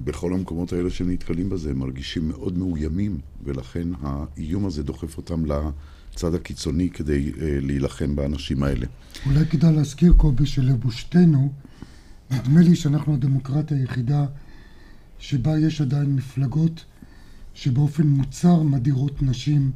בכל 0.05 0.35
המקומות 0.35 0.73
האלה 0.73 0.91
שהם 0.91 1.11
נתקלים 1.11 1.51
בזה, 1.51 1.71
הם 1.71 1.79
מרגישים 1.79 2.29
מאוד 2.29 2.59
מאוימים, 2.59 3.19
ולכן 3.45 3.89
האיום 4.03 4.67
הזה 4.67 4.83
דוחף 4.83 5.17
אותם 5.17 5.45
לצד 5.47 6.35
הקיצוני 6.35 6.91
כדי 6.91 7.33
אה, 7.41 7.59
להילחם 7.61 8.17
באנשים 8.17 8.63
האלה. 8.63 8.87
אולי 9.27 9.47
כדאי 9.47 9.73
להזכיר, 9.73 10.13
קובי, 10.13 10.47
שלבושתנו, 10.47 11.53
נדמה 12.31 12.61
לי 12.61 12.77
שאנחנו 12.77 13.15
הדמוקרטיה 13.15 13.77
היחידה 13.77 14.27
שבה 15.19 15.59
יש 15.59 15.81
עדיין 15.81 16.17
מפלגות 16.17 16.85
שבאופן 17.61 18.07
מוצר 18.07 18.63
מדירות 18.63 19.23
נשים 19.23 19.71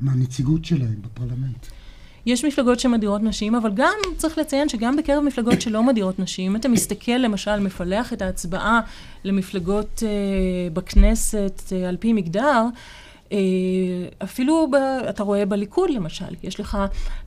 מהנציגות 0.00 0.64
שלהם 0.64 1.02
בפרלמנט. 1.02 1.66
יש 2.26 2.44
מפלגות 2.44 2.80
שמדירות 2.80 3.22
נשים, 3.22 3.54
אבל 3.54 3.70
גם 3.74 3.94
צריך 4.16 4.38
לציין 4.38 4.68
שגם 4.68 4.96
בקרב 4.96 5.24
מפלגות 5.24 5.60
שלא 5.60 5.82
מדירות 5.82 6.18
נשים, 6.18 6.50
אם 6.50 6.56
אתה 6.56 6.68
מסתכל 6.68 7.12
למשל, 7.12 7.60
מפלח 7.60 8.12
את 8.12 8.22
ההצבעה 8.22 8.80
למפלגות 9.24 10.02
uh, 10.02 10.74
בכנסת 10.74 11.62
uh, 11.68 11.74
על 11.88 11.96
פי 11.96 12.12
מגדר, 12.12 12.64
uh, 13.28 13.32
אפילו 14.24 14.70
ב, 14.70 14.74
אתה 15.08 15.22
רואה 15.22 15.46
בליכוד 15.46 15.90
למשל, 15.90 16.34
יש 16.42 16.60
לך 16.60 16.78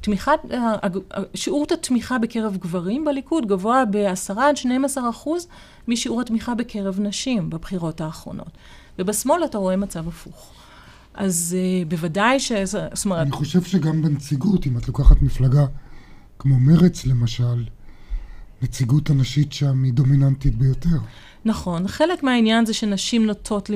תמיכת, 0.02 0.40
uh, 0.50 1.20
שיעור 1.36 1.66
התמיכה 1.74 2.18
בקרב 2.18 2.58
גברים 2.58 3.06
בליכוד 3.06 3.48
גבוה 3.48 3.84
ב-10 3.92 4.40
עד 4.40 4.58
12 4.58 5.10
אחוז 5.10 5.48
משיעור 5.88 6.22
התמיכה 6.22 6.56
בקרב 6.56 7.00
נשים 7.00 7.50
בבחירות 7.50 8.02
האחרונות. 8.02 8.52
ובשמאל 9.00 9.46
אתה 9.46 9.58
רואה 9.58 9.76
מצב 9.76 10.08
הפוך. 10.08 10.52
אז 11.14 11.56
uh, 11.56 11.90
בוודאי 11.90 12.40
ש... 12.40 12.52
זאת 12.66 13.06
אומרת... 13.06 13.22
אני 13.22 13.32
חושב 13.32 13.64
שגם 13.64 14.02
בנציגות, 14.02 14.68
אם 14.68 14.78
את 14.78 14.88
לוקחת 14.88 15.22
מפלגה 15.22 15.66
כמו 16.40 16.60
מרץ 16.60 17.06
למשל, 17.06 17.64
נציגות 18.62 19.10
הנשית 19.10 19.54
שם 19.54 19.84
היא 19.84 19.94
דומיננטית 19.94 20.56
ביותר. 20.56 20.98
נכון, 21.46 21.88
חלק 21.88 22.24
מהעניין 22.24 22.66
זה 22.66 22.74
שנשים 22.74 23.26
נוטות 23.26 23.70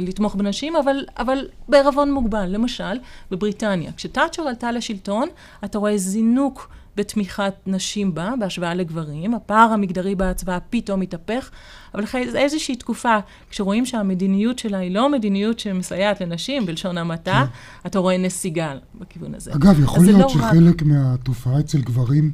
לתמוך 0.00 0.34
בנשים, 0.34 0.76
אבל, 0.76 1.04
אבל 1.18 1.48
בערבון 1.68 2.12
מוגבל. 2.12 2.46
למשל, 2.46 2.98
בבריטניה, 3.30 3.92
כשתאצ'ר 3.92 4.42
עלתה 4.42 4.72
לשלטון, 4.72 5.28
אתה 5.64 5.78
רואה 5.78 5.98
זינוק 5.98 6.68
בתמיכת 6.96 7.54
נשים 7.66 8.14
בה, 8.14 8.34
בהשוואה 8.40 8.74
לגברים. 8.74 9.34
הפער 9.34 9.70
המגדרי 9.72 10.14
בהצבעה 10.14 10.60
פתאום 10.60 11.00
מתהפך, 11.00 11.50
אבל 11.94 12.04
אחרי 12.04 12.26
איזושהי 12.34 12.76
תקופה, 12.76 13.18
כשרואים 13.50 13.86
שהמדיניות 13.86 14.58
שלה 14.58 14.78
היא 14.78 14.90
לא 14.90 15.12
מדיניות 15.12 15.58
שמסייעת 15.58 16.20
לנשים, 16.20 16.66
בלשון 16.66 16.98
המעטה, 16.98 17.46
כן. 17.46 17.88
אתה 17.88 17.98
רואה 17.98 18.18
נסיגה 18.18 18.74
בכיוון 18.94 19.34
הזה. 19.34 19.52
אגב, 19.54 19.80
יכול 19.80 20.04
להיות 20.04 20.20
לא 20.20 20.28
שחלק 20.28 20.82
רק... 20.82 20.82
מהתופעה 20.82 21.60
אצל 21.60 21.80
גברים, 21.80 22.32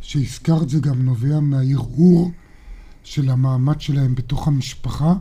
שהזכרת 0.00 0.68
זה 0.68 0.80
גם 0.80 1.02
נובע 1.02 1.40
מהערעור 1.40 2.30
של 3.04 3.30
המעמד 3.30 3.80
שלהם 3.80 4.14
בתוך 4.14 4.48
המשפחה. 4.48 5.14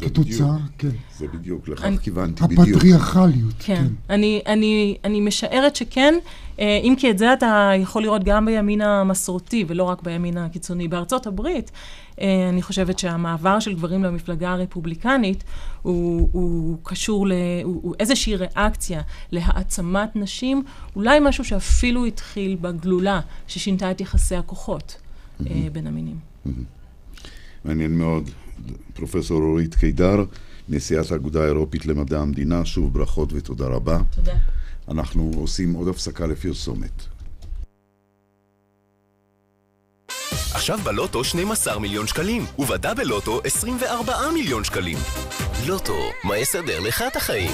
כתוצאה, 0.00 0.56
כן. 0.78 0.88
זה 1.18 1.26
בדיוק, 1.28 1.68
לכך 1.68 1.84
אני, 1.84 1.98
כיוונתי 1.98 2.44
בדיוק. 2.44 2.68
הפטריארכליות, 2.68 3.54
כן. 3.58 3.76
כן. 3.76 3.86
אני, 4.10 4.42
אני, 4.46 4.96
אני 5.04 5.20
משערת 5.20 5.76
שכן, 5.76 6.14
אה, 6.60 6.80
אם 6.82 6.94
כי 6.98 7.10
את 7.10 7.18
זה 7.18 7.32
אתה 7.32 7.70
יכול 7.76 8.02
לראות 8.02 8.24
גם 8.24 8.46
בימין 8.46 8.80
המסורתי, 8.80 9.64
ולא 9.68 9.84
רק 9.84 10.02
בימין 10.02 10.38
הקיצוני. 10.38 10.88
בארצות 10.88 11.26
הברית, 11.26 11.70
אה, 12.20 12.48
אני 12.48 12.62
חושבת 12.62 12.98
שהמעבר 12.98 13.60
של 13.60 13.74
גברים 13.74 14.04
למפלגה 14.04 14.52
הרפובליקנית 14.52 15.44
הוא, 15.82 16.28
הוא 16.32 16.78
קשור 16.82 17.26
ל... 17.26 17.32
הוא, 17.64 17.80
הוא 17.82 17.94
איזושהי 18.00 18.36
ריאקציה 18.36 19.00
להעצמת 19.32 20.16
נשים, 20.16 20.62
אולי 20.96 21.18
משהו 21.22 21.44
שאפילו 21.44 22.04
התחיל 22.04 22.56
בגלולה, 22.60 23.20
ששינתה 23.46 23.90
את 23.90 24.00
יחסי 24.00 24.36
הכוחות 24.36 24.96
mm-hmm. 24.96 25.44
בין 25.72 25.86
המינים. 25.86 26.16
Mm-hmm. 26.46 26.50
מעניין 27.64 27.98
מאוד. 27.98 28.30
פרופסור 28.94 29.42
אורית 29.42 29.74
קידר, 29.74 30.24
נשיאת 30.68 31.12
האגודה 31.12 31.42
האירופית 31.42 31.86
למדע 31.86 32.20
המדינה, 32.20 32.64
שוב 32.64 32.94
ברכות 32.94 33.32
ותודה 33.32 33.66
רבה. 33.66 33.98
תודה. 34.14 34.34
אנחנו 34.88 35.30
עושים 35.36 35.72
עוד 35.72 35.88
הפסקה 35.88 36.26
לפרסומת. 36.26 37.02
עכשיו 40.54 40.78
בלוטו 40.84 41.24
12 41.24 41.78
מיליון 41.78 42.06
שקלים, 42.06 42.42
ובדאבל 42.58 43.04
לוטו 43.04 43.40
24 43.44 44.14
מיליון 44.34 44.64
שקלים. 44.64 44.98
לוטו, 45.66 46.10
מה 46.24 46.38
יסדר 46.38 46.80
לך 46.80 47.04
את 47.12 47.16
החיים? 47.16 47.50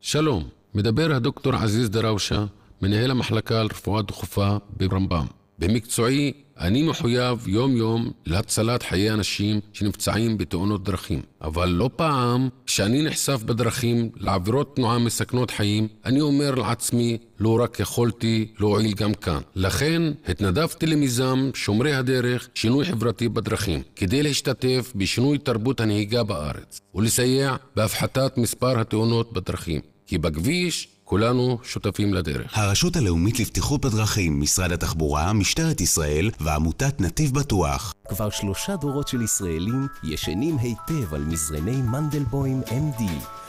שלום, 0.00 0.48
מדבר 0.74 1.12
הדוקטור 1.14 1.54
עזיז 1.54 1.90
דראושה, 1.90 2.44
מנהל 2.82 3.10
המחלקה 3.10 3.62
לרפואה 3.62 4.02
דחופה 4.02 4.56
ברמב"ם. 4.70 5.37
במקצועי, 5.58 6.32
אני 6.58 6.82
מחויב 6.82 7.48
יום-יום 7.48 8.10
להצלת 8.26 8.82
חיי 8.82 9.10
אנשים 9.10 9.60
שנפצעים 9.72 10.38
בתאונות 10.38 10.84
דרכים. 10.84 11.22
אבל 11.42 11.68
לא 11.68 11.90
פעם, 11.96 12.48
כשאני 12.66 13.02
נחשף 13.02 13.42
בדרכים 13.42 14.10
לעבירות 14.16 14.76
תנועה 14.76 14.98
מסכנות 14.98 15.50
חיים, 15.50 15.88
אני 16.04 16.20
אומר 16.20 16.54
לעצמי, 16.54 17.18
לא 17.40 17.60
רק 17.62 17.80
יכולתי 17.80 18.48
להועיל 18.60 18.94
גם 18.94 19.14
כאן. 19.14 19.40
לכן, 19.54 20.02
התנדבתי 20.28 20.86
למיזם 20.86 21.50
שומרי 21.54 21.94
הדרך, 21.94 22.48
שינוי 22.54 22.84
חברתי 22.84 23.28
בדרכים, 23.28 23.82
כדי 23.96 24.22
להשתתף 24.22 24.92
בשינוי 24.96 25.38
תרבות 25.38 25.80
הנהיגה 25.80 26.22
בארץ, 26.22 26.80
ולסייע 26.94 27.56
בהפחתת 27.76 28.32
מספר 28.36 28.80
התאונות 28.80 29.32
בדרכים. 29.32 29.80
כי 30.06 30.18
בכביש 30.18 30.88
כולנו 31.08 31.58
שותפים 31.62 32.14
לדרך. 32.14 32.58
הרשות 32.58 32.96
הלאומית 32.96 33.40
לבטיחות 33.40 33.80
בדרכים, 33.80 34.40
משרד 34.40 34.72
התחבורה, 34.72 35.32
משטרת 35.32 35.80
ישראל 35.80 36.30
ועמותת 36.40 37.00
נתיב 37.00 37.34
בטוח. 37.34 37.94
כבר 38.08 38.30
שלושה 38.30 38.76
דורות 38.76 39.08
של 39.08 39.22
ישראלים 39.22 39.86
ישנים 40.04 40.56
היטב 40.58 41.14
על 41.14 41.24
מזרני 41.24 41.76
מנדלבוים 41.76 42.62
MD. 42.66 43.02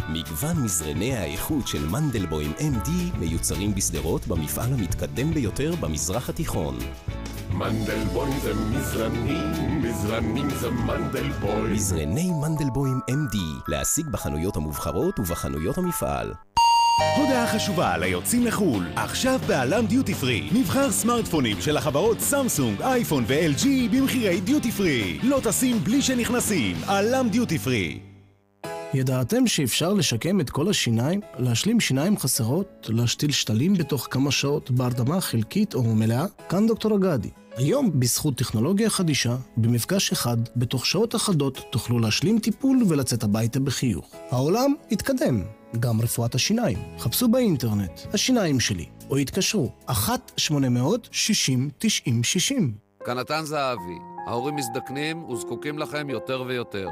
מגוון 0.09 0.57
מזרני 0.57 1.15
האיכות 1.15 1.67
של 1.67 1.87
מנדלבוים 1.87 2.53
MD 2.57 2.89
מיוצרים 3.17 3.75
בשדרות 3.75 4.27
במפעל 4.27 4.73
המתקדם 4.73 5.33
ביותר 5.33 5.75
במזרח 5.79 6.29
התיכון. 6.29 6.77
מנדלבוים 7.51 8.39
זה 8.43 8.53
מזרנים, 8.53 9.81
מזרנים 9.81 10.49
זה 10.49 10.69
מנדלבוים. 10.69 11.73
מזרני 11.73 12.31
מנדלבוים 12.31 12.99
MD, 13.09 13.37
להשיג 13.67 14.07
בחנויות 14.07 14.55
המובחרות 14.55 15.19
ובחנויות 15.19 15.77
המפעל. 15.77 16.33
הודעה 17.17 17.47
חשובה 17.47 17.97
ליוצאים 17.97 18.45
לחו"ל, 18.45 18.85
עכשיו 18.95 19.39
בעלם 19.47 19.85
דיוטי 19.85 20.13
פרי. 20.13 20.49
מבחר 20.51 20.91
סמארטפונים 20.91 21.61
של 21.61 21.77
החברות 21.77 22.19
סמסונג, 22.19 22.81
אייפון 22.81 23.23
ו-LG 23.27 23.65
במחירי 23.91 24.41
דיוטי 24.41 24.71
פרי. 24.71 25.19
לא 25.23 25.39
טסים 25.43 25.79
בלי 25.83 26.01
שנכנסים, 26.01 26.75
עלם 26.87 27.29
דיוטי 27.29 27.57
פרי. 27.57 27.99
ידעתם 28.93 29.47
שאפשר 29.47 29.93
לשקם 29.93 30.41
את 30.41 30.49
כל 30.49 30.69
השיניים? 30.69 31.21
להשלים 31.37 31.79
שיניים 31.79 32.17
חסרות? 32.17 32.89
להשתיל 32.89 33.31
שתלים 33.31 33.73
בתוך 33.73 34.07
כמה 34.11 34.31
שעות 34.31 34.71
בהרדמה 34.71 35.21
חלקית 35.21 35.73
או 35.73 35.83
מלאה? 35.83 36.25
כאן 36.49 36.67
דוקטור 36.67 36.95
אגדי. 36.95 37.29
היום, 37.55 37.99
בזכות 37.99 38.37
טכנולוגיה 38.37 38.89
חדישה, 38.89 39.35
במפגש 39.57 40.11
אחד, 40.11 40.37
בתוך 40.55 40.85
שעות 40.85 41.15
אחדות, 41.15 41.61
תוכלו 41.71 41.99
להשלים 41.99 42.39
טיפול 42.39 42.83
ולצאת 42.87 43.23
הביתה 43.23 43.59
בחיוך. 43.59 44.15
העולם 44.31 44.73
התקדם, 44.91 45.43
גם 45.79 46.01
רפואת 46.01 46.35
השיניים. 46.35 46.77
חפשו 46.99 47.27
באינטרנט, 47.27 47.99
השיניים 48.13 48.59
שלי, 48.59 48.85
או 49.09 49.17
התקשרו, 49.17 49.71
1-800-60-90-60. 49.87 49.91
כאן 53.05 53.17
נתן 53.17 53.41
זהבי, 53.43 53.97
ההורים 54.27 54.55
מזדקנים 54.55 55.29
וזקוקים 55.29 55.79
לכם 55.79 56.09
יותר 56.09 56.43
ויותר. 56.47 56.87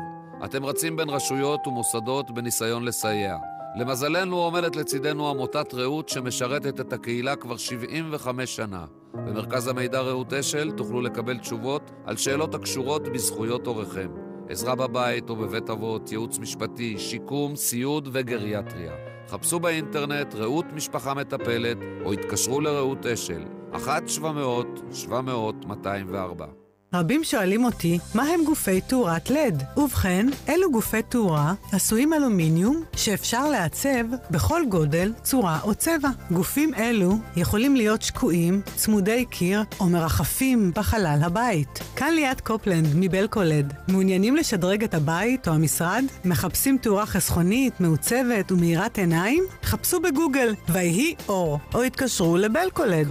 אתם 0.45 0.65
רצים 0.65 0.95
בין 0.95 1.09
רשויות 1.09 1.67
ומוסדות 1.67 2.31
בניסיון 2.31 2.85
לסייע. 2.85 3.37
למזלנו 3.79 4.37
עומדת 4.37 4.75
לצידנו 4.75 5.29
עמותת 5.29 5.73
רעות 5.73 6.09
שמשרתת 6.09 6.79
את 6.79 6.93
הקהילה 6.93 7.35
כבר 7.35 7.57
75 7.57 8.55
שנה. 8.55 8.85
במרכז 9.13 9.67
המידע 9.67 10.01
רעות 10.01 10.33
אשל 10.33 10.71
תוכלו 10.71 11.01
לקבל 11.01 11.37
תשובות 11.37 11.91
על 12.05 12.17
שאלות 12.17 12.55
הקשורות 12.55 13.07
בזכויות 13.07 13.67
הוריכם. 13.67 14.26
עזרה 14.49 14.75
בבית 14.75 15.29
או 15.29 15.35
בבית 15.35 15.69
אבות, 15.69 16.11
ייעוץ 16.11 16.39
משפטי, 16.39 16.99
שיקום, 16.99 17.55
סיעוד 17.55 18.09
וגריאטריה. 18.11 18.93
חפשו 19.27 19.59
באינטרנט 19.59 20.35
רעות 20.35 20.65
משפחה 20.73 21.13
מטפלת 21.13 21.77
או 22.05 22.13
התקשרו 22.13 22.61
לרעות 22.61 23.05
אשל, 23.05 23.43
1-700-700-204. 23.73 26.66
רבים 26.99 27.23
שואלים 27.23 27.65
אותי, 27.65 27.99
מה 28.13 28.23
הם 28.23 28.43
גופי 28.45 28.81
תאורת 28.81 29.29
לד? 29.29 29.63
ובכן, 29.77 30.27
אלו 30.49 30.71
גופי 30.71 31.01
תאורה 31.01 31.53
עשויים 31.71 32.13
אלומיניום 32.13 32.83
שאפשר 32.95 33.49
לעצב 33.49 34.05
בכל 34.31 34.61
גודל, 34.69 35.13
צורה 35.23 35.59
או 35.63 35.75
צבע. 35.75 36.09
גופים 36.31 36.73
אלו 36.73 37.17
יכולים 37.35 37.75
להיות 37.75 38.01
שקועים, 38.01 38.61
צמודי 38.75 39.25
קיר 39.25 39.63
או 39.79 39.85
מרחפים 39.85 40.71
בחלל 40.75 41.19
הבית. 41.23 41.79
כאן 41.95 42.13
ליאת 42.13 42.41
קופלנד 42.41 42.87
מבלקולד. 42.95 43.73
מעוניינים 43.87 44.35
לשדרג 44.35 44.83
את 44.83 44.93
הבית 44.93 45.47
או 45.47 45.53
המשרד? 45.53 46.03
מחפשים 46.25 46.77
תאורה 46.77 47.05
חסכונית, 47.05 47.81
מעוצבת 47.81 48.51
ומאירת 48.51 48.97
עיניים? 48.97 49.43
חפשו 49.63 49.99
בגוגל 49.99 50.53
ויהי 50.69 51.15
אור, 51.27 51.59
או 51.73 51.83
התקשרו 51.83 52.37
לבלקולד, 52.37 53.07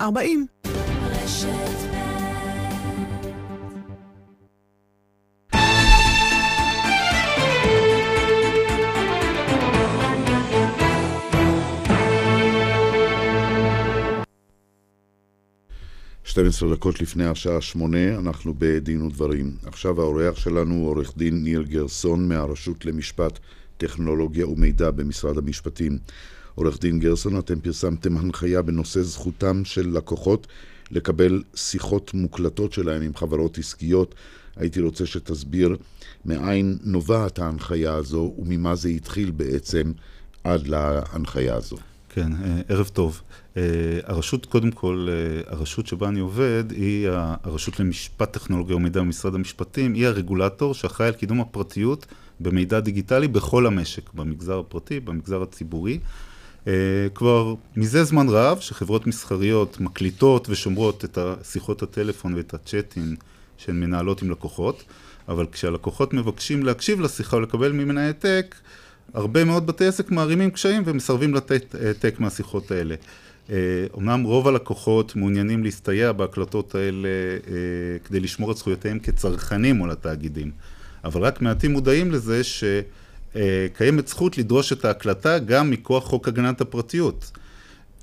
1-800-40-30-40. 0.00 0.77
שתים 16.38 16.48
עשרה 16.48 16.74
דקות 16.74 17.00
לפני 17.00 17.26
השעה 17.26 17.60
שמונה, 17.60 18.18
אנחנו 18.18 18.54
בדין 18.58 19.02
ודברים. 19.02 19.56
עכשיו 19.66 20.00
האורח 20.00 20.36
שלנו 20.36 20.74
הוא 20.74 20.88
עורך 20.88 21.12
דין 21.16 21.44
ניר 21.44 21.62
גרסון 21.62 22.28
מהרשות 22.28 22.84
למשפט, 22.84 23.38
טכנולוגיה 23.76 24.48
ומידע 24.48 24.90
במשרד 24.90 25.38
המשפטים. 25.38 25.98
עורך 26.54 26.80
דין 26.80 26.98
גרסון, 26.98 27.38
אתם 27.38 27.60
פרסמתם 27.60 28.16
הנחיה 28.16 28.62
בנושא 28.62 29.02
זכותם 29.02 29.64
של 29.64 29.88
לקוחות 29.96 30.46
לקבל 30.90 31.42
שיחות 31.54 32.14
מוקלטות 32.14 32.72
שלהם 32.72 33.02
עם 33.02 33.14
חברות 33.14 33.58
עסקיות. 33.58 34.14
הייתי 34.56 34.80
רוצה 34.80 35.06
שתסביר 35.06 35.76
מאין 36.24 36.78
נובעת 36.84 37.38
ההנחיה 37.38 37.94
הזו 37.94 38.34
וממה 38.38 38.74
זה 38.74 38.88
התחיל 38.88 39.30
בעצם 39.30 39.92
עד 40.44 40.66
להנחיה 40.66 41.54
הזו. 41.54 41.76
כן, 42.08 42.32
ערב 42.68 42.88
טוב. 42.92 43.22
הרשות, 44.04 44.46
קודם 44.46 44.70
כל, 44.70 45.08
הרשות 45.46 45.86
שבה 45.86 46.08
אני 46.08 46.20
עובד, 46.20 46.64
היא 46.70 47.08
הרשות 47.44 47.80
למשפט 47.80 48.32
טכנולוגיה 48.32 48.76
ומידע 48.76 49.00
במשרד 49.00 49.34
המשפטים, 49.34 49.94
היא 49.94 50.06
הרגולטור 50.06 50.74
שאחראי 50.74 51.08
על 51.08 51.14
קידום 51.14 51.40
הפרטיות 51.40 52.06
במידע 52.40 52.80
דיגיטלי 52.80 53.28
בכל 53.28 53.66
המשק, 53.66 54.12
במגזר 54.14 54.58
הפרטי, 54.58 55.00
במגזר 55.00 55.42
הציבורי. 55.42 55.98
כבר 57.14 57.54
מזה 57.76 58.04
זמן 58.04 58.28
רב 58.28 58.60
שחברות 58.60 59.06
מסחריות 59.06 59.80
מקליטות 59.80 60.48
ושומרות 60.50 61.04
את 61.04 61.18
שיחות 61.42 61.82
הטלפון 61.82 62.34
ואת 62.34 62.54
הצ'אטים 62.54 63.16
שהן 63.56 63.80
מנהלות 63.80 64.22
עם 64.22 64.30
לקוחות, 64.30 64.84
אבל 65.28 65.46
כשהלקוחות 65.52 66.14
מבקשים 66.14 66.62
להקשיב 66.62 67.00
לשיחה 67.00 67.36
או 67.36 67.40
לקבל 67.40 67.72
ממנה 67.72 68.06
העתק, 68.06 68.54
הרבה 69.14 69.44
מאוד 69.44 69.66
בתי 69.66 69.86
עסק 69.86 70.10
מערימים 70.10 70.50
קשיים 70.50 70.82
ומסרבים 70.86 71.34
לתת 71.34 71.74
העתק 71.74 72.20
מהשיחות 72.20 72.70
האלה. 72.70 72.94
אמנם 73.98 74.22
רוב 74.22 74.48
הלקוחות 74.48 75.16
מעוניינים 75.16 75.64
להסתייע 75.64 76.12
בהקלטות 76.12 76.74
האלה 76.74 77.08
כדי 78.04 78.20
לשמור 78.20 78.52
את 78.52 78.56
זכויותיהם 78.56 78.98
כצרכנים 78.98 79.76
מול 79.76 79.90
התאגידים, 79.90 80.50
אבל 81.04 81.20
רק 81.20 81.42
מעטים 81.42 81.72
מודעים 81.72 82.10
לזה 82.12 82.40
שקיימת 82.44 84.08
זכות 84.08 84.38
לדרוש 84.38 84.72
את 84.72 84.84
ההקלטה 84.84 85.38
גם 85.38 85.70
מכוח 85.70 86.04
חוק 86.04 86.28
הגנת 86.28 86.60
הפרטיות. 86.60 87.30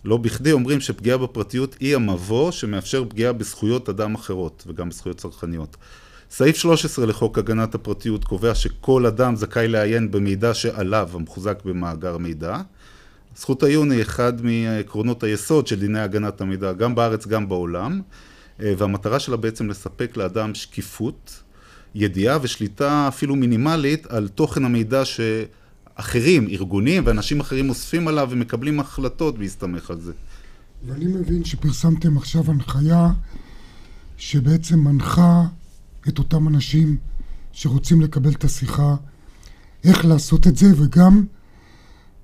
לא 0.05 0.17
בכדי 0.17 0.51
אומרים 0.51 0.81
שפגיעה 0.81 1.17
בפרטיות 1.17 1.75
היא 1.79 1.95
המבוא 1.95 2.51
שמאפשר 2.51 3.05
פגיעה 3.09 3.33
בזכויות 3.33 3.89
אדם 3.89 4.15
אחרות 4.15 4.63
וגם 4.67 4.89
בזכויות 4.89 5.17
צרכניות. 5.17 5.77
סעיף 6.31 6.55
13 6.55 7.05
לחוק 7.05 7.37
הגנת 7.37 7.75
הפרטיות 7.75 8.23
קובע 8.23 8.55
שכל 8.55 9.05
אדם 9.05 9.35
זכאי 9.35 9.67
לעיין 9.67 10.11
במידע 10.11 10.53
שעליו 10.53 11.09
המחוזק 11.13 11.57
במאגר 11.65 12.17
מידע. 12.17 12.57
זכות 13.37 13.63
העיון 13.63 13.91
היא 13.91 14.01
אחד 14.01 14.33
מעקרונות 14.45 15.23
היסוד 15.23 15.67
של 15.67 15.79
דיני 15.79 15.99
הגנת 15.99 16.41
המידע, 16.41 16.73
גם 16.73 16.95
בארץ, 16.95 17.27
גם 17.27 17.49
בעולם, 17.49 18.01
והמטרה 18.59 19.19
שלה 19.19 19.37
בעצם 19.37 19.69
לספק 19.69 20.17
לאדם 20.17 20.55
שקיפות, 20.55 21.43
ידיעה 21.95 22.37
ושליטה 22.41 23.07
אפילו 23.07 23.35
מינימלית 23.35 24.05
על 24.05 24.27
תוכן 24.27 24.65
המידע 24.65 25.03
שאחרים, 25.05 26.47
ארגונים 26.47 27.03
ואנשים 27.05 27.39
אחרים 27.39 27.69
אוספים 27.69 28.07
עליו 28.07 28.27
ומקבלים 28.31 28.79
החלטות 28.79 29.37
בהסתמך 29.37 29.91
על 29.91 29.99
זה. 29.99 30.13
ואני 30.87 31.05
מבין 31.05 31.45
שפרסמתם 31.45 32.17
עכשיו 32.17 32.51
הנחיה 32.51 33.09
שבעצם 34.17 34.79
מנחה 34.79 35.43
את 36.07 36.19
אותם 36.19 36.47
אנשים 36.47 36.97
שרוצים 37.51 38.01
לקבל 38.01 38.31
את 38.31 38.43
השיחה, 38.43 38.95
איך 39.83 40.05
לעשות 40.05 40.47
את 40.47 40.57
זה, 40.57 40.67
וגם 40.77 41.25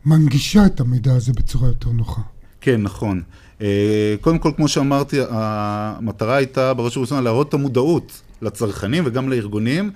מנגישה 0.05 0.65
את 0.65 0.79
המידע 0.79 1.13
הזה 1.13 1.33
בצורה 1.33 1.67
יותר 1.67 1.89
נוחה. 1.89 2.21
כן, 2.61 2.81
נכון. 2.81 3.21
אה, 3.61 4.15
קודם 4.21 4.39
כל, 4.39 4.51
כמו 4.55 4.67
שאמרתי, 4.67 5.17
המטרה 5.29 6.35
הייתה 6.35 6.73
בראש 6.73 6.97
ובראשונה 6.97 7.21
להראות 7.21 7.49
את 7.49 7.53
המודעות 7.53 8.21
לצרכנים 8.41 9.03
וגם 9.07 9.29
לארגונים, 9.29 9.91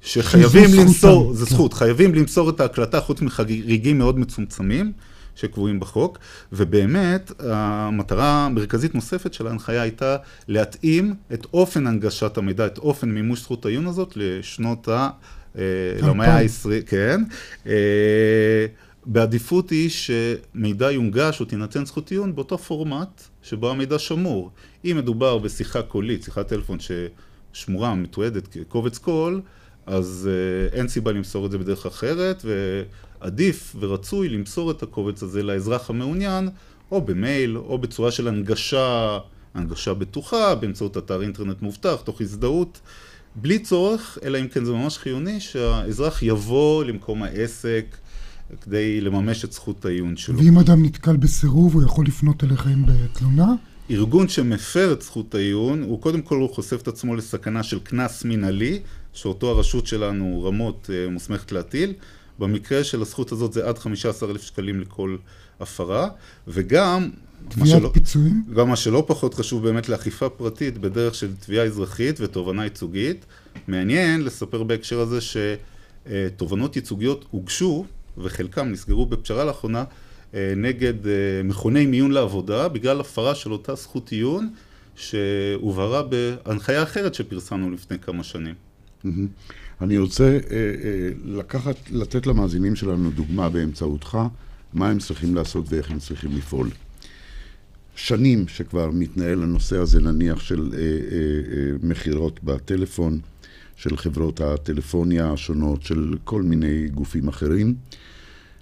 שחייבים 0.00 0.70
למסור, 0.74 1.22
זכותם, 1.24 1.38
זה 1.38 1.46
כן. 1.46 1.54
זכות, 1.54 1.72
חייבים 1.72 2.14
למסור 2.14 2.50
את 2.50 2.60
ההקלטה 2.60 3.00
חוץ 3.00 3.20
מחריגים 3.20 3.98
מאוד 3.98 4.18
מצומצמים. 4.18 4.92
שקבועים 5.36 5.80
בחוק, 5.80 6.18
ובאמת 6.52 7.32
המטרה 7.40 8.46
המרכזית 8.46 8.94
נוספת 8.94 9.34
של 9.34 9.46
ההנחיה 9.46 9.82
הייתה 9.82 10.16
להתאים 10.48 11.14
את 11.32 11.46
אופן 11.54 11.86
הנגשת 11.86 12.36
המידע, 12.36 12.66
את 12.66 12.78
אופן 12.78 13.08
מימוש 13.10 13.40
זכות 13.40 13.66
העיון 13.66 13.86
הזאת 13.86 14.12
לשנות 14.16 14.88
ה... 14.88 15.10
אה, 15.58 15.62
למאה 16.02 16.38
ה-20, 16.38 16.86
כן. 16.86 17.22
בעדיפות 19.06 19.70
היא 19.70 19.90
שמידע 19.90 20.90
יונגש 20.90 21.40
או 21.40 21.44
תינתן 21.44 21.84
זכות 21.84 22.10
עיון 22.10 22.34
באותו 22.34 22.58
פורמט 22.58 23.22
שבו 23.42 23.70
המידע 23.70 23.98
שמור. 23.98 24.50
אם 24.84 24.96
מדובר 24.96 25.38
בשיחה 25.38 25.82
קולית, 25.82 26.22
שיחת 26.22 26.48
טלפון 26.48 26.78
ששמורה, 26.80 27.94
מתועדת 27.94 28.46
כקובץ 28.48 28.98
קול, 28.98 29.40
אז 29.86 30.28
uh, 30.30 30.74
אין 30.74 30.88
סיבה 30.88 31.12
למסור 31.12 31.46
את 31.46 31.50
זה 31.50 31.58
בדרך 31.58 31.86
אחרת, 31.86 32.44
ועדיף 33.20 33.76
ורצוי 33.80 34.28
למסור 34.28 34.70
את 34.70 34.82
הקובץ 34.82 35.22
הזה 35.22 35.42
לאזרח 35.42 35.90
המעוניין, 35.90 36.48
או 36.90 37.00
במייל, 37.00 37.56
או 37.56 37.78
בצורה 37.78 38.10
של 38.10 38.28
הנגשה, 38.28 39.18
הנגשה 39.54 39.94
בטוחה, 39.94 40.54
באמצעות 40.54 40.96
אתר 40.96 41.22
אינטרנט 41.22 41.62
מובטח, 41.62 42.02
תוך 42.04 42.20
הזדהות, 42.20 42.80
בלי 43.34 43.58
צורך, 43.58 44.18
אלא 44.22 44.40
אם 44.40 44.48
כן 44.48 44.64
זה 44.64 44.72
ממש 44.72 44.98
חיוני, 44.98 45.40
שהאזרח 45.40 46.22
יבוא 46.22 46.84
למקום 46.84 47.22
העסק 47.22 47.96
כדי 48.60 49.00
לממש 49.00 49.44
את 49.44 49.52
זכות 49.52 49.84
העיון 49.84 50.16
שלו. 50.16 50.38
ואם 50.38 50.58
אדם 50.58 50.84
נתקל 50.84 51.16
בסירוב, 51.16 51.74
הוא 51.74 51.82
יכול 51.82 52.06
לפנות 52.06 52.44
אליכם 52.44 52.82
בתלונה? 52.86 53.46
ארגון 53.90 54.28
שמפר 54.28 54.92
את 54.92 55.02
זכות 55.02 55.34
העיון, 55.34 55.82
הוא 55.82 56.00
קודם 56.00 56.22
כל 56.22 56.36
הוא 56.36 56.54
חושף 56.54 56.82
את 56.82 56.88
עצמו 56.88 57.16
לסכנה 57.16 57.62
של 57.62 57.78
קנס 57.78 58.24
מינהלי, 58.24 58.80
שאותו 59.12 59.50
הרשות 59.50 59.86
שלנו, 59.86 60.42
רמות, 60.46 60.90
אה, 60.92 61.10
מוסמכת 61.10 61.52
להטיל. 61.52 61.92
במקרה 62.38 62.84
של 62.84 63.02
הזכות 63.02 63.32
הזאת 63.32 63.52
זה 63.52 63.68
עד 63.68 63.78
15,000 63.78 64.42
שקלים 64.42 64.80
לכל 64.80 65.16
הפרה, 65.60 66.08
וגם... 66.48 67.10
תביעת 67.48 67.68
שלא- 67.80 67.90
פיצויים? 67.92 68.42
גם 68.56 68.68
מה 68.68 68.76
שלא 68.76 69.04
פחות 69.06 69.34
חשוב 69.34 69.62
באמת 69.62 69.88
לאכיפה 69.88 70.28
פרטית 70.28 70.78
בדרך 70.78 71.14
של 71.14 71.28
תביעה 71.40 71.64
אזרחית 71.64 72.20
ותובענה 72.20 72.64
ייצוגית. 72.64 73.24
מעניין 73.68 74.24
לספר 74.24 74.62
בהקשר 74.62 75.00
הזה 75.00 75.18
שתובענות 75.20 76.76
ייצוגיות 76.76 77.24
הוגשו, 77.30 77.84
וחלקם 78.18 78.68
נסגרו 78.68 79.06
בפשרה 79.06 79.44
לאחרונה, 79.44 79.84
אה, 80.34 80.52
נגד 80.56 81.06
אה, 81.06 81.42
מכוני 81.44 81.86
מיון 81.86 82.10
לעבודה, 82.10 82.68
בגלל 82.68 83.00
הפרה 83.00 83.34
של 83.34 83.52
אותה 83.52 83.74
זכות 83.74 84.08
עיון 84.08 84.50
שהובהרה 84.96 86.02
בהנחיה 86.02 86.82
אחרת 86.82 87.14
שפרסמנו 87.14 87.70
לפני 87.70 87.98
כמה 87.98 88.22
שנים. 88.22 88.54
אני 89.80 89.98
רוצה 89.98 90.38
אה, 90.50 90.58
לקחת, 91.24 91.76
לתת 91.90 92.26
למאזינים 92.26 92.76
שלנו 92.76 93.10
דוגמה 93.10 93.48
באמצעותך, 93.48 94.18
מה 94.72 94.88
הם 94.88 94.98
צריכים 94.98 95.34
לעשות 95.34 95.64
ואיך 95.68 95.90
הם 95.90 95.98
צריכים 95.98 96.36
לפעול. 96.36 96.70
שנים 97.94 98.48
שכבר 98.48 98.90
מתנהל 98.90 99.42
הנושא 99.42 99.76
הזה, 99.76 100.00
נניח, 100.00 100.40
של 100.40 100.70
מכירות 101.82 102.44
בטלפון, 102.44 103.18
של 103.82 103.96
חברות 103.96 104.40
הטלפוניה 104.40 105.32
השונות, 105.32 105.82
של 105.82 106.14
כל 106.24 106.42
מיני 106.42 106.88
גופים 106.88 107.28
אחרים, 107.28 107.74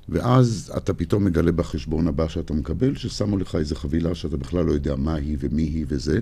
ואז 0.08 0.72
אתה 0.76 0.94
פתאום 0.94 1.24
מגלה 1.24 1.52
בחשבון 1.52 2.08
הבא 2.08 2.28
שאתה 2.28 2.54
מקבל, 2.54 2.96
ששמו 2.96 3.36
לך 3.36 3.54
איזה 3.54 3.74
חבילה 3.74 4.14
שאתה 4.14 4.36
בכלל 4.36 4.64
לא 4.64 4.72
יודע 4.72 4.96
מה 4.96 5.14
היא 5.14 5.36
ומי 5.40 5.62
היא 5.62 5.84
וזה. 5.88 6.18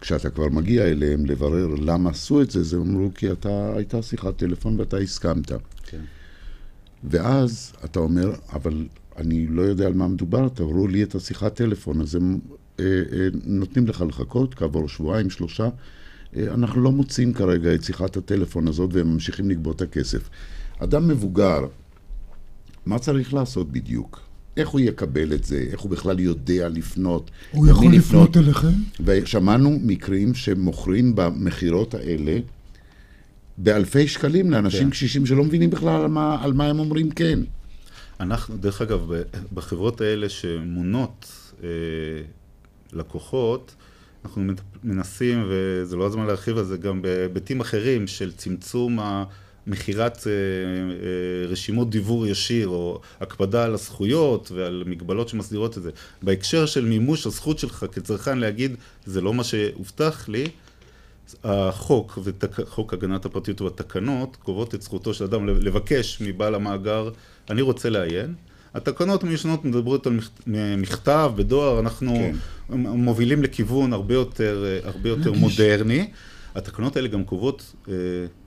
כשאתה 0.00 0.30
כבר 0.30 0.48
מגיע 0.48 0.84
אליהם 0.84 1.26
לברר 1.26 1.74
למה 1.74 2.10
עשו 2.10 2.42
את 2.42 2.50
זה, 2.50 2.62
זה 2.62 2.76
אמרו 2.76 3.10
כי 3.14 3.32
אתה, 3.32 3.72
הייתה 3.76 4.02
שיחת 4.02 4.36
טלפון 4.36 4.80
ואתה 4.80 4.96
הסכמת. 4.96 5.52
כן. 5.84 6.00
ואז 7.04 7.72
אתה 7.84 8.00
אומר, 8.00 8.32
אבל 8.52 8.86
אני 9.16 9.46
לא 9.46 9.62
יודע 9.62 9.86
על 9.86 9.94
מה 9.94 10.08
מדובר, 10.08 10.48
תראו 10.48 10.86
לי 10.88 11.02
את 11.02 11.14
השיחת 11.14 11.54
טלפון, 11.54 12.00
אז 12.00 12.14
הם 12.14 12.38
אה, 12.80 12.84
אה, 12.84 13.28
נותנים 13.44 13.86
לך 13.86 14.04
לחכות 14.08 14.54
כעבור 14.54 14.88
שבועיים, 14.88 15.30
שלושה. 15.30 15.68
אנחנו 16.36 16.82
לא 16.82 16.92
מוצאים 16.92 17.32
כרגע 17.32 17.74
את 17.74 17.84
שיחת 17.84 18.16
הטלפון 18.16 18.68
הזאת 18.68 18.90
והם 18.92 19.12
ממשיכים 19.12 19.50
לגבות 19.50 19.76
את 19.76 19.82
הכסף. 19.82 20.28
אדם 20.78 21.08
מבוגר, 21.08 21.66
מה 22.86 22.98
צריך 22.98 23.34
לעשות 23.34 23.72
בדיוק? 23.72 24.20
איך 24.56 24.68
הוא 24.68 24.80
יקבל 24.80 25.32
את 25.32 25.44
זה? 25.44 25.66
איך 25.70 25.80
הוא 25.80 25.90
בכלל 25.90 26.20
יודע 26.20 26.68
לפנות? 26.68 27.30
הוא 27.50 27.66
יכול 27.68 27.92
לפנות 27.92 28.36
אליכם? 28.36 28.72
ושמענו 29.04 29.78
מקרים 29.82 30.34
שמוכרים 30.34 31.14
במכירות 31.14 31.94
האלה 31.94 32.38
באלפי 33.58 34.08
שקלים 34.08 34.50
לאנשים 34.50 34.84
כן. 34.84 34.90
קשישים 34.90 35.26
שלא 35.26 35.44
מבינים 35.44 35.70
בכלל 35.70 36.02
על 36.02 36.06
מה, 36.06 36.42
על 36.42 36.52
מה 36.52 36.66
הם 36.66 36.78
אומרים 36.78 37.10
כן. 37.10 37.38
אנחנו, 38.20 38.56
דרך 38.56 38.82
אגב, 38.82 39.10
בחברות 39.54 40.00
האלה 40.00 40.28
שמונות 40.28 41.32
אה, 41.62 41.68
לקוחות, 42.92 43.74
אנחנו 44.24 44.42
מנסים, 44.84 45.44
וזה 45.48 45.96
לא 45.96 46.06
הזמן 46.06 46.26
להרחיב 46.26 46.58
על 46.58 46.64
זה, 46.64 46.76
גם 46.76 47.02
בהיבטים 47.02 47.60
אחרים 47.60 48.06
של 48.06 48.32
צמצום 48.32 48.98
מכירת 49.66 50.26
אה, 50.26 50.32
אה, 50.32 51.46
רשימות 51.48 51.90
דיבור 51.90 52.26
ישיר, 52.26 52.68
או 52.68 53.00
הקפדה 53.20 53.64
על 53.64 53.74
הזכויות 53.74 54.52
ועל 54.54 54.82
מגבלות 54.86 55.28
שמסדירות 55.28 55.78
את 55.78 55.82
זה. 55.82 55.90
בהקשר 56.22 56.66
של 56.66 56.84
מימוש 56.84 57.26
הזכות 57.26 57.58
שלך 57.58 57.86
כצרכן 57.92 58.38
להגיד, 58.38 58.76
זה 59.06 59.20
לא 59.20 59.34
מה 59.34 59.44
שהובטח 59.44 60.28
לי, 60.28 60.44
החוק 61.44 62.18
וחוק 62.24 62.94
הגנת 62.94 63.24
הפרטיות 63.24 63.60
והתקנות 63.60 64.36
קובעות 64.36 64.74
את 64.74 64.82
זכותו 64.82 65.14
של 65.14 65.24
אדם 65.24 65.46
לבקש 65.46 66.20
מבעל 66.20 66.54
המאגר, 66.54 67.10
אני 67.50 67.62
רוצה 67.62 67.90
לעיין. 67.90 68.34
התקנות 68.74 69.22
המיושנות 69.24 69.64
מדברות 69.64 70.06
על 70.06 70.12
מכ- 70.12 70.46
מכתב, 70.78 71.32
בדואר, 71.36 71.80
אנחנו 71.80 72.14
כן. 72.14 72.34
מובילים 72.78 73.42
לכיוון 73.42 73.92
הרבה 73.92 74.14
יותר, 74.14 74.64
אה, 74.66 74.88
הרבה 74.88 75.08
יותר. 75.08 75.32
מודרני. 75.32 76.06
התקנות 76.54 76.96
האלה 76.96 77.08
גם 77.08 77.24
קובעות, 77.24 77.72
אה, 77.88 77.94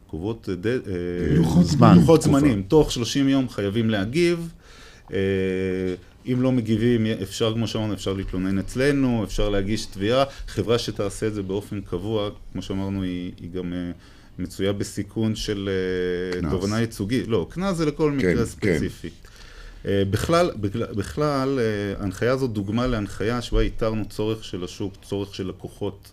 קובעות 0.07 0.49
אה, 0.49 0.55
ד- 0.55 0.79
לוחות 1.37 1.65
זמן, 1.65 1.95
לוחות. 1.99 2.21
זמנים. 2.21 2.63
תוך 2.67 2.91
30 2.91 3.29
יום 3.29 3.49
חייבים 3.49 3.89
להגיב. 3.89 4.49
אם 6.33 6.41
לא 6.41 6.51
מגיבים, 6.51 7.05
אפשר, 7.21 7.53
כמו 7.53 7.67
שאמרנו, 7.67 7.93
אפשר 7.93 8.13
להתלונן 8.13 8.59
אצלנו, 8.59 9.23
אפשר 9.23 9.49
להגיש 9.49 9.85
תביעה. 9.85 10.23
חברה 10.47 10.77
שתעשה 10.79 11.27
את 11.27 11.33
זה 11.33 11.41
באופן 11.43 11.81
קבוע, 11.81 12.29
כמו 12.53 12.61
שאמרנו, 12.61 13.03
היא, 13.03 13.31
היא 13.41 13.49
גם 13.51 13.73
מצויה 14.39 14.73
בסיכון 14.73 15.35
של. 15.35 15.69
תובענה 16.49 16.79
ייצוגית. 16.81 17.27
לא, 17.27 17.47
קנס 17.49 17.77
זה 17.77 17.85
לכל 17.85 18.11
כן, 18.11 18.17
מקרה 18.17 18.35
כן. 18.35 18.45
ספציפי. 18.45 19.07
אה, 19.07 19.11
בכלל, 19.87 20.51
בכלל, 20.61 20.93
בכלל, 20.93 21.59
אה, 21.59 22.01
ההנחיה 22.01 22.31
הזאת 22.31 22.51
דוגמה 22.53 22.87
להנחיה 22.87 23.41
שבה 23.41 23.61
איתרנו 23.61 24.05
צורך 24.09 24.43
של 24.43 24.63
השוק, 24.63 24.93
צורך 25.03 25.35
של 25.35 25.47
לקוחות, 25.47 26.11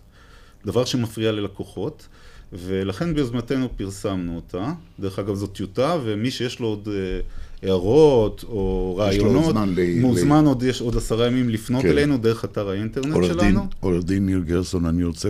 דבר 0.65 0.85
שמפריע 0.85 1.31
ללקוחות, 1.31 2.07
ולכן 2.53 3.13
ביוזמתנו 3.13 3.69
פרסמנו 3.77 4.35
אותה. 4.35 4.73
דרך 4.99 5.19
אגב, 5.19 5.35
זו 5.35 5.47
טיוטה, 5.47 5.97
ומי 6.03 6.31
שיש 6.31 6.59
לו 6.59 6.67
עוד 6.67 6.89
אה, 6.91 7.19
הערות 7.63 8.43
או 8.47 8.95
רעיונות, 8.97 9.45
זמן 9.51 9.73
ל- 9.75 9.99
מוזמן 9.99 10.45
עוד, 10.45 10.63
יש 10.63 10.81
עוד 10.81 10.97
עשרה 10.97 11.27
ימים 11.27 11.49
לפנות 11.49 11.81
כן. 11.81 11.87
אלינו 11.89 12.17
דרך 12.17 12.45
אתר 12.45 12.69
האינטרנט 12.69 13.13
עורך 13.13 13.29
דין, 13.29 13.39
שלנו. 13.39 13.67
עורך 13.79 14.03
דין 14.03 14.25
ניר 14.25 14.39
גרסון, 14.39 14.85
אני 14.85 15.03
רוצה 15.03 15.29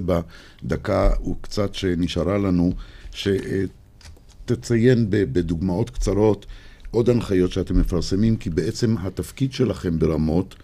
בדקה 0.64 1.10
וקצת 1.32 1.76
שנשארה 1.76 2.38
לנו, 2.38 2.74
שתציין 4.46 5.06
בדוגמאות 5.10 5.90
קצרות 5.90 6.46
עוד 6.96 7.10
הנחיות 7.10 7.52
שאתם 7.52 7.80
מפרסמים, 7.80 8.38
כי 8.38 8.50
בעצם 8.50 8.96
התפקיד 8.98 9.54
שלכם 9.54 10.00
ברמות 10.00 10.56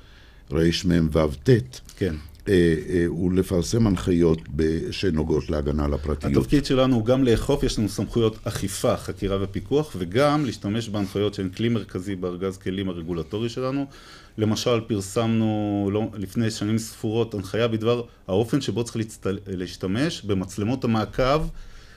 רמ"ו-ט, 0.51 1.49
כן. 1.97 2.15
אה, 2.47 2.75
אה, 2.89 3.03
הוא 3.07 3.33
לפרסם 3.33 3.87
הנחיות 3.87 4.39
שנוגעות 4.91 5.49
להגנה 5.49 5.85
על 5.85 5.93
הפרטיות. 5.93 6.37
התפקיד 6.37 6.65
שלנו 6.65 6.95
הוא 6.95 7.05
גם 7.05 7.23
לאכוף, 7.23 7.63
יש 7.63 7.79
לנו 7.79 7.89
סמכויות 7.89 8.37
אכיפה, 8.43 8.97
חקירה 8.97 9.37
ופיקוח, 9.41 9.95
וגם 9.97 10.45
להשתמש 10.45 10.89
בהנחיות 10.89 11.33
שהן 11.33 11.49
כלי 11.49 11.69
מרכזי 11.69 12.15
בארגז 12.15 12.57
כלים 12.57 12.89
הרגולטורי 12.89 13.49
שלנו. 13.49 13.85
למשל, 14.37 14.79
פרסמנו 14.87 15.89
לא, 15.93 16.07
לפני 16.13 16.51
שנים 16.51 16.77
ספורות 16.77 17.33
הנחיה 17.33 17.67
בדבר 17.67 18.03
האופן 18.27 18.61
שבו 18.61 18.83
צריך 18.83 18.95
להצטל, 18.95 19.39
להשתמש 19.47 20.21
במצלמות 20.21 20.83
המעקב 20.83 21.41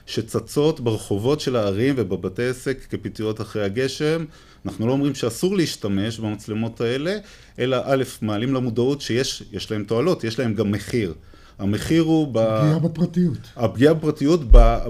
שצצות 0.05 0.79
ברחובות 0.79 1.39
של 1.39 1.55
הערים 1.55 1.95
ובבתי 1.97 2.43
עסק 2.43 2.85
כפטריות 2.89 3.41
אחרי 3.41 3.63
הגשם. 3.63 4.25
אנחנו 4.65 4.87
לא 4.87 4.91
אומרים 4.91 5.15
שאסור 5.15 5.55
להשתמש 5.55 6.19
במצלמות 6.19 6.81
האלה, 6.81 7.17
אלא 7.59 7.77
א', 7.83 8.03
מעלים 8.21 8.53
למודעות 8.53 9.01
שיש 9.01 9.43
יש 9.51 9.71
להם 9.71 9.83
תועלות, 9.83 10.23
יש 10.23 10.39
להם 10.39 10.53
גם 10.53 10.71
מחיר. 10.71 11.13
המחיר 11.59 12.03
הוא... 12.03 12.27
פגיעה 12.27 12.79
בפרטיות. 12.79 13.37
הפגיעה 13.55 13.93
בפרטיות, 13.93 14.41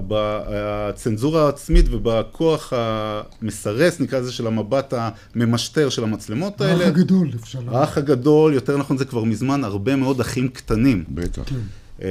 בצנזורה 0.08 1.46
העצמית 1.46 1.86
ובכוח 1.90 2.72
המסרס, 2.76 4.00
נקרא 4.00 4.18
לזה, 4.18 4.32
של 4.32 4.46
המבט 4.46 4.94
הממשטר 4.96 5.88
של 5.88 6.04
המצלמות 6.04 6.60
האלה. 6.60 6.84
האח 6.84 6.88
הגדול, 6.88 7.30
אפשר 7.42 7.58
לומר. 7.60 7.76
האח 7.76 7.98
הגדול, 7.98 8.54
יותר 8.54 8.76
נכון 8.76 8.96
זה 8.98 9.04
כבר 9.04 9.24
מזמן, 9.24 9.64
הרבה 9.64 9.96
מאוד 9.96 10.20
אחים 10.20 10.48
קטנים. 10.48 11.04
בטח. 11.08 11.42
כן. 11.46 11.56
אה, 12.02 12.08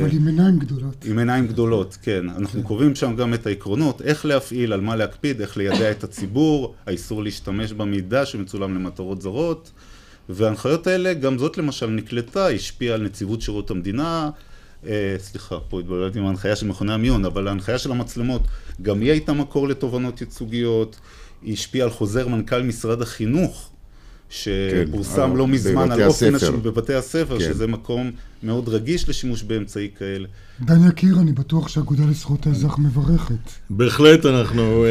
אבל 0.00 0.10
עם 0.12 0.26
עיניים 0.26 0.58
גדולות. 0.58 1.04
עם 1.04 1.18
עיניים 1.18 1.46
גדולות, 1.46 1.98
כן. 2.02 2.28
אנחנו 2.28 2.62
קובעים 2.62 2.94
שם 2.94 3.16
גם 3.16 3.34
את 3.34 3.46
העקרונות, 3.46 4.02
איך 4.02 4.26
להפעיל, 4.26 4.72
על 4.72 4.80
מה 4.80 4.96
להקפיד, 4.96 5.40
איך 5.40 5.56
לידע 5.56 5.90
את 5.90 6.04
הציבור, 6.04 6.74
האיסור 6.86 7.22
להשתמש 7.24 7.72
במידע 7.72 8.26
שמצולם 8.26 8.74
למטרות 8.74 9.22
זרות. 9.22 9.70
וההנחיות 10.28 10.86
האלה, 10.86 11.14
גם 11.14 11.38
זאת 11.38 11.58
למשל 11.58 11.86
נקלטה, 11.86 12.48
השפיעה 12.48 12.94
על 12.94 13.02
נציבות 13.02 13.42
שירות 13.42 13.70
המדינה, 13.70 14.30
אה, 14.86 15.16
סליחה, 15.18 15.60
פה 15.68 15.80
התבלבלתי 15.80 16.18
עם 16.18 16.26
ההנחיה 16.26 16.56
של 16.56 16.66
מכוני 16.66 16.92
המיון, 16.92 17.24
אבל 17.24 17.48
ההנחיה 17.48 17.78
של 17.78 17.90
המצלמות, 17.90 18.42
גם 18.82 19.00
היא 19.00 19.10
הייתה 19.10 19.32
מקור 19.32 19.68
לתובנות 19.68 20.20
ייצוגיות, 20.20 21.00
היא 21.42 21.52
השפיעה 21.52 21.84
על 21.84 21.90
חוזר 21.90 22.28
מנכ"ל 22.28 22.62
משרד 22.62 23.02
החינוך, 23.02 23.70
שפורסם 24.30 25.30
כן, 25.30 25.36
לא 25.36 25.46
מזמן 25.46 25.92
על 25.92 26.02
אופן. 26.02 26.34
השימוש 26.34 26.60
בבתי 26.62 26.94
הספר, 26.94 27.38
כן. 27.38 27.44
שזה 27.44 27.66
מקום 27.66 28.10
מאוד 28.42 28.68
רגיש 28.68 29.08
לשימוש 29.08 29.42
באמצעי 29.42 29.88
כאלה. 29.98 30.28
דן 30.60 30.88
יקיר, 30.88 31.20
אני 31.20 31.32
בטוח 31.32 31.68
שהאגודה 31.68 32.04
לזכויות 32.10 32.46
האזרח 32.46 32.78
מברכת. 32.78 33.34
בהחלט 33.70 34.26
אנחנו 34.26 34.84
אה, 34.84 34.88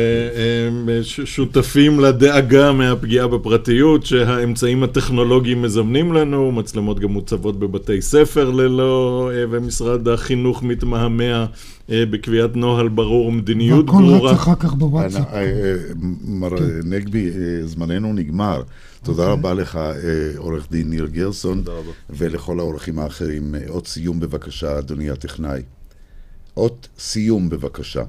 אה, 0.90 1.04
שותפים 1.04 2.00
לדאגה 2.00 2.72
מהפגיעה 2.72 3.28
בפרטיות 3.28 4.06
שהאמצעים 4.06 4.84
הטכנולוגיים 4.84 5.62
מזמנים 5.62 6.14
לנו, 6.14 6.52
מצלמות 6.52 7.00
גם 7.00 7.10
מוצבות 7.10 7.60
בבתי 7.60 8.02
ספר 8.02 8.50
ללא, 8.50 9.32
ומשרד 9.52 10.08
החינוך 10.08 10.64
מתמהמה 10.64 11.46
בקביעת 11.90 12.56
נוהל 12.56 12.88
ברור 12.88 13.26
ומדיניות 13.26 13.90
והכל 13.90 14.02
ברורה. 14.04 14.32
רץ 14.32 14.38
אחר 14.38 14.56
כך 14.56 14.74
בוואטסאפ. 14.74 15.28
מר 16.22 16.50
נגבי, 16.84 17.30
אה, 17.30 17.68
זמננו 17.68 18.14
נגמר. 18.14 18.62
תודה 19.04 19.26
רבה 19.32 19.54
לך, 19.54 19.76
אה, 19.76 19.92
עורך 20.38 20.72
דין 20.72 20.90
ניר 20.90 21.06
גרסון, 21.06 21.64
ולכל 22.10 22.60
האורחים 22.60 23.00
האחרים. 23.00 23.56
אה, 23.56 23.62
אות 23.70 23.88
סיום 23.88 24.20
בבקשה, 24.20 24.80
אדוני 24.80 25.10
הטכנאי. 25.10 25.62
אות 26.58 26.88
סיום 27.00 27.50
בבקשה. 27.50 28.04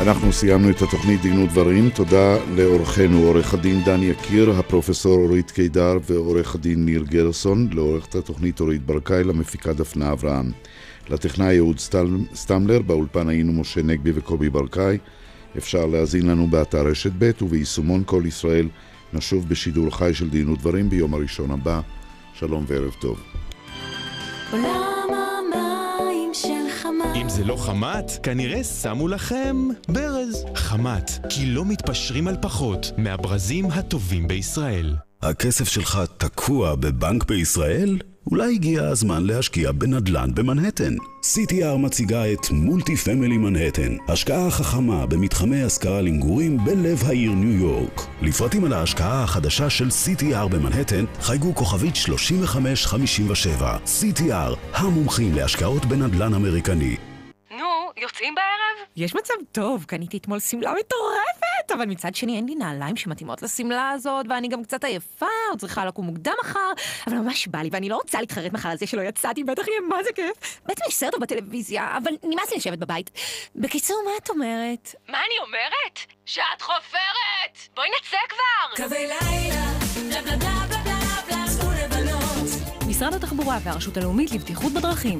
אנחנו 0.00 0.32
סיימנו 0.32 0.70
את 0.70 0.82
התוכנית 0.82 1.22
דין 1.22 1.38
ודברים. 1.38 1.90
תודה 1.90 2.36
לעורכנו, 2.54 3.18
עורך 3.18 3.54
הדין 3.54 3.84
דן 3.84 4.02
יקיר, 4.02 4.50
הפרופסור 4.50 5.18
אורית 5.18 5.50
קידר 5.50 5.98
ועורך 6.10 6.54
הדין 6.54 6.84
ניר 6.84 7.02
גרסון, 7.02 7.68
לעורכת 7.72 8.14
התוכנית 8.14 8.60
אורית 8.60 8.86
ברקאי, 8.86 9.24
למפיקה 9.24 9.72
דפנה 9.72 10.12
אברהם. 10.12 10.52
לטכנאי 11.10 11.58
אהוד 11.58 11.78
סטמלר, 12.34 12.82
באולפן 12.82 13.28
היינו 13.28 13.52
משה 13.52 13.82
נגבי 13.82 14.10
וקובי 14.14 14.50
ברקאי. 14.50 14.98
אפשר 15.58 15.86
להאזין 15.86 16.26
לנו 16.26 16.46
באתר 16.46 16.86
רשת 16.86 17.12
ב' 17.18 17.30
וביישומון 17.42 18.02
כל 18.06 18.22
ישראל. 18.26 18.68
נשוב 19.12 19.48
בשידור 19.48 19.96
חי 19.96 20.14
של 20.14 20.30
דין 20.30 20.48
ודברים 20.48 20.90
ביום 20.90 21.14
הראשון 21.14 21.50
הבא. 21.50 21.80
שלום 22.34 22.64
וערב 22.68 22.94
טוב. 23.00 23.20
עולם 24.52 24.89
אם 27.20 27.28
זה 27.28 27.44
לא 27.44 27.56
חמת, 27.56 28.18
כנראה 28.22 28.64
שמו 28.64 29.08
לכם 29.08 29.68
ברז. 29.88 30.44
חמת, 30.54 31.10
כי 31.28 31.46
לא 31.46 31.64
מתפשרים 31.64 32.28
על 32.28 32.36
פחות 32.42 32.92
מהברזים 32.98 33.66
הטובים 33.66 34.28
בישראל. 34.28 34.96
הכסף 35.22 35.68
שלך 35.68 36.00
תקוע 36.16 36.74
בבנק 36.74 37.24
בישראל? 37.24 37.98
אולי 38.26 38.54
הגיע 38.54 38.88
הזמן 38.88 39.24
להשקיע 39.24 39.72
בנדל"ן 39.72 40.30
במנהטן. 40.34 40.94
CTR 41.22 41.76
מציגה 41.78 42.32
את 42.32 42.50
Multi 42.50 42.96
Family 42.96 43.36
מנהטן, 43.36 43.96
השקעה 44.08 44.50
חכמה 44.50 45.06
במתחמי 45.06 45.62
השכרה 45.62 46.02
למגורים 46.02 46.64
בלב 46.64 47.04
העיר 47.06 47.32
ניו 47.32 47.58
יורק. 47.58 48.06
לפרטים 48.22 48.64
על 48.64 48.72
ההשקעה 48.72 49.22
החדשה 49.22 49.70
של 49.70 49.88
CTR 49.88 50.48
במנהטן, 50.48 51.04
חייגו 51.20 51.54
כוכבית 51.54 51.96
3557. 51.96 53.76
CTR, 53.84 54.56
המומחים 54.74 55.34
להשקעות 55.34 55.84
בנדל"ן 55.84 56.34
אמריקני. 56.34 57.09
יוצאים 57.96 58.34
בערב? 58.34 58.86
יש 58.96 59.14
מצב 59.14 59.34
טוב, 59.52 59.84
קניתי 59.84 60.16
אתמול 60.16 60.40
שמלה 60.40 60.72
מטורפת, 60.72 61.72
אבל 61.74 61.86
מצד 61.86 62.14
שני 62.14 62.36
אין 62.36 62.46
לי 62.46 62.54
נעליים 62.54 62.96
שמתאימות 62.96 63.42
לשמלה 63.42 63.90
הזאת, 63.90 64.26
ואני 64.28 64.48
גם 64.48 64.64
קצת 64.64 64.84
עייפה, 64.84 65.26
עוד 65.50 65.60
צריכה 65.60 65.84
לקום 65.84 66.06
מוקדם 66.06 66.32
מחר, 66.44 66.70
אבל 67.06 67.16
ממש 67.16 67.46
בא 67.46 67.58
לי, 67.58 67.68
ואני 67.72 67.88
לא 67.88 67.96
רוצה 67.96 68.20
להתחרט 68.20 68.52
מחר 68.52 68.68
על 68.68 68.76
זה 68.76 68.86
שלא 68.86 69.02
יצאתי, 69.02 69.44
בטח 69.44 69.68
יהיה 69.68 69.80
מה 69.80 70.02
זה 70.04 70.10
כיף. 70.14 70.60
בעצם 70.66 70.82
יש 70.88 70.94
סרט 70.94 71.14
בטלוויזיה, 71.20 71.98
אבל 72.02 72.12
נמאס 72.22 72.50
לי 72.50 72.56
לשבת 72.56 72.78
בבית. 72.78 73.10
בקיצור, 73.56 74.02
מה 74.04 74.10
את 74.22 74.30
אומרת? 74.30 74.94
מה 75.08 75.18
אני 75.18 75.38
אומרת? 75.46 75.98
שאת 76.26 76.62
חופרת! 76.62 77.74
בואי 77.74 77.88
נצא 78.00 78.16
כבר! 78.28 78.84
קווי 78.84 79.06
לילה, 79.06 79.66
בלה 80.08 80.22
בלה 80.22 80.36
בלה 80.36 80.82
בלה 81.26 81.46
בלה 81.58 81.88
בלה. 81.88 82.18
משרד 82.88 83.14
התחבורה 83.14 83.58
והרשות 83.64 83.96
הלאומית 83.96 84.32
לבטיחות 84.32 84.72
בדרכים. 84.72 85.18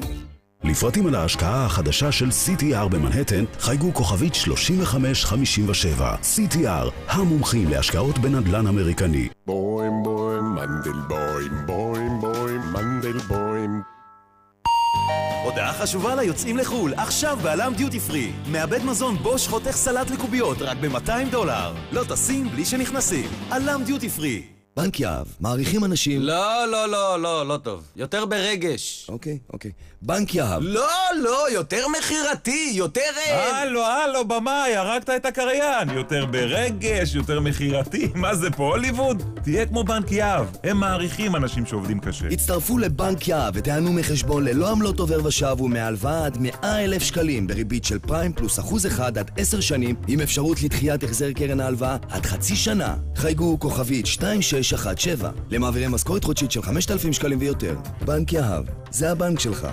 לפרטים 0.63 1.07
על 1.07 1.15
ההשקעה 1.15 1.65
החדשה 1.65 2.11
של 2.11 2.29
CTR 2.29 2.87
במנהטן, 2.87 3.45
חייגו 3.59 3.93
כוכבית 3.93 4.35
3557. 4.35 6.15
CTR, 6.21 6.91
המומחים 7.07 7.69
להשקעות 7.69 8.19
בנדל"ן 8.19 8.67
אמריקני. 8.67 9.27
בוים 9.45 10.03
בוים 10.03 10.43
מנדלבוים 10.43 11.51
בוים 11.65 12.19
בוים 12.19 12.61
מנדלבוים 12.73 13.81
הודעה 15.43 15.73
חשובה 15.73 16.15
ליוצאים 16.15 16.57
לחו"ל, 16.57 16.93
עכשיו 16.93 17.37
בעלם 17.43 17.73
דיוטי 17.77 17.99
פרי. 17.99 18.31
מעבד 18.51 18.83
מזון 18.83 19.15
בוש 19.17 19.47
חותך 19.47 19.71
סלט 19.71 20.09
לקוביות 20.09 20.61
רק 20.61 20.77
ב-200 20.77 21.31
דולר. 21.31 21.73
לא 21.91 22.03
טסים 22.03 22.49
בלי 22.49 22.65
שנכנסים. 22.65 23.29
עלם 23.49 23.81
דיוטי 23.85 24.09
פרי. 24.09 24.60
בנק 24.77 24.99
יהב, 24.99 25.25
מעריכים 25.39 25.85
אנשים... 25.85 26.21
לא, 26.21 26.65
לא, 26.71 26.89
לא, 26.89 27.21
לא, 27.21 27.47
לא 27.47 27.57
טוב. 27.57 27.83
יותר 27.95 28.25
ברגש. 28.25 29.05
אוקיי, 29.09 29.37
אוקיי. 29.53 29.71
בנק 30.01 30.35
יהב. 30.35 30.61
לא, 30.63 30.87
לא, 31.23 31.51
יותר 31.51 31.85
מכירתי, 31.99 32.71
יותר... 32.73 33.01
אה, 33.27 33.61
הלו, 33.61 33.85
הלו, 33.85 34.25
במאי, 34.27 34.75
הרגת 34.75 35.09
את 35.09 35.25
הקריין. 35.25 35.89
יותר 35.89 36.25
ברגש, 36.25 37.15
יותר 37.15 37.39
מכירתי. 37.39 38.09
מה 38.15 38.35
זה 38.35 38.51
פה, 38.51 38.63
הוליווד? 38.67 39.39
תהיה 39.43 39.65
כמו 39.65 39.83
בנק 39.83 40.11
יהב. 40.11 40.45
הם 40.63 40.77
מעריכים 40.77 41.35
אנשים 41.35 41.65
שעובדים 41.65 41.99
קשה. 41.99 42.27
הצטרפו 42.27 42.77
לבנק 42.77 43.27
יהב 43.27 43.53
ותיהנו 43.57 43.93
מחשבון 43.93 44.43
ללא 44.43 44.71
עמלות 44.71 44.99
עובר 44.99 45.25
ושב 45.25 45.55
ומהלוואה 45.59 46.25
עד 46.25 46.37
100 46.37 46.83
אלף 46.83 47.03
שקלים 47.03 47.47
בריבית 47.47 47.85
של 47.85 47.99
פריים 47.99 48.33
פלוס 48.33 48.59
אחוז 48.59 48.85
אחד 48.85 49.17
עד 49.17 49.31
10 49.37 49.59
שנים 49.59 49.95
עם 50.07 50.19
אפשרות 50.19 50.63
לדחיית 50.63 51.03
החזר 51.03 51.31
קרן 51.31 51.59
ההלוואה 51.59 51.97
עד 52.09 52.25
חצי 52.25 52.55
שנה. 52.55 52.95
חייגו 53.15 53.59
כוכבית 53.59 54.05
2617 54.61 55.31
למעבירי 55.49 55.87
משכורת 55.87 56.23
חודשית 56.23 56.51
של 56.51 56.61
5,000 56.61 57.13
שקלים 57.13 57.39
ויותר. 57.39 57.75
בנק 58.05 58.33
יהב, 58.33 58.65
זה 58.91 59.11
הבנק 59.11 59.39
שלך. 59.39 59.67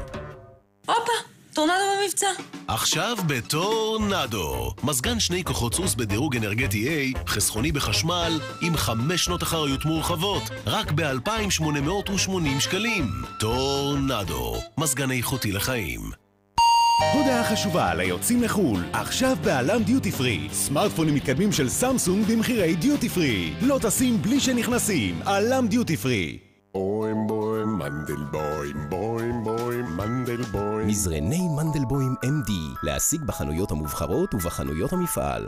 הופה, 0.87 1.13
טורנדו 1.55 1.75
במבצע. 2.03 2.27
עכשיו 2.69 3.17
בטורנדו. 3.27 4.75
מזגן 4.83 5.21
שני 5.21 5.45
כוחות 5.45 5.75
סוס 5.75 5.95
בדירוג 5.95 6.37
אנרגטי 6.37 7.13
A, 7.15 7.19
חסכוני 7.29 7.73
בחשמל, 7.73 8.41
עם 8.61 8.77
חמש 8.77 9.25
שנות 9.25 9.43
אחריות 9.43 9.85
מורחבות, 9.85 10.43
רק 10.67 10.93
ב-2,880 10.93 12.61
שקלים. 12.61 13.11
טורנדו. 13.39 14.57
מזגן 14.79 15.11
איכותי 15.11 15.53
לחיים. 15.53 16.28
הודעה 16.99 17.45
חשובה 17.45 17.95
ליוצאים 17.95 18.43
לחו"ל, 18.43 18.85
עכשיו 18.93 19.37
בעלם 19.45 19.83
דיוטי 19.83 20.13
פרי. 20.13 20.49
סמארטפונים 20.53 21.15
מתקדמים 21.15 21.53
של 21.53 21.69
סמסונג 21.69 22.33
במחירי 22.33 22.75
דיוטי 22.75 23.09
פרי. 23.09 23.55
לא 23.61 23.79
טסים 23.83 24.23
בלי 24.23 24.41
שנכנסים, 24.41 25.21
עלם 25.25 25.67
דיוטי 25.69 25.97
פרי. 25.97 26.39
בוים 26.75 27.27
בוים 27.27 27.79
מנדלבוים 27.79 28.77
בוים 28.91 29.45
בוים 29.45 29.85
מנדלבוים 29.97 30.87
מזרני 30.87 31.49
מנדלבוים 31.57 32.15
MD, 32.25 32.53
להשיג 32.83 33.21
בחנויות 33.23 33.71
המובחרות 33.71 34.35
ובחנויות 34.35 34.93
המפעל. 34.93 35.47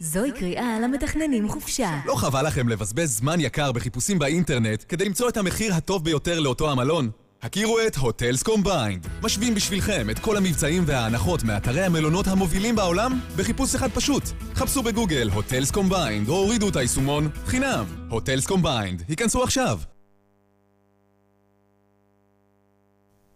זוהי 0.00 0.32
קריאה 0.32 0.80
למתכנני 0.80 1.48
חופשה. 1.48 2.00
לא 2.06 2.14
חבל 2.14 2.46
לכם 2.46 2.68
לבזבז 2.68 3.16
זמן 3.18 3.40
יקר 3.40 3.72
בחיפושים 3.72 4.18
באינטרנט 4.18 4.84
כדי 4.88 5.04
למצוא 5.04 5.28
את 5.28 5.36
המחיר 5.36 5.74
הטוב 5.74 6.04
ביותר 6.04 6.40
לאותו 6.40 6.70
המלון? 6.70 7.10
הכירו 7.42 7.78
את 7.86 7.96
הוטלס 7.96 8.42
קומביינד. 8.42 9.06
משווים 9.22 9.54
בשבילכם 9.54 10.10
את 10.10 10.18
כל 10.18 10.36
המבצעים 10.36 10.82
וההנחות 10.86 11.44
מאתרי 11.44 11.82
המלונות 11.82 12.26
המובילים 12.26 12.76
בעולם 12.76 13.20
בחיפוש 13.36 13.74
אחד 13.74 13.90
פשוט. 13.90 14.22
חפשו 14.54 14.82
בגוגל 14.82 15.30
הוטלס 15.34 15.70
קומביינד 15.70 16.28
או 16.28 16.34
הורידו 16.34 16.68
את 16.68 16.76
היישומון 16.76 17.28
חינם. 17.46 17.84
הוטלס 18.08 18.46
קומביינד. 18.46 19.02
היכנסו 19.08 19.42
עכשיו. 19.42 19.80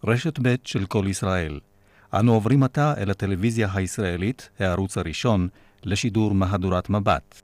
רשת 0.04 0.38
ב' 0.42 0.54
של 0.64 0.86
כל 0.86 1.04
ישראל. 1.08 1.60
אנו 2.14 2.34
עוברים 2.34 2.62
עתה 2.62 2.94
אל 2.96 3.10
הטלוויזיה 3.10 3.68
הישראלית, 3.74 4.48
הערוץ 4.58 4.98
הראשון, 4.98 5.48
לשידור 5.84 6.34
מהדורת 6.34 6.90
מבט. 6.90 7.43